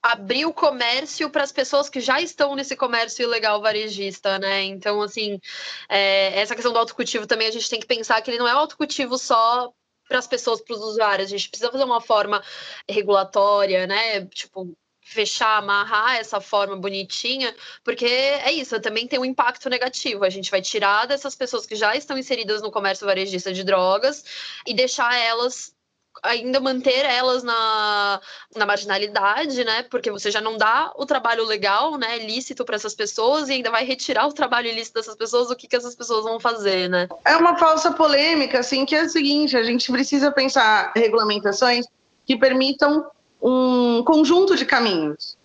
abrir 0.02 0.44
o 0.46 0.52
comércio 0.52 1.31
para 1.31 1.42
as 1.42 1.50
pessoas 1.50 1.88
que 1.88 2.00
já 2.00 2.20
estão 2.20 2.55
nesse 2.55 2.76
comércio 2.76 3.24
ilegal 3.24 3.61
varejista, 3.61 4.38
né? 4.38 4.62
Então, 4.62 5.02
assim, 5.02 5.40
é, 5.88 6.40
essa 6.40 6.55
questão 6.55 6.72
do 6.72 6.79
autocultivo 6.79 7.26
também 7.26 7.48
a 7.48 7.52
gente 7.52 7.68
tem 7.68 7.81
que 7.81 7.87
pensar 7.87 8.20
que 8.22 8.31
ele 8.31 8.38
não 8.38 8.48
é 8.48 8.52
autocultivo 8.52 9.18
só 9.18 9.72
para 10.09 10.19
as 10.19 10.27
pessoas, 10.27 10.61
para 10.61 10.75
os 10.75 10.81
usuários. 10.81 11.29
A 11.29 11.37
gente 11.37 11.49
precisa 11.49 11.71
fazer 11.71 11.85
uma 11.85 12.01
forma 12.01 12.42
regulatória, 12.88 13.87
né? 13.87 14.25
Tipo, 14.27 14.77
fechar, 15.07 15.59
amarrar 15.59 16.16
essa 16.16 16.40
forma 16.40 16.77
bonitinha, 16.77 17.55
porque 17.85 18.05
é 18.05 18.53
isso, 18.53 18.81
também 18.81 19.07
tem 19.07 19.21
um 19.21 19.25
impacto 19.25 19.71
negativo. 19.71 20.25
A 20.25 20.31
gente 20.31 20.51
vai 20.51 20.61
tirar 20.61 21.07
dessas 21.07 21.37
pessoas 21.37 21.64
que 21.64 21.77
já 21.77 21.95
estão 21.95 22.19
inseridas 22.19 22.61
no 22.61 22.73
comércio 22.73 23.07
varejista 23.07 23.53
de 23.53 23.62
drogas 23.62 24.25
e 24.66 24.75
deixar 24.75 25.14
elas 25.16 25.75
ainda 26.22 26.61
manter 26.61 27.05
elas 27.05 27.42
na, 27.42 28.20
na 28.55 28.66
marginalidade, 28.66 29.64
né? 29.64 29.83
Porque 29.85 30.11
você 30.11 30.31
já 30.31 30.40
não 30.40 30.57
dá 30.57 30.92
o 30.96 31.07
trabalho 31.07 31.44
legal, 31.44 31.96
né, 31.96 32.18
lícito 32.18 32.64
para 32.64 32.76
essas 32.76 32.94
pessoas 32.94 33.48
e 33.48 33.52
ainda 33.52 33.70
vai 33.70 33.85
retirar 33.85 34.26
o 34.26 34.33
trabalho 34.33 34.68
ilícito 34.68 34.94
dessas 34.94 35.16
pessoas, 35.16 35.50
o 35.50 35.57
que, 35.57 35.66
que 35.66 35.76
essas 35.76 35.94
pessoas 35.94 36.24
vão 36.24 36.40
fazer, 36.40 36.88
né? 36.88 37.09
É 37.24 37.37
uma 37.37 37.57
falsa 37.59 37.92
polêmica, 37.92 38.61
assim, 38.61 38.85
que 38.85 38.94
é 38.94 39.05
o 39.05 39.09
seguinte, 39.09 39.57
a 39.57 39.62
gente 39.62 39.90
precisa 39.90 40.31
pensar 40.31 40.92
regulamentações 40.94 41.87
que 42.24 42.37
permitam 42.37 43.07
um 43.40 44.02
conjunto 44.05 44.57
de 44.57 44.64
caminhos. 44.64 45.37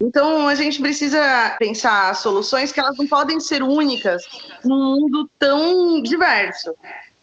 Então, 0.00 0.48
a 0.48 0.54
gente 0.54 0.80
precisa 0.80 1.54
pensar 1.58 2.14
soluções 2.16 2.72
que 2.72 2.80
elas 2.80 2.96
não 2.96 3.06
podem 3.06 3.38
ser 3.38 3.62
únicas 3.62 4.22
num 4.64 4.96
mundo 4.96 5.30
tão 5.38 6.00
diverso. 6.00 6.74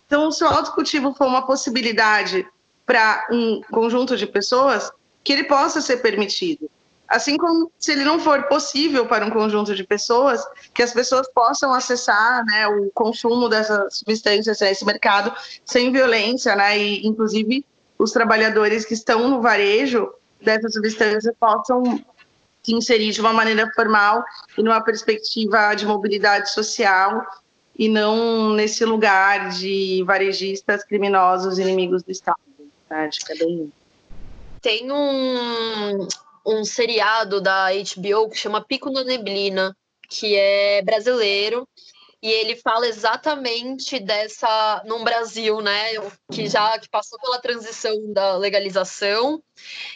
Então, 0.06 0.32
se 0.32 0.44
o 0.44 0.48
autocultivo 0.48 1.14
for 1.14 1.26
uma 1.26 1.46
possibilidade 1.46 2.48
para 2.88 3.28
um 3.30 3.62
conjunto 3.70 4.16
de 4.16 4.26
pessoas, 4.26 4.90
que 5.22 5.34
ele 5.34 5.44
possa 5.44 5.82
ser 5.82 5.98
permitido. 5.98 6.72
Assim 7.06 7.38
como 7.38 7.70
se 7.78 7.92
ele 7.92 8.06
não 8.06 8.18
for 8.18 8.44
possível 8.44 9.06
para 9.06 9.26
um 9.26 9.30
conjunto 9.30 9.76
de 9.76 9.84
pessoas, 9.84 10.42
que 10.74 10.82
as 10.82 10.94
pessoas 10.94 11.28
possam 11.34 11.74
acessar 11.74 12.46
né, 12.46 12.68
o 12.68 12.90
consumo 12.94 13.50
dessas 13.50 13.98
substâncias 13.98 14.62
nesse 14.62 14.86
mercado 14.86 15.34
sem 15.66 15.92
violência, 15.92 16.56
né, 16.56 16.78
e 16.78 17.06
inclusive 17.06 17.66
os 18.00 18.12
trabalhadores 18.12 18.86
que 18.86 18.94
estão 18.94 19.28
no 19.28 19.42
varejo 19.42 20.10
dessas 20.42 20.74
substâncias 20.74 21.34
possam 21.38 21.84
se 22.64 22.74
inserir 22.74 23.12
de 23.12 23.20
uma 23.20 23.34
maneira 23.34 23.70
formal 23.76 24.24
e 24.58 24.64
numa 24.64 24.82
perspectiva 24.82 25.74
de 25.74 25.86
mobilidade 25.86 26.52
social 26.52 27.26
e 27.78 27.88
não 27.90 28.54
nesse 28.54 28.84
lugar 28.86 29.50
de 29.50 30.04
varejistas 30.06 30.84
criminosos 30.84 31.60
inimigos 31.60 32.04
do 32.04 32.12
Estado. 32.12 32.47
É 32.90 33.36
bem. 33.36 33.72
Tem 34.62 34.92
um, 34.92 36.08
um 36.46 36.64
seriado 36.64 37.40
da 37.42 37.68
HBO 37.72 38.30
que 38.30 38.38
chama 38.38 38.64
Pico 38.64 38.90
na 38.90 39.04
Neblina, 39.04 39.76
que 40.10 40.36
é 40.36 40.82
brasileiro 40.82 41.68
e 42.22 42.30
ele 42.30 42.56
fala 42.56 42.88
exatamente 42.88 44.00
dessa 44.00 44.82
num 44.86 45.04
Brasil, 45.04 45.62
né, 45.62 45.92
que 46.32 46.48
já 46.48 46.78
que 46.80 46.90
passou 46.90 47.20
pela 47.20 47.40
transição 47.40 48.12
da 48.12 48.36
legalização, 48.38 49.42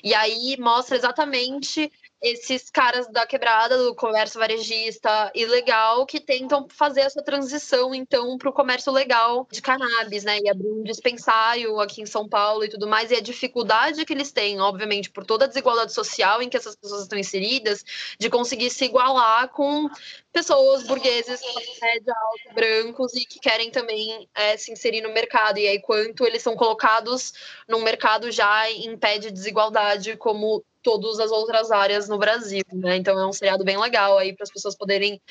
e 0.03 0.13
aí 0.13 0.55
mostra 0.59 0.95
exatamente 0.95 1.91
esses 2.21 2.69
caras 2.69 3.07
da 3.07 3.25
quebrada 3.25 3.77
do 3.77 3.95
comércio 3.95 4.39
varejista 4.39 5.31
ilegal 5.33 6.05
que 6.05 6.19
tentam 6.19 6.67
fazer 6.69 7.01
essa 7.01 7.23
transição 7.23 7.95
então 7.95 8.37
para 8.37 8.49
o 8.49 8.53
comércio 8.53 8.91
legal 8.91 9.47
de 9.51 9.59
cannabis, 9.61 10.23
né? 10.23 10.37
E 10.39 10.49
abrir 10.49 10.69
um 10.69 10.83
dispensário 10.83 11.79
aqui 11.79 12.01
em 12.01 12.05
São 12.05 12.29
Paulo 12.29 12.63
e 12.63 12.69
tudo 12.69 12.87
mais. 12.87 13.09
E 13.09 13.15
a 13.15 13.21
dificuldade 13.21 14.05
que 14.05 14.13
eles 14.13 14.31
têm, 14.31 14.61
obviamente, 14.61 15.09
por 15.09 15.25
toda 15.25 15.45
a 15.45 15.47
desigualdade 15.47 15.93
social 15.93 16.43
em 16.43 16.49
que 16.49 16.57
essas 16.57 16.75
pessoas 16.75 17.01
estão 17.03 17.17
inseridas, 17.17 17.83
de 18.19 18.29
conseguir 18.29 18.69
se 18.69 18.85
igualar 18.85 19.49
com 19.49 19.89
pessoas 20.31 20.83
burgueses, 20.83 21.41
média 21.81 22.13
alta, 22.15 22.53
brancos 22.53 23.13
e 23.15 23.25
que 23.25 23.39
querem 23.39 23.71
também 23.71 24.29
é, 24.35 24.55
se 24.57 24.71
inserir 24.71 25.01
no 25.01 25.11
mercado. 25.11 25.57
E 25.57 25.67
aí, 25.67 25.81
quanto 25.81 26.23
eles 26.25 26.43
são 26.43 26.55
colocados 26.55 27.33
num 27.67 27.81
mercado 27.81 28.31
já 28.31 28.69
em 28.69 28.95
pé 28.95 29.17
de 29.17 29.31
desigualdade, 29.31 30.15
como 30.17 30.63
todas 30.81 31.19
as 31.19 31.31
outras 31.31 31.71
áreas 31.71 32.07
no 32.07 32.17
Brasil, 32.17 32.63
né? 32.73 32.97
Então 32.97 33.17
é 33.19 33.25
um 33.25 33.33
seriado 33.33 33.63
bem 33.63 33.77
legal 33.77 34.17
aí 34.17 34.33
para 34.33 34.43
as 34.43 34.51
pessoas 34.51 34.75
poderem 34.75 35.21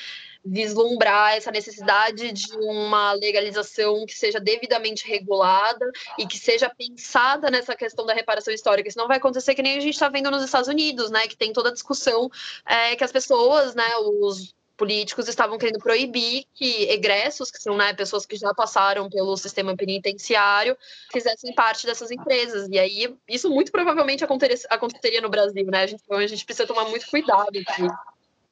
vislumbrar 0.44 1.36
essa 1.36 1.50
necessidade 1.50 2.32
de 2.32 2.56
uma 2.56 3.12
legalização 3.12 4.06
que 4.06 4.16
seja 4.16 4.40
devidamente 4.40 5.06
regulada 5.06 5.90
e 6.18 6.26
que 6.26 6.38
seja 6.38 6.70
pensada 6.70 7.50
nessa 7.50 7.74
questão 7.74 8.06
da 8.06 8.14
reparação 8.14 8.52
histórica. 8.52 8.90
Senão 8.90 9.08
vai 9.08 9.18
acontecer 9.18 9.54
que 9.54 9.62
nem 9.62 9.76
a 9.76 9.80
gente 9.80 9.94
está 9.94 10.08
vendo 10.08 10.30
nos 10.30 10.42
Estados 10.42 10.68
Unidos, 10.68 11.10
né? 11.10 11.26
Que 11.26 11.36
tem 11.36 11.52
toda 11.52 11.68
a 11.68 11.72
discussão 11.72 12.30
é, 12.66 12.96
que 12.96 13.04
as 13.04 13.12
pessoas, 13.12 13.74
né, 13.74 13.96
os 13.98 14.54
políticos 14.80 15.28
estavam 15.28 15.58
querendo 15.58 15.78
proibir 15.78 16.46
que 16.54 16.88
egressos, 16.90 17.50
que 17.50 17.62
são 17.62 17.76
né, 17.76 17.92
pessoas 17.92 18.24
que 18.24 18.34
já 18.34 18.54
passaram 18.54 19.10
pelo 19.10 19.36
sistema 19.36 19.76
penitenciário, 19.76 20.74
fizessem 21.12 21.54
parte 21.54 21.84
dessas 21.84 22.10
empresas. 22.10 22.66
E 22.70 22.78
aí, 22.78 23.14
isso 23.28 23.50
muito 23.50 23.70
provavelmente 23.70 24.24
aconteceria 24.24 25.20
no 25.20 25.28
Brasil, 25.28 25.66
né? 25.66 25.82
A 25.82 25.86
gente, 25.86 26.00
então, 26.02 26.16
a 26.16 26.26
gente 26.26 26.46
precisa 26.46 26.66
tomar 26.66 26.86
muito 26.86 27.06
cuidado 27.10 27.50
aqui. 27.50 27.82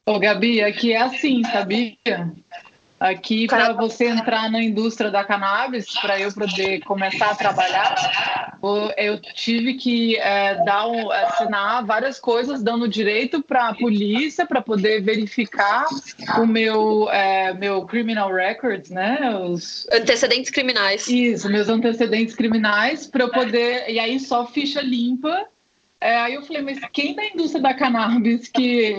Ô, 0.05 0.18
Gabi, 0.18 0.62
aqui 0.62 0.93
é 0.93 0.99
assim, 0.99 1.43
sabia? 1.45 1.97
Aqui, 3.01 3.46
para 3.46 3.72
você 3.72 4.07
entrar 4.07 4.51
na 4.51 4.62
indústria 4.62 5.11
da 5.11 5.24
cannabis, 5.24 5.86
para 6.01 6.20
eu 6.20 6.32
poder 6.32 6.80
começar 6.80 7.30
a 7.30 7.34
trabalhar, 7.34 8.59
eu 8.96 9.20
tive 9.20 9.74
que 9.74 10.16
é, 10.16 10.55
dar 10.64 10.88
assinar 11.24 11.84
várias 11.84 12.18
coisas, 12.18 12.62
dando 12.62 12.88
direito 12.88 13.42
para 13.42 13.68
a 13.68 13.74
polícia 13.74 14.44
para 14.44 14.61
poder 14.61 15.01
verificar 15.01 15.86
o 16.38 16.46
meu, 16.46 17.09
é, 17.11 17.55
meu 17.55 17.86
criminal 17.86 18.32
records, 18.32 18.90
né? 18.90 19.18
Os... 19.38 19.86
Antecedentes 19.92 20.51
criminais. 20.51 21.07
Isso, 21.07 21.49
meus 21.49 21.68
antecedentes 21.68 22.34
criminais, 22.34 23.07
para 23.07 23.24
eu 23.24 23.30
poder. 23.30 23.88
E 23.88 24.01
aí 24.01 24.18
só 24.18 24.46
ficha 24.46 24.80
limpa 24.80 25.46
é, 26.01 26.16
aí 26.16 26.34
eu 26.34 26.42
falei, 26.42 26.62
mas 26.62 26.78
quem 26.92 27.14
da 27.14 27.26
indústria 27.26 27.62
da 27.62 27.74
cannabis 27.74 28.49
que, 28.49 28.96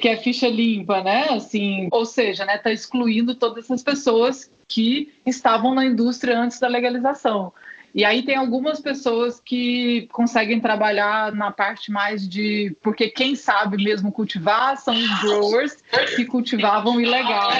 que 0.00 0.08
é 0.08 0.16
ficha 0.16 0.48
limpa, 0.48 1.02
né? 1.02 1.28
Assim, 1.30 1.88
ou 1.90 2.06
seja, 2.06 2.44
né, 2.44 2.56
tá 2.58 2.72
excluindo 2.72 3.34
todas 3.34 3.64
essas 3.64 3.82
pessoas 3.82 4.50
que 4.68 5.12
estavam 5.24 5.74
na 5.74 5.84
indústria 5.84 6.38
antes 6.38 6.60
da 6.60 6.68
legalização. 6.68 7.52
E 7.96 8.04
aí 8.04 8.22
tem 8.22 8.36
algumas 8.36 8.78
pessoas 8.78 9.40
que 9.40 10.06
conseguem 10.12 10.60
trabalhar 10.60 11.34
na 11.34 11.50
parte 11.50 11.90
mais 11.90 12.28
de. 12.28 12.76
Porque 12.82 13.08
quem 13.08 13.34
sabe 13.34 13.82
mesmo 13.82 14.12
cultivar 14.12 14.76
são 14.76 14.94
os 14.94 15.20
growers 15.22 15.82
que 16.14 16.26
cultivavam 16.26 17.00
ilegal 17.00 17.50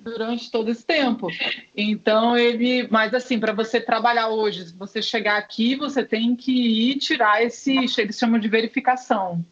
durante 0.00 0.50
todo 0.50 0.70
esse 0.70 0.86
tempo. 0.86 1.28
Então 1.76 2.34
ele. 2.34 2.88
Mas 2.90 3.12
assim, 3.12 3.38
para 3.38 3.52
você 3.52 3.78
trabalhar 3.78 4.28
hoje, 4.28 4.68
se 4.68 4.74
você 4.74 5.02
chegar 5.02 5.36
aqui, 5.36 5.76
você 5.76 6.02
tem 6.02 6.34
que 6.34 6.90
ir 6.90 6.96
tirar 6.96 7.44
esse. 7.44 7.76
Eles 7.98 8.18
chamam 8.18 8.40
de 8.40 8.48
verificação 8.48 9.44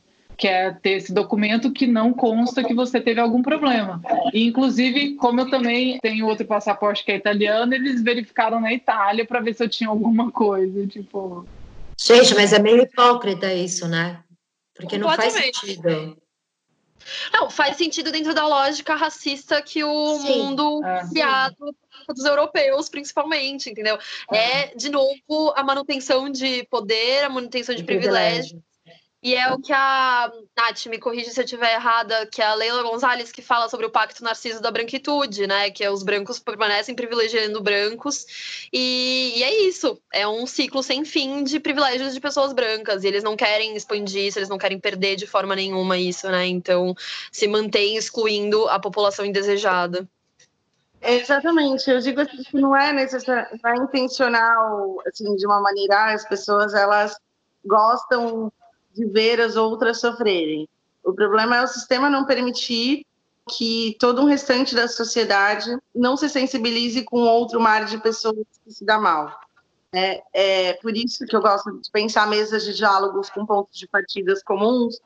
que 0.42 0.48
é 0.48 0.72
ter 0.72 0.94
esse 0.94 1.14
documento 1.14 1.70
que 1.70 1.86
não 1.86 2.12
consta 2.12 2.64
que 2.64 2.74
você 2.74 3.00
teve 3.00 3.20
algum 3.20 3.40
problema. 3.42 4.02
E, 4.32 4.44
inclusive, 4.48 5.14
como 5.14 5.40
eu 5.40 5.48
também 5.48 6.00
tenho 6.00 6.26
outro 6.26 6.44
passaporte 6.44 7.04
que 7.04 7.12
é 7.12 7.14
italiano, 7.14 7.72
eles 7.72 8.02
verificaram 8.02 8.60
na 8.60 8.72
Itália 8.72 9.24
para 9.24 9.38
ver 9.38 9.54
se 9.54 9.62
eu 9.62 9.68
tinha 9.68 9.88
alguma 9.88 10.32
coisa, 10.32 10.84
tipo. 10.88 11.46
Gente, 11.96 12.34
mas 12.34 12.52
é 12.52 12.58
meio 12.58 12.82
hipócrita 12.82 13.54
isso, 13.54 13.86
né? 13.86 14.18
Porque 14.74 14.98
não 14.98 15.12
faz 15.12 15.32
sentido. 15.32 16.18
Não, 17.32 17.48
faz 17.48 17.76
sentido 17.76 18.10
dentro 18.10 18.34
da 18.34 18.44
lógica 18.44 18.96
racista 18.96 19.62
que 19.62 19.84
o 19.84 20.18
sim, 20.18 20.26
mundo 20.26 20.84
é. 20.84 21.08
criado 21.08 21.72
dos 22.08 22.24
europeus, 22.24 22.88
principalmente, 22.88 23.70
entendeu? 23.70 23.96
É, 24.32 24.74
de 24.74 24.90
novo, 24.90 25.52
a 25.54 25.62
manutenção 25.62 26.28
de 26.28 26.64
poder, 26.64 27.26
a 27.26 27.28
manutenção 27.28 27.76
de, 27.76 27.82
de 27.82 27.86
privilégio. 27.86 28.60
privilégio. 28.60 28.71
E 29.22 29.36
é 29.36 29.52
o 29.52 29.58
que 29.60 29.72
a 29.72 30.32
Nath, 30.56 30.86
me 30.86 30.98
corrige 30.98 31.30
se 31.30 31.38
eu 31.38 31.44
estiver 31.44 31.74
errada, 31.74 32.26
que 32.26 32.42
é 32.42 32.44
a 32.44 32.54
Leila 32.54 32.82
Gonzalez 32.82 33.30
que 33.30 33.40
fala 33.40 33.68
sobre 33.68 33.86
o 33.86 33.90
pacto 33.90 34.24
narciso 34.24 34.60
da 34.60 34.68
branquitude, 34.68 35.46
né? 35.46 35.70
Que 35.70 35.84
é 35.84 35.90
os 35.92 36.02
brancos 36.02 36.40
permanecem 36.40 36.92
privilegiando 36.92 37.62
brancos. 37.62 38.66
E, 38.72 39.34
e, 39.36 39.42
é 39.44 39.62
isso. 39.68 39.96
É 40.12 40.26
um 40.26 40.44
ciclo 40.44 40.82
sem 40.82 41.04
fim 41.04 41.44
de 41.44 41.60
privilégios 41.60 42.14
de 42.14 42.20
pessoas 42.20 42.52
brancas. 42.52 43.04
E 43.04 43.06
eles 43.06 43.22
não 43.22 43.36
querem 43.36 43.76
expandir 43.76 44.26
isso, 44.26 44.40
eles 44.40 44.48
não 44.48 44.58
querem 44.58 44.80
perder 44.80 45.14
de 45.14 45.26
forma 45.28 45.54
nenhuma 45.54 45.96
isso, 45.96 46.28
né? 46.28 46.44
Então 46.48 46.92
se 47.30 47.46
mantém 47.46 47.96
excluindo 47.96 48.68
a 48.68 48.80
população 48.80 49.24
indesejada. 49.24 50.08
Exatamente, 51.00 51.90
eu 51.90 52.00
digo 52.00 52.20
assim, 52.20 52.42
que 52.44 52.56
não 52.56 52.76
é 52.76 52.92
necessário, 52.92 53.58
não 53.62 53.70
é 53.70 53.76
intencional, 53.76 55.02
assim, 55.04 55.34
de 55.34 55.44
uma 55.44 55.60
maneira, 55.60 56.12
as 56.12 56.24
pessoas, 56.28 56.74
elas 56.74 57.16
gostam 57.64 58.52
de 58.94 59.06
ver 59.06 59.40
as 59.40 59.56
outras 59.56 60.00
sofrerem. 60.00 60.68
O 61.02 61.12
problema 61.12 61.56
é 61.56 61.62
o 61.62 61.66
sistema 61.66 62.08
não 62.08 62.24
permitir 62.24 63.04
que 63.48 63.96
todo 63.98 64.22
um 64.22 64.26
restante 64.26 64.74
da 64.74 64.86
sociedade 64.86 65.76
não 65.94 66.16
se 66.16 66.28
sensibilize 66.28 67.02
com 67.04 67.18
outro 67.22 67.60
mar 67.60 67.84
de 67.84 67.98
pessoas 67.98 68.46
que 68.64 68.72
se 68.72 68.84
dá 68.84 68.98
mal. 68.98 69.40
É, 69.92 70.22
é 70.32 70.72
por 70.74 70.96
isso 70.96 71.26
que 71.26 71.34
eu 71.34 71.40
gosto 71.40 71.80
de 71.80 71.90
pensar 71.90 72.26
mesas 72.26 72.64
de 72.64 72.74
diálogos 72.74 73.28
com 73.30 73.44
pontos 73.44 73.78
de 73.78 73.86
partidas 73.86 74.42
comuns, 74.42 75.00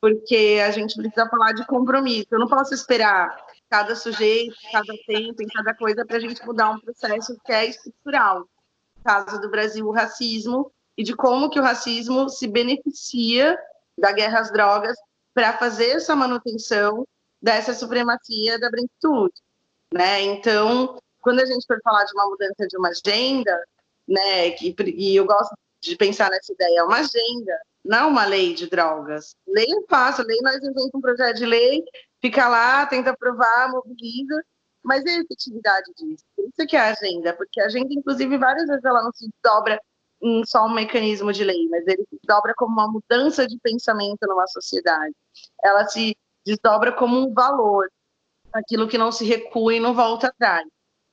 porque 0.00 0.60
a 0.64 0.70
gente 0.70 0.96
precisa 0.96 1.28
falar 1.28 1.52
de 1.52 1.66
compromisso. 1.66 2.28
Eu 2.30 2.40
não 2.40 2.48
posso 2.48 2.74
esperar 2.74 3.34
cada 3.70 3.96
sujeito, 3.96 4.54
cada 4.70 4.92
tempo, 5.06 5.42
em 5.42 5.46
cada 5.46 5.74
coisa 5.74 6.04
para 6.04 6.16
a 6.16 6.20
gente 6.20 6.44
mudar 6.44 6.70
um 6.70 6.80
processo 6.80 7.38
que 7.44 7.52
é 7.52 7.66
estrutural. 7.66 8.40
No 8.40 9.04
caso 9.04 9.40
do 9.40 9.48
Brasil, 9.48 9.86
o 9.86 9.92
racismo 9.92 10.70
e 10.96 11.02
de 11.02 11.14
como 11.14 11.50
que 11.50 11.58
o 11.58 11.62
racismo 11.62 12.28
se 12.28 12.46
beneficia 12.46 13.58
da 13.98 14.12
guerra 14.12 14.40
às 14.40 14.52
drogas 14.52 14.96
para 15.34 15.56
fazer 15.58 15.90
essa 15.90 16.16
manutenção 16.16 17.06
dessa 17.40 17.74
supremacia 17.74 18.58
da 18.58 18.70
branquitude, 18.70 19.34
né? 19.92 20.22
Então, 20.22 20.98
quando 21.20 21.40
a 21.40 21.46
gente 21.46 21.66
for 21.66 21.78
falar 21.82 22.04
de 22.04 22.12
uma 22.14 22.26
mudança 22.28 22.66
de 22.66 22.76
uma 22.78 22.88
agenda, 22.88 23.64
né, 24.08 24.50
que, 24.52 24.74
e 24.94 25.16
eu 25.16 25.26
gosto 25.26 25.54
de 25.80 25.96
pensar 25.96 26.30
nessa 26.30 26.52
ideia, 26.52 26.80
é 26.80 26.82
uma 26.82 26.98
agenda, 26.98 27.60
não 27.84 28.08
uma 28.08 28.24
lei 28.24 28.54
de 28.54 28.68
drogas. 28.68 29.36
Lei 29.46 29.66
é 29.66 29.86
fácil, 29.88 30.24
lei 30.24 30.38
nós 30.42 30.56
inventamos 30.56 30.90
um 30.94 31.00
projeto 31.00 31.36
de 31.36 31.46
lei, 31.46 31.84
fica 32.20 32.48
lá, 32.48 32.86
tenta 32.86 33.10
aprovar, 33.10 33.70
mobiliza, 33.70 34.42
mas 34.82 35.04
é 35.04 35.10
a 35.10 35.20
efetividade 35.20 35.92
disso. 35.96 36.24
Isso 36.38 36.66
que 36.68 36.76
é 36.76 36.80
a 36.80 36.90
agenda, 36.90 37.32
porque 37.34 37.60
a 37.60 37.66
agenda, 37.66 37.92
inclusive, 37.92 38.38
várias 38.38 38.66
vezes 38.66 38.84
ela 38.84 39.02
não 39.02 39.12
se 39.12 39.28
dobra 39.44 39.80
em 40.22 40.44
só 40.44 40.66
um 40.66 40.72
mecanismo 40.72 41.32
de 41.32 41.44
lei, 41.44 41.68
mas 41.68 41.86
ele 41.86 42.04
se 42.08 42.16
desdobra 42.22 42.54
como 42.56 42.72
uma 42.72 42.90
mudança 42.90 43.46
de 43.46 43.58
pensamento 43.58 44.26
numa 44.26 44.46
sociedade. 44.46 45.14
Ela 45.62 45.86
se 45.86 46.16
desdobra 46.44 46.92
como 46.92 47.18
um 47.18 47.32
valor, 47.32 47.90
aquilo 48.52 48.88
que 48.88 48.98
não 48.98 49.12
se 49.12 49.24
recua 49.24 49.74
e 49.74 49.80
não 49.80 49.94
volta 49.94 50.28
atrás. 50.28 50.66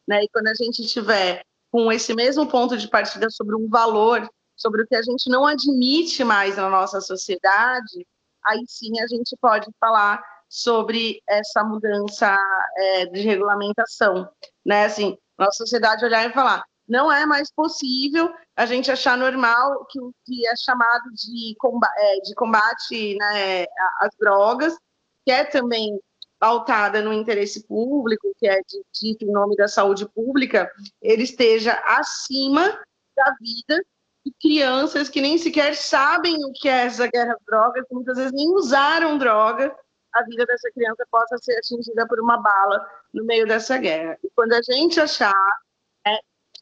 Né? 0.08 0.24
E 0.24 0.30
quando 0.30 0.48
a 0.48 0.54
gente 0.54 0.86
tiver 0.88 1.44
com 1.72 1.92
esse 1.92 2.14
mesmo 2.14 2.48
ponto 2.48 2.78
de 2.78 2.88
partida 2.88 3.30
sobre 3.30 3.56
um 3.56 3.68
valor, 3.68 4.30
sobre 4.56 4.84
o 4.84 4.88
que 4.88 4.96
a 4.96 5.02
gente 5.02 5.30
não 5.30 5.46
admite 5.46 6.24
mais 6.24 6.58
na 6.58 6.70
nossa 6.70 7.02
sociedade, 7.02 8.06
aí 8.46 8.64
sim 8.68 9.00
a 9.00 9.08
gente 9.08 9.36
pode 9.42 9.68
falar 9.80 10.24
sobre 10.48 11.20
essa 11.28 11.64
mudança 11.64 12.38
é, 12.78 13.06
de 13.08 13.22
regulamentação, 13.22 14.30
né? 14.64 14.86
Assim, 14.86 15.18
nossa 15.38 15.58
sociedade 15.58 16.06
olhar 16.06 16.30
e 16.30 16.34
falar, 16.34 16.64
não 16.94 17.12
é 17.12 17.26
mais 17.26 17.52
possível 17.52 18.32
a 18.56 18.68
gente 18.68 18.92
achar 18.92 19.18
normal 19.18 19.84
que 19.90 20.00
o 20.00 20.14
que 20.24 20.48
é 20.48 20.56
chamado 20.56 21.10
de 21.12 21.56
combate, 21.58 21.94
é, 21.98 22.20
de 22.20 22.36
combate 22.36 23.18
né, 23.18 23.66
às 24.00 24.12
drogas, 24.20 24.78
que 25.26 25.32
é 25.32 25.44
também 25.44 26.00
pautada 26.40 27.02
no 27.02 27.12
interesse 27.12 27.66
público, 27.66 28.32
que 28.38 28.48
é 28.48 28.62
dito 28.94 29.26
em 29.26 29.32
nome 29.32 29.56
da 29.56 29.68
saúde 29.68 30.08
pública, 30.08 30.72
ele 31.02 31.24
esteja 31.24 31.74
acima 31.84 32.80
da 33.16 33.34
vida 33.42 33.84
de 34.24 34.32
crianças 34.40 35.10
que 35.10 35.20
nem 35.20 35.40
sequer 35.40 35.76
sabem 35.76 36.46
o 36.46 36.54
que 36.54 36.70
é 36.70 36.86
essa 36.86 37.08
guerra 37.08 37.34
às 37.34 37.44
drogas, 37.44 37.86
muitas 37.92 38.18
vezes 38.18 38.34
nem 38.34 38.54
usaram 38.54 39.18
droga, 39.18 39.76
a 40.14 40.24
vida 40.26 40.46
dessa 40.46 40.70
criança 40.72 41.04
possa 41.10 41.38
ser 41.40 41.58
atingida 41.58 42.06
por 42.08 42.20
uma 42.20 42.38
bala 42.38 42.86
no 43.12 43.26
meio 43.26 43.48
dessa 43.48 43.80
guerra. 43.80 44.16
E 44.24 44.30
quando 44.36 44.54
a 44.54 44.62
gente 44.62 45.00
achar 45.00 45.34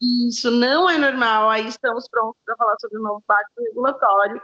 isso 0.02 0.50
não 0.50 0.90
é 0.90 0.98
normal, 0.98 1.50
aí 1.50 1.68
estamos 1.68 2.08
prontos 2.10 2.42
para 2.44 2.56
falar 2.56 2.76
sobre 2.80 2.98
o 2.98 3.02
novo 3.02 3.24
pacto 3.28 3.62
regulatório, 3.62 4.42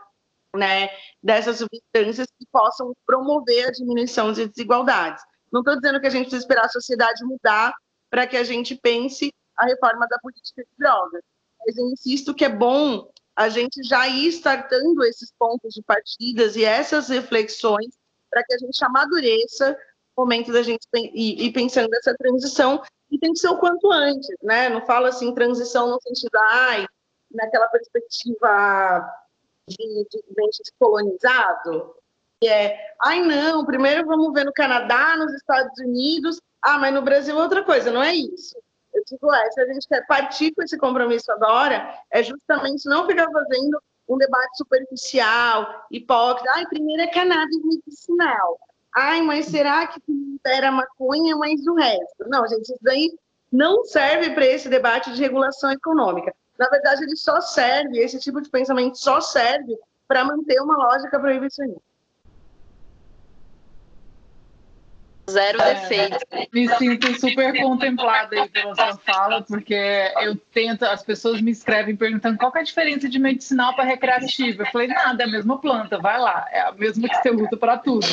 né, 0.56 0.90
dessas 1.22 1.58
substâncias 1.58 2.28
que 2.38 2.46
possam 2.52 2.94
promover 3.06 3.68
a 3.68 3.72
diminuição 3.72 4.32
de 4.32 4.48
desigualdades. 4.48 5.24
Não 5.52 5.62
estou 5.62 5.76
dizendo 5.76 6.00
que 6.00 6.08
a 6.08 6.10
gente 6.10 6.24
precisa 6.24 6.44
esperar 6.44 6.66
a 6.66 6.70
sociedade 6.70 7.24
mudar 7.24 7.74
para 8.10 8.28
que 8.28 8.38
a 8.38 8.44
gente 8.44 8.76
pense 8.76 9.34
a 9.56 9.66
reforma 9.66 10.08
da 10.08 10.20
política 10.20 10.64
de 10.64 10.70
drogas, 10.78 11.22
mas 11.66 11.76
eu 11.76 11.86
insisto 11.90 12.34
que 12.34 12.46
é 12.46 12.50
bom 12.50 13.10
a 13.36 13.50
gente 13.50 13.84
já 13.84 14.08
ir 14.08 14.28
startando 14.30 15.04
esses 15.04 15.32
pontos 15.38 15.74
de 15.74 15.82
partidas 15.84 16.56
e 16.56 16.64
essas 16.64 17.10
reflexões 17.10 17.96
para 18.30 18.44
que 18.44 18.54
a 18.54 18.58
gente 18.58 18.84
amadureça 18.84 19.78
o 20.16 20.22
momento 20.22 20.52
da 20.52 20.64
gente 20.64 20.88
ir 21.14 21.52
pensando 21.52 21.94
essa 21.94 22.16
transição 22.16 22.82
e 23.10 23.18
tem 23.18 23.34
que 23.34 23.40
ser 23.40 23.50
o 23.50 23.58
quanto 23.58 23.92
antes, 23.92 24.36
né? 24.42 24.70
Não 24.70 24.86
falo 24.86 25.06
assim 25.06 25.34
transição 25.34 25.90
no 25.90 26.00
sentido, 26.02 26.36
ai, 26.36 26.86
naquela 27.32 27.68
perspectiva 27.68 29.10
de, 29.68 29.78
de, 29.78 30.22
de 30.28 30.72
colonizado, 30.80 31.96
que 32.40 32.48
é, 32.48 32.78
ai 33.02 33.22
não, 33.22 33.66
primeiro 33.66 34.06
vamos 34.06 34.34
ver 34.34 34.46
no 34.46 34.54
Canadá, 34.54 35.16
nos 35.18 35.34
Estados 35.34 35.78
Unidos, 35.80 36.40
ah, 36.62 36.78
mas 36.78 36.94
no 36.94 37.02
Brasil 37.02 37.38
é 37.38 37.42
outra 37.42 37.64
coisa, 37.64 37.92
não 37.92 38.04
é 38.04 38.14
isso. 38.14 38.58
Eu 38.94 39.04
digo, 39.06 39.34
é, 39.34 39.52
se 39.52 39.62
a 39.62 39.66
gente 39.66 39.88
quer 39.88 40.06
partir 40.08 40.54
com 40.54 40.64
esse 40.64 40.78
compromisso 40.78 41.32
agora, 41.32 42.02
é 42.12 42.24
justamente 42.24 42.88
não 42.88 43.06
ficar 43.06 43.30
fazendo 43.32 43.82
um 44.08 44.18
debate 44.18 44.58
superficial, 44.58 45.86
hipócrita, 45.92 46.50
ai, 46.56 46.66
primeiro 46.68 47.04
é 47.04 47.08
cannabis 47.08 47.62
medicinal, 47.64 48.60
ai, 48.98 49.22
mas 49.22 49.46
será 49.46 49.86
que 49.86 50.02
era 50.46 50.72
maconha, 50.72 51.36
mas 51.38 51.66
o 51.68 51.76
resto? 51.76 52.28
Não, 52.28 52.48
gente, 52.48 52.64
isso 52.64 52.80
daí 52.82 53.12
não 53.52 53.84
serve 53.86 54.32
para 54.32 54.46
esse 54.46 54.68
debate 54.68 55.14
de 55.14 55.22
regulação 55.22 55.72
econômica. 55.72 56.34
Na 56.58 56.68
verdade, 56.68 57.04
ele 57.04 57.16
só 57.16 57.40
serve, 57.40 58.00
esse 58.00 58.20
tipo 58.20 58.42
de 58.42 58.50
pensamento 58.50 58.98
só 58.98 59.22
serve 59.22 59.78
para 60.08 60.26
manter 60.26 60.60
uma 60.62 60.76
lógica 60.76 61.20
proibicionista. 61.20 61.82
Zero 65.30 65.62
é, 65.62 65.74
defeito. 65.74 66.18
Me 66.54 66.70
sinto 66.76 67.20
super 67.20 67.60
contemplada 67.62 68.42
aí 68.42 68.50
pela 68.50 68.74
sua 68.74 68.98
fala, 68.98 69.42
porque 69.42 69.76
eu 70.22 70.36
tento, 70.54 70.84
as 70.84 71.04
pessoas 71.04 71.42
me 71.42 71.52
escrevem 71.52 71.96
perguntando 71.96 72.38
qual 72.38 72.52
é 72.56 72.60
a 72.60 72.64
diferença 72.64 73.10
de 73.10 73.20
medicinal 73.20 73.76
para 73.76 73.84
recreativa. 73.84 74.64
Eu 74.64 74.68
falei, 74.68 74.88
nada, 74.88 75.24
é 75.24 75.26
a 75.26 75.30
mesma 75.30 75.60
planta, 75.60 75.98
vai 75.98 76.18
lá, 76.18 76.48
é 76.52 76.62
a 76.62 76.72
mesma 76.72 77.10
que 77.10 77.16
você 77.16 77.30
usa 77.30 77.58
para 77.58 77.78
tudo. 77.78 78.08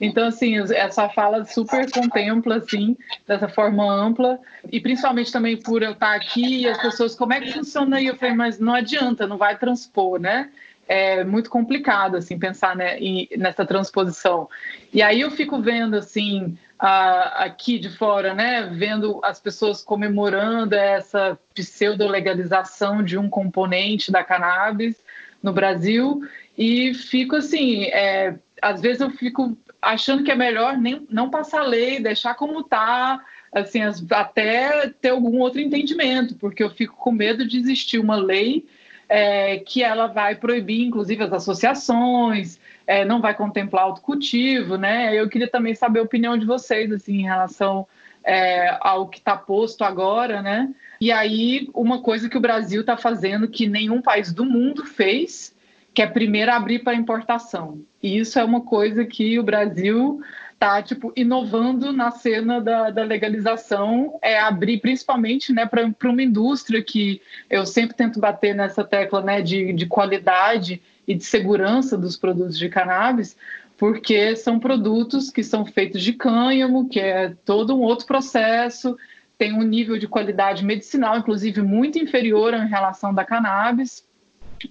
Então, 0.00 0.28
assim, 0.28 0.56
essa 0.72 1.08
fala 1.08 1.44
super 1.44 1.90
contempla, 1.90 2.56
assim, 2.56 2.96
dessa 3.26 3.48
forma 3.48 3.84
ampla, 3.84 4.38
e 4.70 4.80
principalmente 4.80 5.32
também 5.32 5.56
por 5.56 5.82
eu 5.82 5.92
estar 5.92 6.14
aqui 6.14 6.62
e 6.62 6.68
as 6.68 6.80
pessoas, 6.80 7.16
como 7.16 7.32
é 7.32 7.40
que 7.40 7.52
funciona 7.52 7.96
aí? 7.96 8.06
Eu 8.06 8.16
falei, 8.16 8.34
mas 8.36 8.60
não 8.60 8.74
adianta, 8.74 9.26
não 9.26 9.36
vai 9.36 9.58
transpor, 9.58 10.20
né? 10.20 10.48
É 10.88 11.24
muito 11.24 11.48
complicado 11.48 12.16
assim 12.16 12.38
pensar 12.38 12.76
né, 12.76 12.98
em, 12.98 13.28
nessa 13.36 13.64
transposição. 13.64 14.48
E 14.92 15.00
aí 15.02 15.20
eu 15.20 15.30
fico 15.30 15.60
vendo 15.60 15.96
assim 15.96 16.56
aqui 16.78 17.78
de 17.78 17.88
fora, 17.90 18.34
né, 18.34 18.68
vendo 18.74 19.20
as 19.22 19.38
pessoas 19.38 19.84
comemorando 19.84 20.74
essa 20.74 21.38
pseudo 21.54 22.08
legalização 22.08 23.04
de 23.04 23.16
um 23.16 23.28
componente 23.28 24.10
da 24.10 24.24
cannabis 24.24 24.96
no 25.40 25.52
Brasil 25.52 26.22
e 26.58 26.92
fico 26.92 27.36
assim, 27.36 27.84
é, 27.84 28.34
às 28.60 28.80
vezes 28.80 29.00
eu 29.00 29.10
fico 29.10 29.56
achando 29.80 30.24
que 30.24 30.30
é 30.32 30.34
melhor 30.34 30.76
nem 30.76 31.06
não 31.08 31.30
passar 31.30 31.62
lei, 31.62 32.00
deixar 32.00 32.34
como 32.34 32.60
está 32.60 33.20
assim, 33.52 33.80
até 34.10 34.88
ter 34.88 35.10
algum 35.10 35.38
outro 35.38 35.60
entendimento, 35.60 36.34
porque 36.34 36.64
eu 36.64 36.70
fico 36.70 36.96
com 36.96 37.12
medo 37.12 37.46
de 37.46 37.58
existir 37.58 37.98
uma 37.98 38.16
lei 38.16 38.66
é, 39.14 39.58
que 39.58 39.82
ela 39.82 40.06
vai 40.06 40.34
proibir, 40.34 40.86
inclusive, 40.86 41.22
as 41.22 41.34
associações, 41.34 42.58
é, 42.86 43.04
não 43.04 43.20
vai 43.20 43.34
contemplar 43.34 43.84
autocultivo, 43.84 44.78
né? 44.78 45.14
Eu 45.14 45.28
queria 45.28 45.46
também 45.46 45.74
saber 45.74 46.00
a 46.00 46.02
opinião 46.02 46.38
de 46.38 46.46
vocês, 46.46 46.90
assim, 46.90 47.18
em 47.18 47.24
relação 47.24 47.86
é, 48.24 48.74
ao 48.80 49.06
que 49.06 49.18
está 49.18 49.36
posto 49.36 49.84
agora, 49.84 50.40
né? 50.40 50.70
E 50.98 51.12
aí, 51.12 51.68
uma 51.74 52.00
coisa 52.00 52.26
que 52.26 52.38
o 52.38 52.40
Brasil 52.40 52.80
está 52.80 52.96
fazendo 52.96 53.46
que 53.46 53.68
nenhum 53.68 54.00
país 54.00 54.32
do 54.32 54.46
mundo 54.46 54.86
fez, 54.86 55.54
que 55.92 56.00
é 56.00 56.06
primeiro 56.06 56.50
abrir 56.50 56.78
para 56.78 56.94
importação. 56.94 57.82
E 58.02 58.16
isso 58.16 58.38
é 58.38 58.44
uma 58.44 58.62
coisa 58.62 59.04
que 59.04 59.38
o 59.38 59.42
Brasil 59.42 60.22
está 60.62 60.80
tipo 60.80 61.12
inovando 61.16 61.92
na 61.92 62.12
cena 62.12 62.60
da, 62.60 62.88
da, 62.88 63.02
legalização 63.02 64.16
é 64.22 64.38
abrir 64.38 64.78
principalmente 64.78 65.52
né 65.52 65.66
para 65.66 65.90
uma 66.04 66.22
indústria 66.22 66.80
que 66.80 67.20
eu 67.50 67.66
sempre 67.66 67.96
tento 67.96 68.20
bater 68.20 68.54
nessa 68.54 68.84
tecla 68.84 69.20
né 69.20 69.42
de, 69.42 69.72
de 69.72 69.86
qualidade 69.86 70.80
e 71.06 71.16
de 71.16 71.24
segurança 71.24 71.98
dos 71.98 72.16
produtos 72.16 72.56
de 72.56 72.68
cannabis 72.68 73.36
porque 73.76 74.36
são 74.36 74.60
produtos 74.60 75.30
que 75.30 75.42
são 75.42 75.66
feitos 75.66 76.00
de 76.00 76.12
cânhamo 76.12 76.88
que 76.88 77.00
é 77.00 77.34
todo 77.44 77.76
um 77.76 77.80
outro 77.80 78.06
processo 78.06 78.96
tem 79.36 79.52
um 79.52 79.62
nível 79.62 79.98
de 79.98 80.06
qualidade 80.06 80.64
medicinal 80.64 81.18
inclusive 81.18 81.60
muito 81.60 81.98
inferior 81.98 82.54
em 82.54 82.68
relação 82.68 83.12
da 83.12 83.24
cannabis 83.24 84.04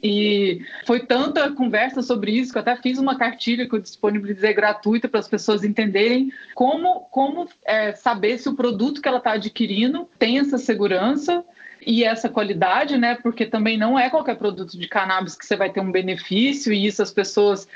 e 0.02 0.62
foi 0.86 1.02
tanta 1.02 1.52
conversa 1.52 2.02
sobre 2.02 2.32
isso 2.32 2.52
que 2.52 2.58
eu 2.58 2.62
até 2.62 2.76
fiz 2.76 2.98
uma 2.98 3.18
cartilha 3.18 3.68
que 3.68 3.76
eu 3.76 3.80
disponibilizei 3.80 4.54
gratuita 4.54 5.10
para 5.10 5.20
as 5.20 5.28
pessoas 5.28 5.64
entenderem 5.64 6.32
como, 6.54 7.02
como 7.12 7.48
é, 7.66 7.94
saber 7.94 8.38
se 8.38 8.48
o 8.50 8.56
produto 8.56 9.02
que 9.02 9.08
ela 9.08 9.18
está 9.18 9.34
adquirindo 9.34 10.08
tem 10.18 10.40
essa 10.40 10.58
segurança 10.58 11.44
e 11.86 12.04
essa 12.04 12.30
qualidade, 12.30 12.98
né? 12.98 13.16
Porque 13.16 13.46
também 13.46 13.78
não 13.78 13.98
é 13.98 14.10
qualquer 14.10 14.36
produto 14.36 14.78
de 14.78 14.88
cannabis 14.88 15.36
que 15.36 15.46
você 15.46 15.56
vai 15.56 15.72
ter 15.72 15.80
um 15.80 15.92
benefício, 15.92 16.72
e 16.72 16.86
isso 16.86 17.02
as 17.02 17.12
pessoas 17.12 17.68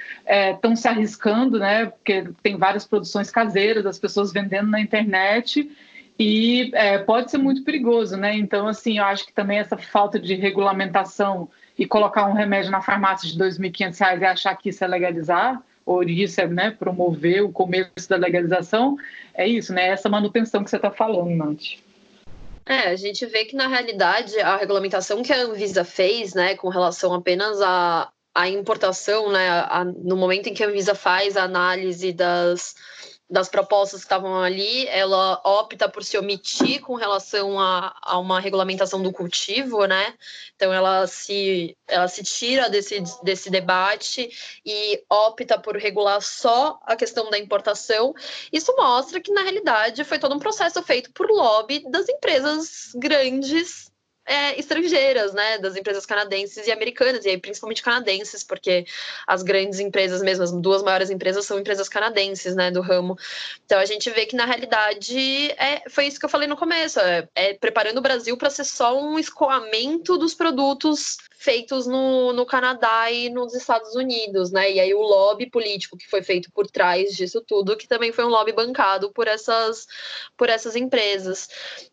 estão 0.54 0.74
é, 0.74 0.76
se 0.76 0.88
arriscando, 0.88 1.58
né? 1.58 1.88
Porque 1.88 2.30
tem 2.44 2.56
várias 2.58 2.86
produções 2.86 3.32
caseiras, 3.32 3.86
as 3.86 3.98
pessoas 3.98 4.32
vendendo 4.32 4.70
na 4.70 4.80
internet. 4.80 5.70
E 6.18 6.72
é, 6.74 7.00
pode 7.00 7.32
ser 7.32 7.40
muito 7.40 7.64
perigoso, 7.64 8.16
né? 8.16 8.36
Então, 8.36 8.68
assim, 8.68 9.00
eu 9.00 9.04
acho 9.06 9.26
que 9.26 9.34
também 9.34 9.58
essa 9.58 9.78
falta 9.78 10.20
de 10.20 10.36
regulamentação 10.36 11.50
e 11.78 11.86
colocar 11.86 12.26
um 12.26 12.34
remédio 12.34 12.72
na 12.72 12.82
farmácia 12.82 13.30
de 13.30 13.38
R$ 13.38 13.50
2.500 13.50 14.22
e 14.22 14.26
achar 14.26 14.56
que 14.56 14.70
isso 14.70 14.84
é 14.84 14.88
legalizar, 14.88 15.62
ou 15.86 16.04
isso 16.04 16.42
é 16.42 16.48
né, 16.48 16.72
promover 16.72 17.44
o 17.44 17.52
começo 17.52 18.10
da 18.10 18.16
legalização, 18.16 18.98
é 19.34 19.48
isso, 19.48 19.74
né? 19.74 19.90
Essa 19.90 20.10
manutenção 20.10 20.64
que 20.64 20.70
você 20.70 20.78
está 20.78 20.90
falando, 20.90 21.36
Nath. 21.36 21.80
É, 22.66 22.88
a 22.90 22.96
gente 22.96 23.24
vê 23.28 23.46
que 23.46 23.56
na 23.56 23.68
realidade 23.68 24.40
a 24.40 24.58
regulamentação 24.58 25.22
que 25.22 25.32
a 25.32 25.44
Anvisa 25.44 25.84
fez, 25.84 26.34
né, 26.34 26.56
com 26.56 26.68
relação 26.68 27.14
apenas 27.14 27.62
à, 27.62 28.10
à 28.34 28.50
importação, 28.50 29.32
né, 29.32 29.48
a, 29.50 29.86
no 29.86 30.18
momento 30.18 30.48
em 30.48 30.54
que 30.54 30.64
a 30.64 30.68
Anvisa 30.68 30.96
faz 30.96 31.38
a 31.38 31.44
análise 31.44 32.12
das 32.12 32.76
das 33.30 33.50
propostas 33.50 34.02
que 34.02 34.06
estavam 34.06 34.38
ali, 34.38 34.88
ela 34.88 35.42
opta 35.44 35.90
por 35.90 36.04
se 36.04 36.18
omitir 36.18 36.80
com 36.82 36.94
relação 36.94 37.60
a, 37.60 37.96
a, 38.02 38.20
uma 38.20 38.40
regulamentação 38.40 39.02
do 39.02 39.12
cultivo, 39.12 39.86
né? 39.86 40.14
Então 40.56 40.72
ela 40.72 41.08
se, 41.08 41.76
ela 41.88 42.08
se 42.08 42.24
tira 42.24 42.70
desse, 42.70 43.02
desse 43.24 43.50
debate 43.50 44.30
e 44.64 45.04
opta 45.10 45.60
por 45.60 45.76
regular 45.76 46.22
só 46.22 46.80
a 46.86 46.96
questão 46.96 47.30
da 47.32 47.40
importação. 47.40 48.14
Isso 48.54 48.76
mostra 48.78 49.20
que, 49.20 49.32
na 49.32 49.42
realidade, 49.42 50.04
foi 50.04 50.20
todo 50.20 50.36
um 50.36 50.40
processo 50.40 50.82
feito 50.84 51.12
por 51.12 51.28
lobby 51.28 51.84
das 51.90 52.08
empresas 52.08 52.92
grandes 52.96 53.92
é, 54.26 54.60
estrangeiras, 54.60 55.34
né, 55.34 55.58
das 55.60 55.76
empresas 55.76 56.06
canadenses 56.06 56.66
e 56.66 56.72
americanas, 56.72 57.26
e 57.26 57.30
aí 57.30 57.38
principalmente 57.38 57.84
canadenses, 57.84 58.44
porque 58.44 58.86
as 59.28 59.44
grandes 59.44 59.80
empresas 59.80 60.22
mesmo, 60.22 60.44
as 60.44 60.52
duas 60.52 60.82
maiores 60.82 61.10
empresas 61.10 61.46
são 61.46 61.60
empresas 61.60 61.88
canadenses, 61.88 62.56
né, 62.56 62.72
do 62.72 62.82
ramo. 62.82 63.18
Então 63.66 63.80
a 63.80 63.86
gente 63.86 64.10
vê 64.10 64.26
que 64.26 64.36
na 64.36 64.46
realidade 64.46 65.52
é, 65.52 65.88
foi 65.90 66.08
isso 66.08 66.20
que 66.20 66.26
eu 66.26 66.30
falei 66.30 66.48
no 66.48 66.58
começo, 66.58 67.00
é, 67.00 67.28
é 67.36 67.54
preparando 67.54 68.00
o 68.00 68.02
Brasil 68.02 68.36
para 68.38 68.50
ser 68.50 68.66
só 68.66 69.00
um 69.00 69.20
escoamento 69.20 70.18
dos 70.18 70.34
produtos 70.34 71.18
feitos 71.38 71.86
no, 71.88 72.34
no 72.34 72.46
Canadá 72.46 73.12
e 73.12 73.30
nos 73.30 73.54
Estados 73.54 73.96
Unidos, 73.96 74.52
né? 74.52 74.72
E 74.72 74.80
aí 74.80 74.94
o 74.94 75.02
lobby 75.02 75.50
político 75.50 75.98
que 75.98 76.10
foi 76.10 76.22
feito 76.22 76.52
por 76.52 76.68
trás 76.68 77.16
disso 77.16 77.42
tudo, 77.42 77.78
que 77.78 77.88
também 77.88 78.12
foi 78.12 78.26
um 78.26 78.30
lobby 78.30 78.52
bancado 78.52 79.12
por 79.12 79.28
essas, 79.28 79.88
por 80.38 80.50
essas 80.50 80.76
empresas. 80.76 81.50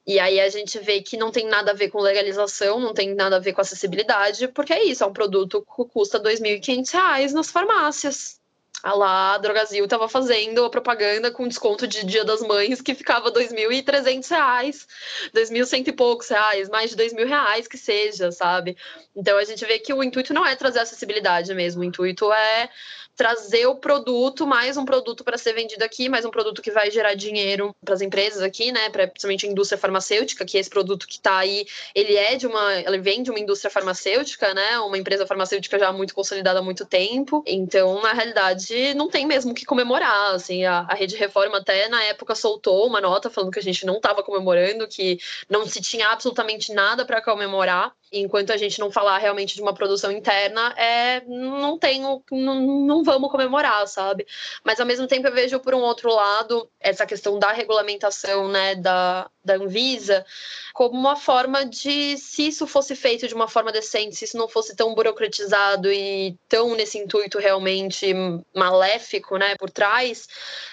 E 0.07 0.18
aí 0.18 0.40
a 0.40 0.49
gente 0.49 0.78
vê 0.78 1.03
que 1.03 1.16
não 1.16 1.30
tem 1.30 1.47
nada 1.47 1.72
a 1.72 1.74
ver 1.74 1.88
com 1.90 2.01
legalização, 2.01 2.80
não 2.80 2.95
tem 2.95 3.14
nada 3.14 3.36
a 3.36 3.40
ver 3.40 3.53
com 3.53 3.61
acessibilidade, 3.61 4.49
porque 4.49 4.72
é 4.72 4.84
isso, 4.84 5.05
é 5.05 5.07
um 5.07 5.12
produto 5.12 5.62
que 5.62 5.84
custa 5.86 6.18
R$ 6.18 6.24
2.500 6.24 7.32
nas 7.32 7.51
farmácias 7.51 8.41
a 8.83 8.95
lá 8.95 9.35
a 9.35 9.39
Drogazil 9.39 9.85
estava 9.85 10.09
fazendo 10.09 10.64
a 10.64 10.70
propaganda 10.70 11.31
com 11.31 11.47
desconto 11.47 11.87
de 11.87 12.05
Dia 12.05 12.25
das 12.25 12.41
Mães 12.41 12.81
que 12.81 12.95
ficava 12.95 13.29
R$ 13.29 13.35
2.300, 13.35 14.87
R$ 15.33 15.41
2.100 15.41 15.89
e 15.89 15.93
poucos 15.93 16.29
reais, 16.29 16.68
mais 16.68 16.91
de 16.91 16.97
2.000 16.97 17.27
reais 17.27 17.68
que 17.68 17.79
seja, 17.79 18.33
sabe? 18.33 18.77
Então 19.14 19.39
a 19.39 19.45
gente 19.45 19.64
vê 19.64 19.79
que 19.79 19.95
o 19.95 20.03
intuito 20.03 20.35
não 20.35 20.45
é 20.45 20.57
trazer 20.57 20.81
acessibilidade 20.81 21.55
mesmo, 21.55 21.83
o 21.83 21.85
intuito 21.85 22.33
é 22.33 22.68
trazer 23.17 23.67
o 23.67 23.75
produto, 23.75 24.47
mais 24.47 24.77
um 24.77 24.85
produto 24.85 25.23
para 25.23 25.37
ser 25.37 25.53
vendido 25.53 25.85
aqui, 25.85 26.09
mais 26.09 26.25
um 26.25 26.31
produto 26.31 26.63
que 26.63 26.71
vai 26.71 26.91
gerar 26.91 27.15
dinheiro 27.15 27.75
para 27.85 27.95
as 27.95 28.01
empresas 28.01 28.43
aqui, 28.43 28.73
né? 28.73 28.89
Pra, 28.91 29.07
principalmente 29.07 29.47
a 29.47 29.51
indústria 29.51 29.79
farmacêutica, 29.79 30.45
que 30.45 30.57
esse 30.57 30.71
produto 30.71 31.07
que 31.07 31.15
está 31.15 31.39
aí, 31.39 31.67
ele 31.95 32.17
é 32.17 32.37
de 32.37 32.47
uma. 32.47 32.75
Ele 32.75 32.99
vem 32.99 33.23
de 33.23 33.31
uma 33.31 33.39
indústria 33.39 33.71
farmacêutica, 33.71 34.55
né? 34.55 34.79
Uma 34.81 34.99
empresa 34.99 35.27
farmacêutica 35.27 35.79
já 35.79 35.93
muito 35.93 36.15
consolidada 36.15 36.61
há 36.61 36.63
muito 36.63 36.87
tempo. 36.87 37.43
Então, 37.47 38.01
na 38.01 38.13
realidade, 38.13 38.95
não 38.95 39.09
tem 39.09 39.27
mesmo 39.27 39.55
que 39.55 39.65
comemorar. 39.65 40.35
Assim, 40.35 40.65
a, 40.65 40.87
a 40.89 40.95
Rede 40.95 41.17
Reforma 41.17 41.59
até 41.59 41.89
na 41.89 42.03
época 42.05 42.35
soltou 42.35 42.87
uma 42.87 43.01
nota 43.01 43.31
falando 43.31 43.53
que 43.53 43.59
a 43.59 43.63
gente 43.63 43.85
não 43.85 43.97
estava 43.97 44.23
comemorando, 44.23 44.89
que 44.89 45.19
não 45.49 45.67
se 45.67 45.81
tinha 45.81 46.09
absolutamente 46.09 46.73
nada 46.73 47.05
para 47.05 47.21
comemorar 47.21 47.93
enquanto 48.13 48.53
a 48.53 48.57
gente 48.57 48.79
não 48.79 48.91
falar 48.91 49.19
realmente 49.19 49.55
de 49.55 49.63
uma 49.63 49.75
produção 49.75 50.13
interna, 50.13 50.75
é, 50.77 51.23
não 51.27 51.79
tenho, 51.79 52.23
não, 52.31 52.61
não 52.61 53.03
vamos 53.03 53.31
comemorar, 53.31 53.87
sabe? 53.89 54.27
Mas 54.65 54.79
ao 54.79 54.87
mesmo 54.87 55.07
tempo 55.07 55.27
eu 55.27 55.33
vejo 55.35 55.59
por 55.61 55.75
um 55.75 55.81
outro 55.81 56.11
lado 56.13 56.69
essa 56.79 57.07
questão 57.07 57.39
da 57.39 57.53
regulamentação, 57.53 58.49
né, 58.49 58.75
da, 58.75 59.31
da 59.45 59.55
Anvisa, 59.55 60.24
como 60.72 60.99
uma 60.99 61.16
forma 61.16 61.64
de, 61.64 62.16
se 62.16 62.47
isso 62.47 62.66
fosse 62.66 62.95
feito 62.95 63.26
de 63.26 63.34
uma 63.34 63.49
forma 63.49 63.72
decente, 63.72 64.16
se 64.16 64.24
isso 64.24 64.36
não 64.36 64.49
fosse 64.49 64.76
tão 64.76 64.95
burocratizado 64.95 65.93
e 65.93 66.36
tão 66.49 66.74
nesse 66.74 66.99
intuito 66.99 67.38
realmente 67.38 68.14
maléfico, 68.55 69.36
né, 69.36 69.57
por 69.57 69.70
trás, 69.70 70.28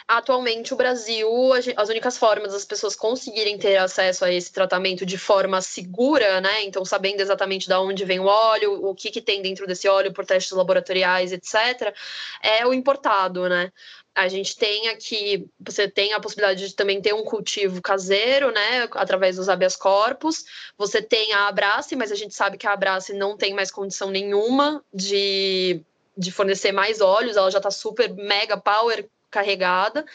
atualmente 0.08 0.74
o 0.74 0.78
Brasil, 0.78 1.30
as 1.76 1.90
únicas 1.90 2.18
formas 2.18 2.54
das 2.54 2.66
pessoas 2.66 2.96
conseguirem 2.96 3.58
ter 3.58 3.78
acesso 3.78 4.24
a 4.24 4.32
esse 4.32 4.52
tratamento 4.52 5.06
de 5.06 5.18
forma 5.18 5.62
segura, 5.62 6.40
né, 6.40 6.64
então 6.64 6.86
sabendo 6.86 7.22
exatamente 7.22 7.68
de 7.68 7.74
onde 7.74 8.06
vem 8.06 8.20
o 8.20 8.26
óleo, 8.26 8.86
o 8.86 8.94
que, 8.94 9.10
que 9.10 9.22
tem 9.22 9.42
dentro 9.42 9.66
desse 9.66 9.88
óleo 9.88 10.14
por 10.14 10.26
testes 10.26 10.52
laboratoriais, 10.52 11.32
etc., 11.32 11.94
é 12.42 12.66
o 12.66 12.74
importado, 12.74 13.50
né? 13.50 13.72
A 14.20 14.28
gente 14.28 14.58
tem 14.58 14.90
aqui, 14.90 15.48
você 15.58 15.88
tem 15.88 16.12
a 16.12 16.20
possibilidade 16.20 16.68
de 16.68 16.76
também 16.76 17.02
ter 17.02 17.14
um 17.14 17.24
cultivo 17.24 17.82
caseiro, 17.82 18.52
né, 18.52 18.86
através 18.92 19.38
dos 19.38 19.48
habeas 19.48 19.78
corpus. 19.78 20.44
Você 20.78 21.02
tem 21.02 21.32
a 21.32 21.48
Abrace, 21.48 21.96
mas 21.96 22.12
a 22.12 22.16
gente 22.16 22.36
sabe 22.36 22.58
que 22.58 22.68
a 22.68 22.74
Abrace 22.74 23.14
não 23.14 23.38
tem 23.38 23.54
mais 23.54 23.72
condição 23.72 24.12
nenhuma 24.12 24.84
de, 24.94 25.82
de 26.18 26.34
fornecer 26.34 26.74
mais 26.74 27.00
óleos, 27.00 27.38
ela 27.38 27.50
já 27.50 27.60
está 27.60 27.72
super 27.72 28.14
mega 28.14 28.58
power 28.58 29.08
carregada, 29.32 30.06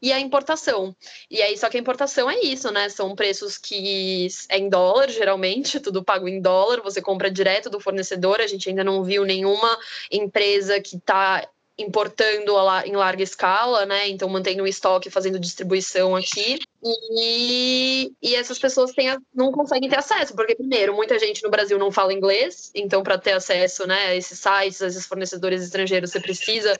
e 0.00 0.12
a 0.12 0.20
importação. 0.20 0.94
E 1.28 1.42
aí, 1.42 1.58
só 1.58 1.68
que 1.68 1.76
a 1.76 1.80
importação 1.80 2.30
é 2.30 2.38
isso, 2.38 2.70
né? 2.70 2.88
São 2.88 3.16
preços 3.16 3.58
que 3.58 4.28
é 4.48 4.58
em 4.58 4.68
dólar, 4.68 5.10
geralmente, 5.10 5.80
tudo 5.80 6.04
pago 6.04 6.28
em 6.28 6.40
dólar, 6.40 6.80
você 6.80 7.02
compra 7.02 7.28
direto 7.28 7.68
do 7.68 7.80
fornecedor, 7.80 8.40
a 8.40 8.46
gente 8.46 8.68
ainda 8.68 8.84
não 8.84 9.02
viu 9.02 9.24
nenhuma 9.24 9.76
empresa 10.12 10.80
que 10.80 10.96
está 10.96 11.48
importando 11.78 12.54
em 12.84 12.96
larga 12.96 13.22
escala, 13.22 13.86
né? 13.86 14.08
Então 14.08 14.28
mantendo 14.28 14.64
o 14.64 14.66
estoque, 14.66 15.10
fazendo 15.10 15.38
distribuição 15.38 16.16
aqui. 16.16 16.58
E, 16.82 18.12
e 18.20 18.34
essas 18.34 18.58
pessoas 18.58 18.92
têm, 18.92 19.16
não 19.32 19.52
conseguem 19.52 19.88
ter 19.88 19.98
acesso, 19.98 20.34
porque 20.34 20.54
primeiro, 20.54 20.94
muita 20.94 21.18
gente 21.18 21.42
no 21.42 21.50
Brasil 21.50 21.78
não 21.78 21.90
fala 21.90 22.12
inglês, 22.12 22.70
então 22.74 23.02
para 23.02 23.18
ter 23.18 23.32
acesso, 23.32 23.86
né, 23.86 24.08
a 24.08 24.14
esses 24.14 24.38
sites, 24.38 24.82
a 24.82 24.86
esses 24.86 25.06
fornecedores 25.06 25.62
estrangeiros, 25.62 26.10
você 26.10 26.20
precisa 26.20 26.78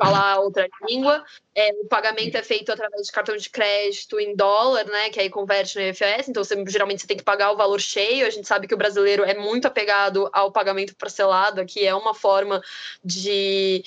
falar 0.00 0.40
outra 0.40 0.66
língua. 0.88 1.22
É, 1.54 1.72
o 1.74 1.86
pagamento 1.86 2.34
é 2.34 2.42
feito 2.42 2.72
através 2.72 3.06
de 3.06 3.12
cartão 3.12 3.36
de 3.36 3.50
crédito 3.50 4.18
em 4.18 4.34
dólar, 4.34 4.86
né? 4.86 5.10
Que 5.10 5.20
aí 5.20 5.28
converte 5.28 5.76
no 5.76 5.84
IFS, 5.84 6.28
então 6.28 6.42
você, 6.42 6.56
geralmente 6.68 7.02
você 7.02 7.06
tem 7.06 7.18
que 7.18 7.22
pagar 7.22 7.52
o 7.52 7.56
valor 7.56 7.78
cheio. 7.78 8.26
A 8.26 8.30
gente 8.30 8.48
sabe 8.48 8.66
que 8.66 8.74
o 8.74 8.78
brasileiro 8.78 9.24
é 9.24 9.34
muito 9.34 9.66
apegado 9.66 10.30
ao 10.32 10.50
pagamento 10.50 10.96
parcelado, 10.96 11.66
que 11.66 11.84
é 11.84 11.94
uma 11.94 12.14
forma 12.14 12.62
de 13.04 13.84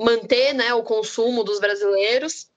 manter 0.00 0.54
né, 0.54 0.72
o 0.72 0.82
consumo 0.82 1.44
dos 1.44 1.60
brasileiros. 1.60 2.48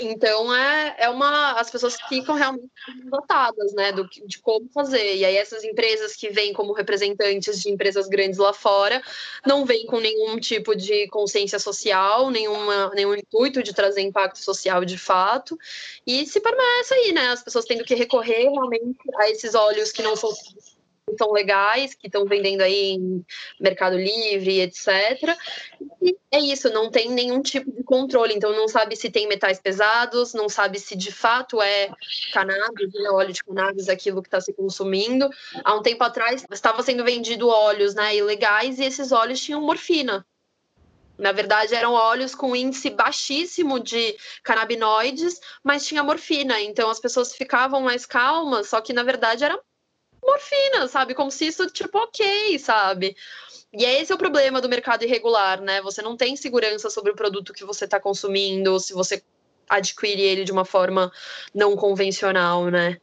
Então 0.00 0.54
é, 0.54 0.94
é 0.98 1.08
uma. 1.08 1.52
As 1.52 1.70
pessoas 1.70 1.96
ficam 2.08 2.36
realmente 2.36 2.70
dotadas 3.04 3.72
né, 3.72 3.90
do, 3.90 4.08
de 4.08 4.38
como 4.38 4.68
fazer. 4.72 5.16
E 5.16 5.24
aí 5.24 5.36
essas 5.36 5.64
empresas 5.64 6.14
que 6.14 6.28
vêm 6.28 6.52
como 6.52 6.72
representantes 6.72 7.60
de 7.60 7.70
empresas 7.70 8.06
grandes 8.06 8.38
lá 8.38 8.52
fora 8.52 9.02
não 9.44 9.64
vêm 9.64 9.86
com 9.86 9.98
nenhum 9.98 10.38
tipo 10.38 10.76
de 10.76 11.08
consciência 11.08 11.58
social, 11.58 12.30
nenhuma, 12.30 12.90
nenhum 12.94 13.14
intuito 13.14 13.60
de 13.62 13.74
trazer 13.74 14.02
impacto 14.02 14.38
social 14.38 14.84
de 14.84 14.98
fato. 14.98 15.58
E 16.06 16.26
se 16.26 16.38
permanece 16.38 16.94
aí, 16.94 17.12
né? 17.12 17.30
As 17.30 17.42
pessoas 17.42 17.64
tendo 17.64 17.82
que 17.82 17.94
recorrer 17.94 18.50
realmente 18.50 19.00
a 19.16 19.30
esses 19.30 19.54
óleos 19.54 19.90
que 19.90 20.02
não 20.02 20.14
são 20.14 20.30
são 21.16 21.32
legais, 21.32 21.94
que 21.94 22.06
estão 22.06 22.24
vendendo 22.24 22.62
aí 22.62 22.92
em 22.92 23.24
Mercado 23.60 23.96
Livre, 23.96 24.60
etc. 24.60 25.36
E 26.02 26.16
é 26.30 26.38
isso, 26.38 26.70
não 26.70 26.90
tem 26.90 27.10
nenhum 27.10 27.40
tipo 27.40 27.70
de 27.72 27.82
controle, 27.82 28.34
então 28.34 28.52
não 28.52 28.68
sabe 28.68 28.96
se 28.96 29.10
tem 29.10 29.26
metais 29.26 29.60
pesados, 29.60 30.34
não 30.34 30.48
sabe 30.48 30.78
se 30.78 30.96
de 30.96 31.12
fato 31.12 31.62
é 31.62 31.90
cannabis, 32.32 32.92
né, 32.92 33.10
óleo 33.10 33.32
de 33.32 33.42
cannabis, 33.42 33.88
aquilo 33.88 34.22
que 34.22 34.28
está 34.28 34.40
se 34.40 34.52
consumindo. 34.52 35.28
Há 35.64 35.74
um 35.74 35.82
tempo 35.82 36.02
atrás 36.04 36.44
estava 36.50 36.82
sendo 36.82 37.04
vendido 37.04 37.48
óleos 37.48 37.94
né, 37.94 38.16
ilegais 38.16 38.78
e 38.78 38.84
esses 38.84 39.12
óleos 39.12 39.40
tinham 39.40 39.60
morfina. 39.60 40.26
Na 41.18 41.32
verdade, 41.32 41.74
eram 41.74 41.94
óleos 41.94 42.32
com 42.32 42.54
índice 42.54 42.90
baixíssimo 42.90 43.80
de 43.80 44.16
canabinoides, 44.44 45.40
mas 45.64 45.84
tinha 45.84 46.04
morfina. 46.04 46.60
Então 46.60 46.88
as 46.88 47.00
pessoas 47.00 47.34
ficavam 47.34 47.80
mais 47.80 48.06
calmas, 48.06 48.68
só 48.68 48.80
que 48.80 48.92
na 48.92 49.02
verdade 49.02 49.42
era 49.42 49.58
morfina, 50.22 50.88
sabe? 50.88 51.14
Como 51.14 51.30
se 51.30 51.46
isso, 51.46 51.66
tipo, 51.70 51.98
ok, 51.98 52.58
sabe? 52.58 53.16
E 53.72 53.84
é 53.84 54.00
esse 54.00 54.12
é 54.12 54.14
o 54.14 54.18
problema 54.18 54.60
do 54.60 54.68
mercado 54.68 55.04
irregular, 55.04 55.60
né? 55.60 55.80
Você 55.82 56.00
não 56.02 56.16
tem 56.16 56.36
segurança 56.36 56.88
sobre 56.90 57.12
o 57.12 57.16
produto 57.16 57.52
que 57.52 57.64
você 57.64 57.84
está 57.84 58.00
consumindo, 58.00 58.78
se 58.80 58.92
você 58.94 59.22
adquire 59.68 60.22
ele 60.22 60.44
de 60.44 60.52
uma 60.52 60.64
forma 60.64 61.12
não 61.54 61.76
convencional, 61.76 62.70
né? 62.70 62.98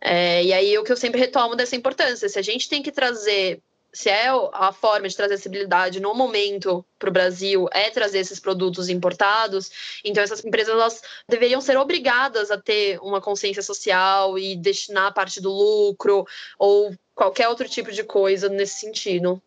É, 0.00 0.44
e 0.44 0.52
aí 0.52 0.78
o 0.78 0.84
que 0.84 0.92
eu 0.92 0.96
sempre 0.96 1.20
retomo 1.20 1.56
dessa 1.56 1.76
importância, 1.76 2.28
se 2.28 2.38
a 2.38 2.42
gente 2.42 2.68
tem 2.68 2.82
que 2.82 2.92
trazer 2.92 3.62
se 3.92 4.08
é 4.08 4.28
a 4.52 4.72
forma 4.72 5.08
de 5.08 5.16
trazer 5.16 5.34
acessibilidade 5.34 6.00
no 6.00 6.14
momento 6.14 6.84
para 6.98 7.08
o 7.08 7.12
Brasil 7.12 7.68
é 7.72 7.90
trazer 7.90 8.18
esses 8.18 8.38
produtos 8.38 8.88
importados, 8.88 9.70
então 10.04 10.22
essas 10.22 10.44
empresas 10.44 10.72
elas 10.72 11.02
deveriam 11.28 11.60
ser 11.60 11.76
obrigadas 11.76 12.50
a 12.50 12.58
ter 12.58 12.98
uma 13.00 13.20
consciência 13.20 13.62
social 13.62 14.38
e 14.38 14.56
destinar 14.56 15.12
parte 15.12 15.40
do 15.40 15.50
lucro 15.50 16.24
ou 16.58 16.94
qualquer 17.14 17.48
outro 17.48 17.68
tipo 17.68 17.90
de 17.90 18.04
coisa 18.04 18.48
nesse 18.48 18.80
sentido. 18.80 19.42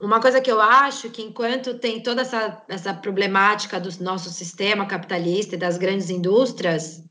Uma 0.00 0.20
coisa 0.20 0.40
que 0.40 0.50
eu 0.50 0.60
acho 0.60 1.10
que 1.10 1.22
enquanto 1.22 1.78
tem 1.78 2.00
toda 2.00 2.22
essa, 2.22 2.62
essa 2.68 2.94
problemática 2.94 3.80
do 3.80 3.90
nosso 4.02 4.30
sistema 4.30 4.86
capitalista 4.86 5.56
e 5.56 5.58
das 5.58 5.76
grandes 5.76 6.08
indústrias, 6.08 7.02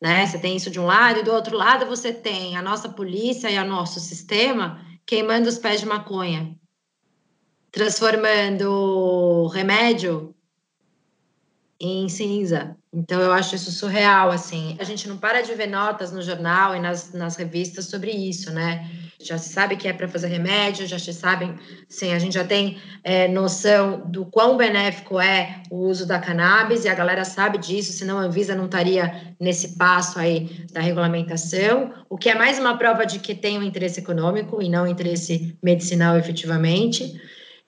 né? 0.00 0.24
Você 0.26 0.38
tem 0.38 0.54
isso 0.54 0.70
de 0.70 0.78
um 0.78 0.86
lado 0.86 1.20
e 1.20 1.22
do 1.24 1.32
outro 1.32 1.56
lado 1.56 1.86
você 1.86 2.12
tem 2.12 2.56
a 2.56 2.62
nossa 2.62 2.88
polícia 2.88 3.50
e 3.50 3.58
o 3.58 3.64
nosso 3.64 3.98
sistema 3.98 4.80
queimando 5.06 5.48
os 5.48 5.58
pés 5.58 5.80
de 5.80 5.86
maconha, 5.86 6.58
transformando 7.70 9.46
remédio 9.46 10.34
em 11.78 12.08
cinza. 12.08 12.76
Então 12.96 13.20
eu 13.20 13.30
acho 13.30 13.54
isso 13.54 13.70
surreal, 13.70 14.30
assim. 14.30 14.74
A 14.80 14.84
gente 14.84 15.06
não 15.06 15.18
para 15.18 15.42
de 15.42 15.54
ver 15.54 15.66
notas 15.66 16.10
no 16.12 16.22
jornal 16.22 16.74
e 16.74 16.80
nas, 16.80 17.12
nas 17.12 17.36
revistas 17.36 17.84
sobre 17.84 18.10
isso, 18.10 18.50
né? 18.50 18.90
Já 19.20 19.36
se 19.36 19.50
sabe 19.50 19.76
que 19.76 19.86
é 19.86 19.92
para 19.92 20.08
fazer 20.08 20.28
remédio, 20.28 20.86
já 20.86 20.98
se 20.98 21.12
sabe, 21.12 21.54
sim, 21.88 22.14
a 22.14 22.18
gente 22.18 22.32
já 22.32 22.44
tem 22.44 22.78
é, 23.04 23.28
noção 23.28 24.02
do 24.06 24.24
quão 24.24 24.56
benéfico 24.56 25.20
é 25.20 25.62
o 25.70 25.76
uso 25.76 26.06
da 26.06 26.18
cannabis 26.18 26.86
e 26.86 26.88
a 26.88 26.94
galera 26.94 27.24
sabe 27.24 27.58
disso, 27.58 27.92
senão 27.92 28.18
a 28.18 28.22
Anvisa 28.22 28.54
não 28.54 28.64
estaria 28.64 29.34
nesse 29.38 29.76
passo 29.76 30.18
aí 30.18 30.64
da 30.72 30.80
regulamentação, 30.80 31.92
o 32.08 32.16
que 32.16 32.30
é 32.30 32.34
mais 32.34 32.58
uma 32.58 32.78
prova 32.78 33.04
de 33.04 33.18
que 33.18 33.34
tem 33.34 33.58
um 33.58 33.62
interesse 33.62 34.00
econômico 34.00 34.62
e 34.62 34.70
não 34.70 34.84
um 34.84 34.86
interesse 34.88 35.54
medicinal 35.62 36.16
efetivamente. 36.16 37.20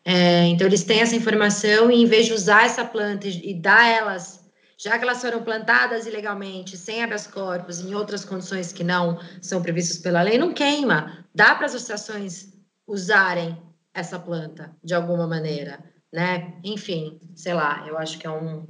É, 0.04 0.46
então, 0.46 0.66
eles 0.66 0.84
têm 0.84 1.00
essa 1.00 1.14
informação 1.14 1.90
e, 1.90 2.02
em 2.02 2.06
vez 2.06 2.24
de 2.24 2.32
usar 2.32 2.64
essa 2.64 2.82
planta 2.82 3.28
e, 3.28 3.50
e 3.50 3.54
dar 3.54 3.86
elas, 3.86 4.37
já 4.78 4.96
que 4.96 5.04
elas 5.04 5.20
foram 5.20 5.42
plantadas 5.42 6.06
ilegalmente, 6.06 6.76
sem 6.76 7.02
habeas 7.02 7.26
corpus, 7.26 7.80
em 7.80 7.94
outras 7.94 8.24
condições 8.24 8.72
que 8.72 8.84
não 8.84 9.18
são 9.42 9.60
previstas 9.60 9.98
pela 9.98 10.22
lei, 10.22 10.38
não 10.38 10.54
queima. 10.54 11.26
Dá 11.34 11.56
para 11.56 11.66
as 11.66 11.74
associações 11.74 12.52
usarem 12.86 13.60
essa 13.92 14.18
planta 14.20 14.70
de 14.82 14.94
alguma 14.94 15.26
maneira, 15.26 15.80
né? 16.12 16.54
Enfim, 16.62 17.18
sei 17.34 17.54
lá, 17.54 17.84
eu 17.88 17.98
acho 17.98 18.18
que 18.18 18.26
é 18.26 18.30
um. 18.30 18.64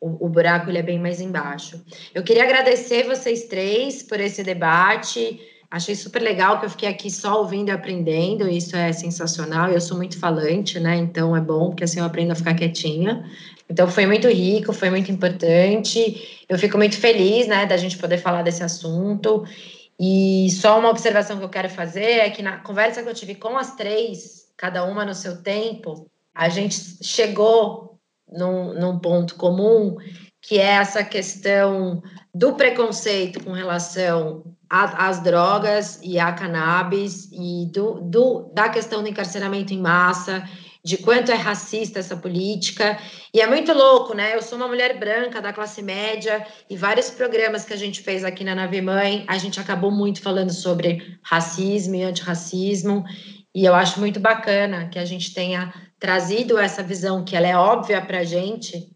O, 0.00 0.28
buraco 0.28 0.68
ele 0.68 0.78
é 0.78 0.82
bem 0.82 0.98
mais 0.98 1.20
embaixo. 1.20 1.80
Eu 2.12 2.24
queria 2.24 2.42
agradecer 2.42 3.04
vocês 3.04 3.44
três 3.44 4.02
por 4.02 4.18
esse 4.18 4.42
debate. 4.42 5.40
Achei 5.70 5.94
super 5.94 6.20
legal 6.20 6.58
que 6.58 6.66
eu 6.66 6.70
fiquei 6.70 6.88
aqui 6.88 7.08
só 7.08 7.38
ouvindo 7.38 7.68
e 7.68 7.70
aprendendo, 7.70 8.48
isso 8.48 8.76
é 8.76 8.92
sensacional. 8.92 9.70
Eu 9.70 9.80
sou 9.80 9.96
muito 9.96 10.18
falante, 10.18 10.80
né? 10.80 10.96
Então 10.96 11.36
é 11.36 11.40
bom, 11.40 11.68
porque 11.68 11.84
assim 11.84 12.00
eu 12.00 12.04
aprendo 12.04 12.32
a 12.32 12.34
ficar 12.34 12.54
quietinha. 12.54 13.24
Então 13.72 13.88
foi 13.88 14.04
muito 14.04 14.28
rico, 14.28 14.70
foi 14.74 14.90
muito 14.90 15.10
importante. 15.10 16.44
Eu 16.46 16.58
fico 16.58 16.76
muito 16.76 16.98
feliz, 16.98 17.48
né, 17.48 17.64
da 17.64 17.78
gente 17.78 17.96
poder 17.96 18.18
falar 18.18 18.42
desse 18.42 18.62
assunto. 18.62 19.44
E 19.98 20.50
só 20.50 20.78
uma 20.78 20.90
observação 20.90 21.38
que 21.38 21.44
eu 21.44 21.48
quero 21.48 21.70
fazer 21.70 22.18
é 22.18 22.30
que 22.30 22.42
na 22.42 22.58
conversa 22.58 23.02
que 23.02 23.08
eu 23.08 23.14
tive 23.14 23.34
com 23.34 23.56
as 23.56 23.74
três, 23.74 24.46
cada 24.58 24.84
uma 24.84 25.06
no 25.06 25.14
seu 25.14 25.42
tempo, 25.42 26.06
a 26.34 26.50
gente 26.50 26.76
chegou 27.02 27.98
num, 28.30 28.74
num 28.74 28.98
ponto 28.98 29.36
comum 29.36 29.96
que 30.42 30.58
é 30.58 30.72
essa 30.72 31.02
questão 31.04 32.02
do 32.34 32.54
preconceito 32.54 33.42
com 33.42 33.52
relação 33.52 34.42
às 34.68 35.22
drogas 35.22 35.98
e 36.02 36.18
à 36.18 36.32
cannabis 36.32 37.30
e 37.32 37.70
do, 37.72 38.00
do, 38.00 38.50
da 38.52 38.68
questão 38.68 39.02
do 39.02 39.08
encarceramento 39.08 39.72
em 39.72 39.78
massa, 39.78 40.42
de 40.84 40.96
quanto 40.98 41.30
é 41.30 41.34
racista 41.34 42.00
essa 42.00 42.16
política. 42.16 42.98
E 43.32 43.40
é 43.40 43.46
muito 43.46 43.72
louco, 43.72 44.14
né? 44.14 44.34
Eu 44.34 44.42
sou 44.42 44.58
uma 44.58 44.66
mulher 44.66 44.98
branca 44.98 45.40
da 45.40 45.52
classe 45.52 45.80
média 45.80 46.44
e 46.68 46.76
vários 46.76 47.08
programas 47.10 47.64
que 47.64 47.72
a 47.72 47.76
gente 47.76 48.02
fez 48.02 48.24
aqui 48.24 48.42
na 48.42 48.54
Nave 48.54 48.80
Mãe, 48.80 49.24
a 49.28 49.38
gente 49.38 49.60
acabou 49.60 49.90
muito 49.90 50.20
falando 50.20 50.52
sobre 50.52 51.18
racismo 51.22 51.94
e 51.94 52.02
antirracismo. 52.02 53.04
E 53.54 53.64
eu 53.64 53.74
acho 53.74 54.00
muito 54.00 54.18
bacana 54.18 54.88
que 54.88 54.98
a 54.98 55.04
gente 55.04 55.32
tenha 55.32 55.72
trazido 56.00 56.58
essa 56.58 56.82
visão 56.82 57.24
que 57.24 57.36
ela 57.36 57.46
é 57.46 57.56
óbvia 57.56 58.00
para 58.00 58.20
a 58.20 58.24
gente, 58.24 58.90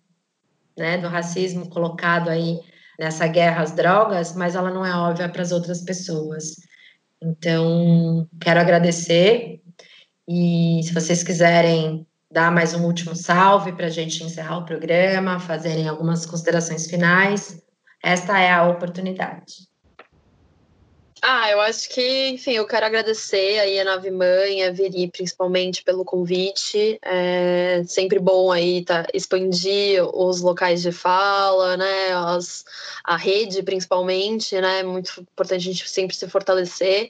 né, 0.76 0.98
do 0.98 1.08
racismo 1.08 1.68
colocado 1.68 2.28
aí 2.28 2.58
nessa 2.98 3.26
guerra 3.28 3.62
às 3.62 3.72
drogas, 3.72 4.34
mas 4.34 4.54
ela 4.54 4.70
não 4.70 4.84
é 4.84 4.94
óbvia 4.94 5.28
para 5.28 5.42
as 5.42 5.52
outras 5.52 5.82
pessoas. 5.82 6.56
Então, 7.22 8.28
quero 8.40 8.58
agradecer 8.58 9.60
e 10.28 10.80
se 10.82 10.92
vocês 10.92 11.22
quiserem 11.22 12.06
dar 12.30 12.50
mais 12.50 12.74
um 12.74 12.84
último 12.84 13.14
salve 13.14 13.72
para 13.72 13.86
a 13.86 13.90
gente 13.90 14.24
encerrar 14.24 14.58
o 14.58 14.64
programa, 14.64 15.38
fazerem 15.38 15.88
algumas 15.88 16.26
considerações 16.26 16.86
finais, 16.86 17.62
esta 18.02 18.38
é 18.38 18.50
a 18.50 18.68
oportunidade. 18.68 19.68
Ah, 21.28 21.50
eu 21.50 21.60
acho 21.60 21.88
que, 21.88 22.28
enfim, 22.28 22.52
eu 22.52 22.64
quero 22.68 22.86
agradecer 22.86 23.58
aí 23.58 23.80
a 23.80 23.84
Nave 23.84 24.12
Mãe, 24.12 24.62
a 24.64 24.70
Veri, 24.70 25.10
principalmente 25.10 25.82
pelo 25.82 26.04
convite. 26.04 27.00
É 27.02 27.82
sempre 27.84 28.20
bom 28.20 28.52
aí 28.52 28.84
tá, 28.84 29.04
expandir 29.12 30.04
os 30.16 30.40
locais 30.40 30.82
de 30.82 30.92
fala, 30.92 31.76
né? 31.76 32.12
As, 32.12 32.64
a 33.02 33.16
rede, 33.16 33.60
principalmente, 33.64 34.60
né? 34.60 34.80
É 34.80 34.82
muito 34.84 35.20
importante 35.20 35.68
a 35.68 35.72
gente 35.72 35.88
sempre 35.88 36.14
se 36.14 36.28
fortalecer. 36.28 37.08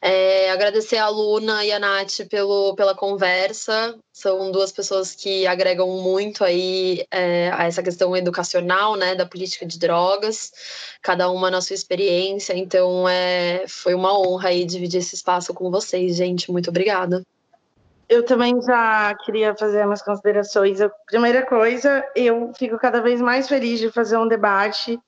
É, 0.00 0.50
agradecer 0.52 0.98
a 0.98 1.08
Luna 1.08 1.64
e 1.64 1.72
a 1.72 1.80
Nath 1.80 2.28
pelo, 2.30 2.76
pela 2.76 2.94
conversa. 2.94 3.98
São 4.12 4.50
duas 4.52 4.70
pessoas 4.72 5.14
que 5.14 5.46
agregam 5.46 5.88
muito 6.00 6.44
aí 6.44 7.04
é, 7.10 7.50
a 7.52 7.66
essa 7.66 7.82
questão 7.82 8.16
educacional, 8.16 8.96
né, 8.96 9.14
da 9.14 9.26
política 9.26 9.66
de 9.66 9.78
drogas, 9.78 10.52
cada 11.02 11.30
uma 11.30 11.50
na 11.50 11.60
sua 11.60 11.74
experiência. 11.74 12.56
Então, 12.56 13.08
é, 13.08 13.47
foi 13.68 13.94
uma 13.94 14.18
honra 14.18 14.50
aí 14.50 14.64
dividir 14.64 14.98
esse 14.98 15.14
espaço 15.14 15.54
com 15.54 15.70
vocês, 15.70 16.16
gente. 16.16 16.50
Muito 16.50 16.70
obrigada. 16.70 17.22
Eu 18.08 18.24
também 18.24 18.60
já 18.62 19.14
queria 19.24 19.54
fazer 19.54 19.84
umas 19.84 20.02
considerações. 20.02 20.80
A 20.80 20.90
primeira 21.06 21.44
coisa, 21.44 22.04
eu 22.16 22.52
fico 22.56 22.78
cada 22.78 23.00
vez 23.00 23.20
mais 23.20 23.48
feliz 23.48 23.78
de 23.80 23.90
fazer 23.90 24.16
um 24.16 24.26
debate 24.26 24.98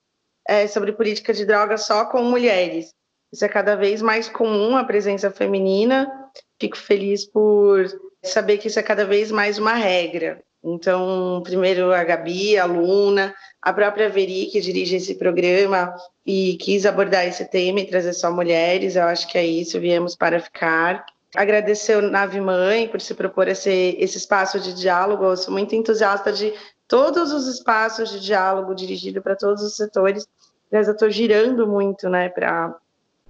é, 0.47 0.67
sobre 0.67 0.93
política 0.93 1.33
de 1.33 1.47
drogas 1.47 1.87
só 1.87 2.05
com 2.05 2.23
mulheres 2.23 2.91
isso 3.33 3.45
é 3.45 3.49
cada 3.49 3.77
vez 3.77 4.03
mais 4.03 4.29
comum, 4.29 4.77
a 4.77 4.85
presença 4.85 5.31
feminina. 5.31 6.11
Fico 6.61 6.77
feliz 6.77 7.25
por 7.25 7.87
saber 8.25 8.59
que 8.59 8.67
isso 8.67 8.79
é 8.79 8.83
cada 8.83 9.05
vez 9.05 9.31
mais 9.31 9.57
uma 9.57 9.75
regra. 9.75 10.43
Então, 10.63 11.41
primeiro 11.43 11.93
a 11.93 12.05
Gabi, 12.05 12.59
a 12.59 12.67
Luna, 12.67 13.35
a 13.63 13.73
própria 13.73 14.11
Veri, 14.11 14.47
que 14.47 14.61
dirige 14.61 14.97
esse 14.97 15.15
programa 15.15 15.95
e 16.25 16.57
quis 16.61 16.85
abordar 16.85 17.27
esse 17.27 17.47
tema 17.47 17.81
e 17.81 17.87
trazer 17.87 18.13
só 18.13 18.31
mulheres. 18.31 18.95
Eu 18.95 19.05
acho 19.05 19.27
que 19.27 19.39
é 19.39 19.45
isso, 19.45 19.81
viemos 19.81 20.15
para 20.15 20.39
ficar. 20.39 21.05
Agradecer 21.35 21.97
o 21.97 22.11
Nave 22.11 22.41
Mãe 22.41 22.89
por 22.89 23.01
se 23.01 23.15
propor 23.15 23.49
esse, 23.49 23.97
esse 23.99 24.19
espaço 24.19 24.61
de 24.61 24.75
diálogo. 24.75 25.25
Eu 25.25 25.37
sou 25.37 25.53
muito 25.53 25.75
entusiasta 25.75 26.33
de 26.33 26.53
todos 26.87 27.33
os 27.33 27.47
espaços 27.47 28.11
de 28.11 28.21
diálogo 28.21 28.75
dirigido 28.75 29.23
para 29.23 29.37
todos 29.37 29.63
os 29.63 29.77
setores. 29.77 30.27
Mas 30.71 30.89
eu 30.89 30.95
estou 30.95 31.11
girando 31.11 31.67
muito 31.67 32.09
né, 32.09 32.29
para 32.29 32.77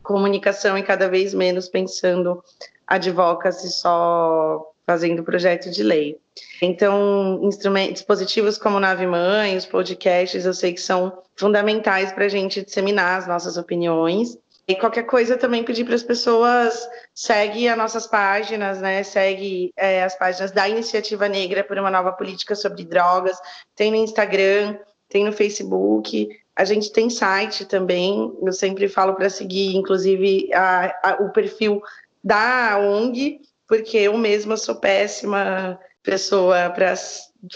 comunicação 0.03 0.77
e 0.77 0.83
cada 0.83 1.09
vez 1.09 1.33
menos 1.33 1.69
pensando 1.69 2.43
advocacy 2.87 3.71
só 3.71 4.70
fazendo 4.91 5.23
projeto 5.23 5.71
de 5.71 5.85
lei. 5.85 6.19
Então, 6.61 7.49
dispositivos 7.93 8.59
como 8.59 8.81
Nave 8.81 9.07
Mãe, 9.07 9.57
os 9.57 9.65
podcasts, 9.65 10.45
eu 10.45 10.53
sei 10.53 10.73
que 10.73 10.81
são 10.81 11.23
fundamentais 11.37 12.11
para 12.11 12.25
a 12.25 12.29
gente 12.29 12.65
disseminar 12.65 13.17
as 13.17 13.29
nossas 13.29 13.57
opiniões. 13.57 14.37
E 14.67 14.75
qualquer 14.75 15.05
coisa 15.05 15.37
também 15.37 15.63
pedir 15.63 15.85
para 15.85 15.95
as 15.95 16.03
pessoas 16.03 16.89
segue 17.15 17.69
as 17.69 17.79
nossas 17.79 18.09
páginas, 18.09 18.81
né? 18.81 19.05
Segue 19.05 19.73
é, 19.77 20.03
as 20.03 20.19
páginas 20.19 20.51
da 20.51 20.69
Iniciativa 20.69 21.29
Negra 21.29 21.63
por 21.63 21.79
uma 21.79 21.91
Nova 21.91 22.11
Política 22.11 22.57
sobre 22.57 22.85
Drogas. 22.85 23.39
Tem 23.77 23.93
no 23.93 23.97
Instagram, 23.97 24.77
tem 25.09 25.25
no 25.25 25.33
Facebook. 25.33 26.29
A 26.57 26.65
gente 26.65 26.93
tem 26.93 27.09
site 27.09 27.65
também, 27.65 28.37
eu 28.43 28.53
sempre 28.53 28.89
falo 28.89 29.15
para 29.15 29.31
seguir, 29.31 29.77
inclusive, 29.77 30.53
a, 30.53 31.11
a, 31.11 31.23
o 31.23 31.31
perfil 31.31 31.81
da 32.23 32.77
ONG, 32.79 33.41
porque 33.71 33.99
eu 33.99 34.19
mesma 34.19 34.57
sou 34.57 34.75
péssima 34.75 35.79
pessoa 36.03 36.71
para 36.71 36.93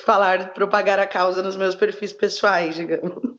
falar, 0.04 0.54
propagar 0.54 0.96
a 1.00 1.08
causa 1.08 1.42
nos 1.42 1.56
meus 1.56 1.74
perfis 1.74 2.12
pessoais, 2.12 2.76
digamos. 2.76 3.34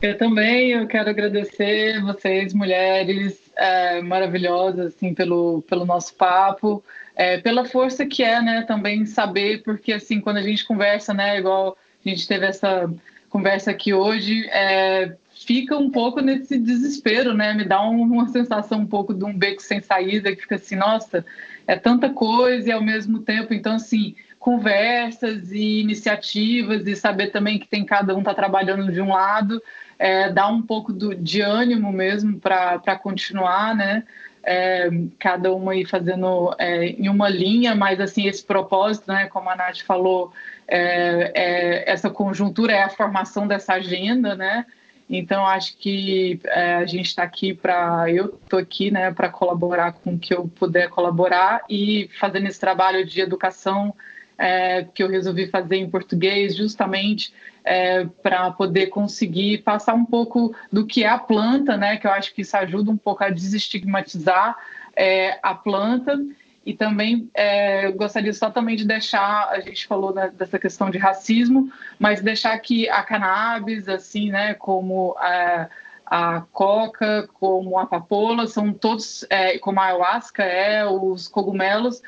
Eu 0.00 0.16
também, 0.16 0.70
eu 0.70 0.86
quero 0.86 1.10
agradecer 1.10 2.00
vocês, 2.02 2.54
mulheres 2.54 3.50
é, 3.56 4.00
maravilhosas, 4.00 4.94
assim, 4.94 5.12
pelo, 5.12 5.62
pelo 5.62 5.84
nosso 5.84 6.14
papo, 6.14 6.80
é, 7.16 7.38
pela 7.38 7.64
força 7.64 8.06
que 8.06 8.22
é, 8.22 8.40
né, 8.40 8.62
também 8.62 9.04
saber, 9.04 9.64
porque, 9.64 9.92
assim, 9.92 10.20
quando 10.20 10.36
a 10.36 10.42
gente 10.42 10.64
conversa, 10.64 11.12
né, 11.12 11.38
igual 11.38 11.76
a 12.06 12.08
gente 12.08 12.28
teve 12.28 12.46
essa 12.46 12.88
conversa 13.28 13.72
aqui 13.72 13.92
hoje 13.92 14.48
é, 14.50 15.12
fica 15.44 15.76
um 15.76 15.90
pouco 15.90 16.20
nesse 16.20 16.58
desespero, 16.58 17.34
né? 17.34 17.54
Me 17.54 17.64
dá 17.64 17.80
uma 17.80 18.28
sensação 18.28 18.80
um 18.80 18.86
pouco 18.86 19.14
de 19.14 19.24
um 19.24 19.32
beco 19.32 19.62
sem 19.62 19.80
saída, 19.80 20.34
que 20.34 20.42
fica 20.42 20.56
assim, 20.56 20.76
nossa, 20.76 21.24
é 21.66 21.76
tanta 21.76 22.10
coisa 22.10 22.68
e 22.68 22.72
ao 22.72 22.82
mesmo 22.82 23.20
tempo, 23.20 23.54
então 23.54 23.74
assim, 23.74 24.14
conversas 24.38 25.52
e 25.52 25.80
iniciativas 25.80 26.86
e 26.86 26.96
saber 26.96 27.28
também 27.28 27.58
que 27.58 27.68
tem 27.68 27.84
cada 27.84 28.16
um 28.16 28.22
tá 28.22 28.34
trabalhando 28.34 28.90
de 28.92 29.00
um 29.00 29.10
lado, 29.12 29.62
é, 29.98 30.30
dá 30.30 30.48
um 30.48 30.62
pouco 30.62 30.92
do, 30.92 31.14
de 31.14 31.40
ânimo 31.40 31.92
mesmo 31.92 32.38
para 32.38 32.96
continuar, 32.96 33.74
né? 33.74 34.04
É, 34.42 34.88
cada 35.18 35.52
uma 35.52 35.72
aí 35.72 35.84
fazendo 35.84 36.54
é, 36.58 36.86
em 36.86 37.08
uma 37.08 37.28
linha, 37.28 37.74
mas 37.74 38.00
assim, 38.00 38.26
esse 38.26 38.42
propósito, 38.42 39.12
né, 39.12 39.26
como 39.26 39.50
a 39.50 39.56
Nath 39.56 39.80
falou, 39.80 40.32
é, 40.66 41.32
é, 41.34 41.90
essa 41.90 42.08
conjuntura 42.08 42.72
é 42.72 42.82
a 42.82 42.88
formação 42.88 43.46
dessa 43.46 43.74
agenda, 43.74 44.34
né? 44.34 44.64
Então 45.08 45.46
acho 45.46 45.76
que 45.78 46.38
é, 46.44 46.74
a 46.76 46.86
gente 46.86 47.06
está 47.06 47.22
aqui 47.22 47.54
para 47.54 48.10
eu 48.10 48.38
estou 48.42 48.58
aqui, 48.58 48.90
né, 48.90 49.10
para 49.10 49.30
colaborar 49.30 49.92
com 49.92 50.14
o 50.14 50.18
que 50.18 50.34
eu 50.34 50.48
puder 50.48 50.90
colaborar 50.90 51.62
e 51.68 52.10
fazendo 52.20 52.46
esse 52.46 52.60
trabalho 52.60 53.06
de 53.06 53.20
educação 53.20 53.94
é, 54.36 54.84
que 54.84 55.02
eu 55.02 55.08
resolvi 55.08 55.48
fazer 55.48 55.76
em 55.76 55.90
português, 55.90 56.54
justamente 56.54 57.32
é, 57.64 58.04
para 58.22 58.50
poder 58.52 58.86
conseguir 58.86 59.58
passar 59.58 59.94
um 59.94 60.04
pouco 60.04 60.54
do 60.72 60.86
que 60.86 61.04
é 61.04 61.08
a 61.08 61.18
planta, 61.18 61.76
né? 61.76 61.96
Que 61.96 62.06
eu 62.06 62.12
acho 62.12 62.32
que 62.34 62.42
isso 62.42 62.56
ajuda 62.56 62.90
um 62.90 62.96
pouco 62.96 63.24
a 63.24 63.30
desestigmatizar 63.30 64.56
é, 64.94 65.38
a 65.42 65.54
planta 65.54 66.18
e 66.68 66.74
também 66.74 67.30
é, 67.32 67.90
gostaria 67.92 68.32
só 68.34 68.50
também 68.50 68.76
de 68.76 68.86
deixar, 68.86 69.48
a 69.48 69.58
gente 69.58 69.86
falou 69.86 70.12
dessa 70.12 70.58
questão 70.58 70.90
de 70.90 70.98
racismo, 70.98 71.72
mas 71.98 72.20
deixar 72.20 72.58
que 72.58 72.86
a 72.90 73.02
cannabis, 73.02 73.88
assim, 73.88 74.30
né, 74.30 74.52
como 74.52 75.16
a, 75.16 75.66
a 76.04 76.42
coca, 76.52 77.26
como 77.32 77.78
a 77.78 77.86
papoula, 77.86 78.46
são 78.46 78.70
todos, 78.70 79.24
é, 79.30 79.56
como 79.56 79.80
a 79.80 79.86
ayahuasca 79.86 80.42
é, 80.44 80.84
os 80.84 81.26
cogumelos, 81.26 82.02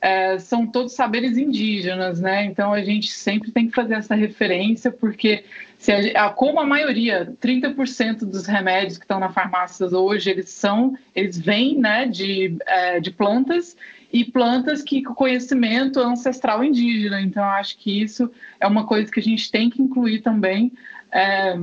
é, 0.00 0.38
são 0.38 0.66
todos 0.66 0.94
saberes 0.94 1.36
indígenas, 1.36 2.18
né? 2.18 2.44
Então 2.46 2.72
a 2.72 2.82
gente 2.82 3.10
sempre 3.10 3.50
tem 3.50 3.68
que 3.68 3.74
fazer 3.74 3.94
essa 3.94 4.14
referência, 4.14 4.90
porque 4.90 5.44
se 5.78 5.92
a, 6.16 6.30
como 6.30 6.58
a 6.58 6.64
maioria, 6.64 7.34
30% 7.38 8.20
dos 8.20 8.46
remédios 8.46 8.96
que 8.96 9.04
estão 9.04 9.20
na 9.20 9.28
farmácia 9.28 9.86
hoje, 9.86 10.30
eles 10.30 10.48
são, 10.48 10.96
eles 11.14 11.38
vêm 11.38 11.78
né, 11.78 12.06
de, 12.06 12.56
é, 12.66 12.98
de 12.98 13.10
plantas 13.10 13.76
e 14.16 14.24
plantas 14.24 14.82
que 14.82 15.02
com 15.02 15.14
conhecimento 15.14 16.00
ancestral 16.00 16.64
indígena. 16.64 17.20
Então, 17.20 17.44
acho 17.44 17.76
que 17.76 18.00
isso 18.02 18.30
é 18.58 18.66
uma 18.66 18.86
coisa 18.86 19.12
que 19.12 19.20
a 19.20 19.22
gente 19.22 19.50
tem 19.50 19.68
que 19.68 19.82
incluir 19.82 20.22
também 20.22 20.72
é, 21.12 21.54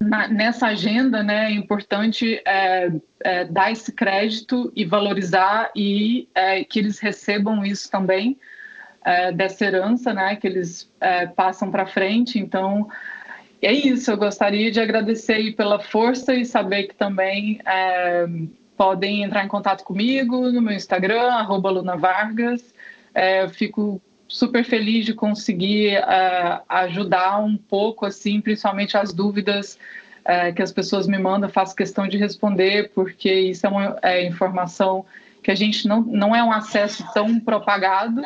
na, 0.00 0.26
nessa 0.26 0.66
agenda. 0.66 1.22
Né, 1.22 1.46
é 1.46 1.52
importante 1.52 2.42
é, 2.44 2.90
é, 3.20 3.44
dar 3.44 3.70
esse 3.70 3.92
crédito 3.92 4.72
e 4.74 4.84
valorizar 4.84 5.70
e 5.76 6.28
é, 6.34 6.64
que 6.64 6.80
eles 6.80 6.98
recebam 6.98 7.64
isso 7.64 7.88
também 7.88 8.36
é, 9.04 9.30
dessa 9.30 9.64
herança, 9.64 10.12
né, 10.12 10.34
que 10.34 10.48
eles 10.48 10.90
é, 11.00 11.26
passam 11.26 11.70
para 11.70 11.86
frente. 11.86 12.36
Então, 12.36 12.88
é 13.62 13.72
isso. 13.72 14.10
Eu 14.10 14.16
gostaria 14.16 14.72
de 14.72 14.80
agradecer 14.80 15.52
pela 15.52 15.78
força 15.78 16.34
e 16.34 16.44
saber 16.44 16.88
que 16.88 16.96
também 16.96 17.60
podem 18.76 19.22
entrar 19.22 19.44
em 19.44 19.48
contato 19.48 19.84
comigo 19.84 20.50
no 20.50 20.60
meu 20.60 20.74
Instagram, 20.74 21.32
arroba 21.32 21.70
Luna 21.70 21.96
Vargas. 21.96 22.74
É, 23.14 23.42
eu 23.42 23.48
fico 23.48 24.00
super 24.28 24.64
feliz 24.64 25.04
de 25.04 25.14
conseguir 25.14 25.98
uh, 25.98 26.62
ajudar 26.68 27.38
um 27.38 27.56
pouco, 27.56 28.04
assim, 28.04 28.40
principalmente 28.40 28.96
as 28.96 29.12
dúvidas 29.12 29.78
uh, 30.24 30.52
que 30.54 30.62
as 30.62 30.72
pessoas 30.72 31.06
me 31.06 31.18
mandam, 31.18 31.48
faço 31.48 31.74
questão 31.74 32.06
de 32.08 32.16
responder, 32.16 32.90
porque 32.94 33.32
isso 33.32 33.66
é 33.66 33.70
uma 33.70 33.98
é, 34.02 34.26
informação 34.26 35.04
que 35.42 35.50
a 35.50 35.54
gente 35.54 35.86
não, 35.86 36.00
não 36.02 36.34
é 36.34 36.42
um 36.42 36.52
acesso 36.52 37.06
tão 37.14 37.38
propagado. 37.38 38.22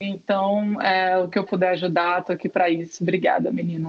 Então, 0.00 0.80
é, 0.80 1.18
o 1.18 1.28
que 1.28 1.38
eu 1.38 1.44
puder 1.44 1.70
ajudar, 1.70 2.20
estou 2.20 2.34
aqui 2.34 2.48
para 2.48 2.68
isso. 2.70 3.02
Obrigada, 3.02 3.50
menina. 3.50 3.88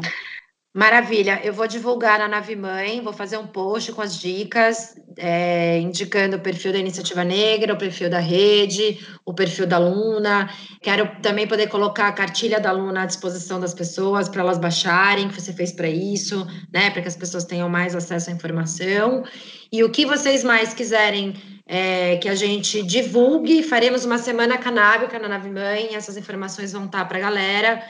Maravilha, 0.75 1.39
eu 1.41 1.53
vou 1.53 1.67
divulgar 1.67 2.19
na 2.19 2.27
Nave 2.27 2.53
Mãe, 2.53 2.99
vou 2.99 3.13
fazer 3.13 3.37
um 3.37 3.47
post 3.47 3.93
com 3.93 4.01
as 4.01 4.19
dicas, 4.19 4.93
é, 5.15 5.79
indicando 5.79 6.35
o 6.35 6.39
perfil 6.41 6.73
da 6.73 6.77
Iniciativa 6.77 7.23
Negra, 7.23 7.73
o 7.73 7.77
perfil 7.77 8.09
da 8.09 8.19
rede, 8.19 8.99
o 9.25 9.33
perfil 9.33 9.65
da 9.65 9.77
Luna. 9.77 10.49
Quero 10.81 11.09
também 11.21 11.47
poder 11.47 11.67
colocar 11.67 12.09
a 12.09 12.11
cartilha 12.11 12.59
da 12.59 12.73
Luna 12.73 13.03
à 13.03 13.05
disposição 13.05 13.57
das 13.57 13.73
pessoas 13.73 14.27
para 14.27 14.41
elas 14.41 14.57
baixarem, 14.57 15.29
que 15.29 15.39
você 15.39 15.53
fez 15.53 15.71
para 15.71 15.87
isso, 15.87 16.45
né? 16.73 16.89
Para 16.89 17.03
que 17.03 17.07
as 17.07 17.15
pessoas 17.15 17.45
tenham 17.45 17.69
mais 17.69 17.95
acesso 17.95 18.29
à 18.29 18.33
informação. 18.33 19.23
E 19.71 19.81
o 19.81 19.89
que 19.89 20.05
vocês 20.05 20.43
mais 20.43 20.73
quiserem 20.73 21.35
é, 21.65 22.17
que 22.17 22.27
a 22.27 22.35
gente 22.35 22.83
divulgue, 22.83 23.63
faremos 23.63 24.03
uma 24.03 24.17
semana 24.17 24.57
canábica 24.57 25.17
na 25.19 25.29
Nave 25.29 25.49
Mãe, 25.49 25.95
essas 25.95 26.17
informações 26.17 26.73
vão 26.73 26.83
estar 26.83 27.05
para 27.05 27.17
a 27.17 27.21
galera. 27.21 27.81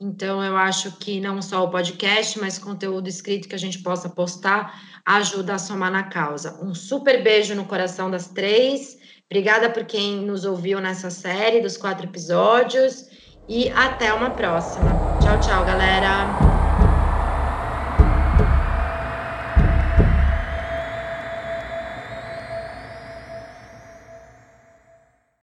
Então, 0.00 0.42
eu 0.42 0.56
acho 0.56 0.98
que 0.98 1.20
não 1.20 1.40
só 1.40 1.64
o 1.64 1.70
podcast, 1.70 2.38
mas 2.40 2.58
conteúdo 2.58 3.08
escrito 3.08 3.48
que 3.48 3.54
a 3.54 3.58
gente 3.58 3.82
possa 3.82 4.08
postar 4.08 4.80
ajuda 5.04 5.54
a 5.54 5.58
somar 5.58 5.90
na 5.90 6.04
causa. 6.04 6.58
Um 6.62 6.74
super 6.74 7.22
beijo 7.22 7.54
no 7.54 7.64
coração 7.64 8.10
das 8.10 8.28
três. 8.28 8.96
Obrigada 9.30 9.70
por 9.70 9.84
quem 9.84 10.16
nos 10.16 10.44
ouviu 10.44 10.80
nessa 10.80 11.10
série 11.10 11.60
dos 11.60 11.76
quatro 11.76 12.06
episódios 12.06 13.06
e 13.48 13.70
até 13.70 14.12
uma 14.12 14.30
próxima. 14.30 15.16
Tchau, 15.18 15.38
tchau, 15.38 15.64
galera. 15.64 16.63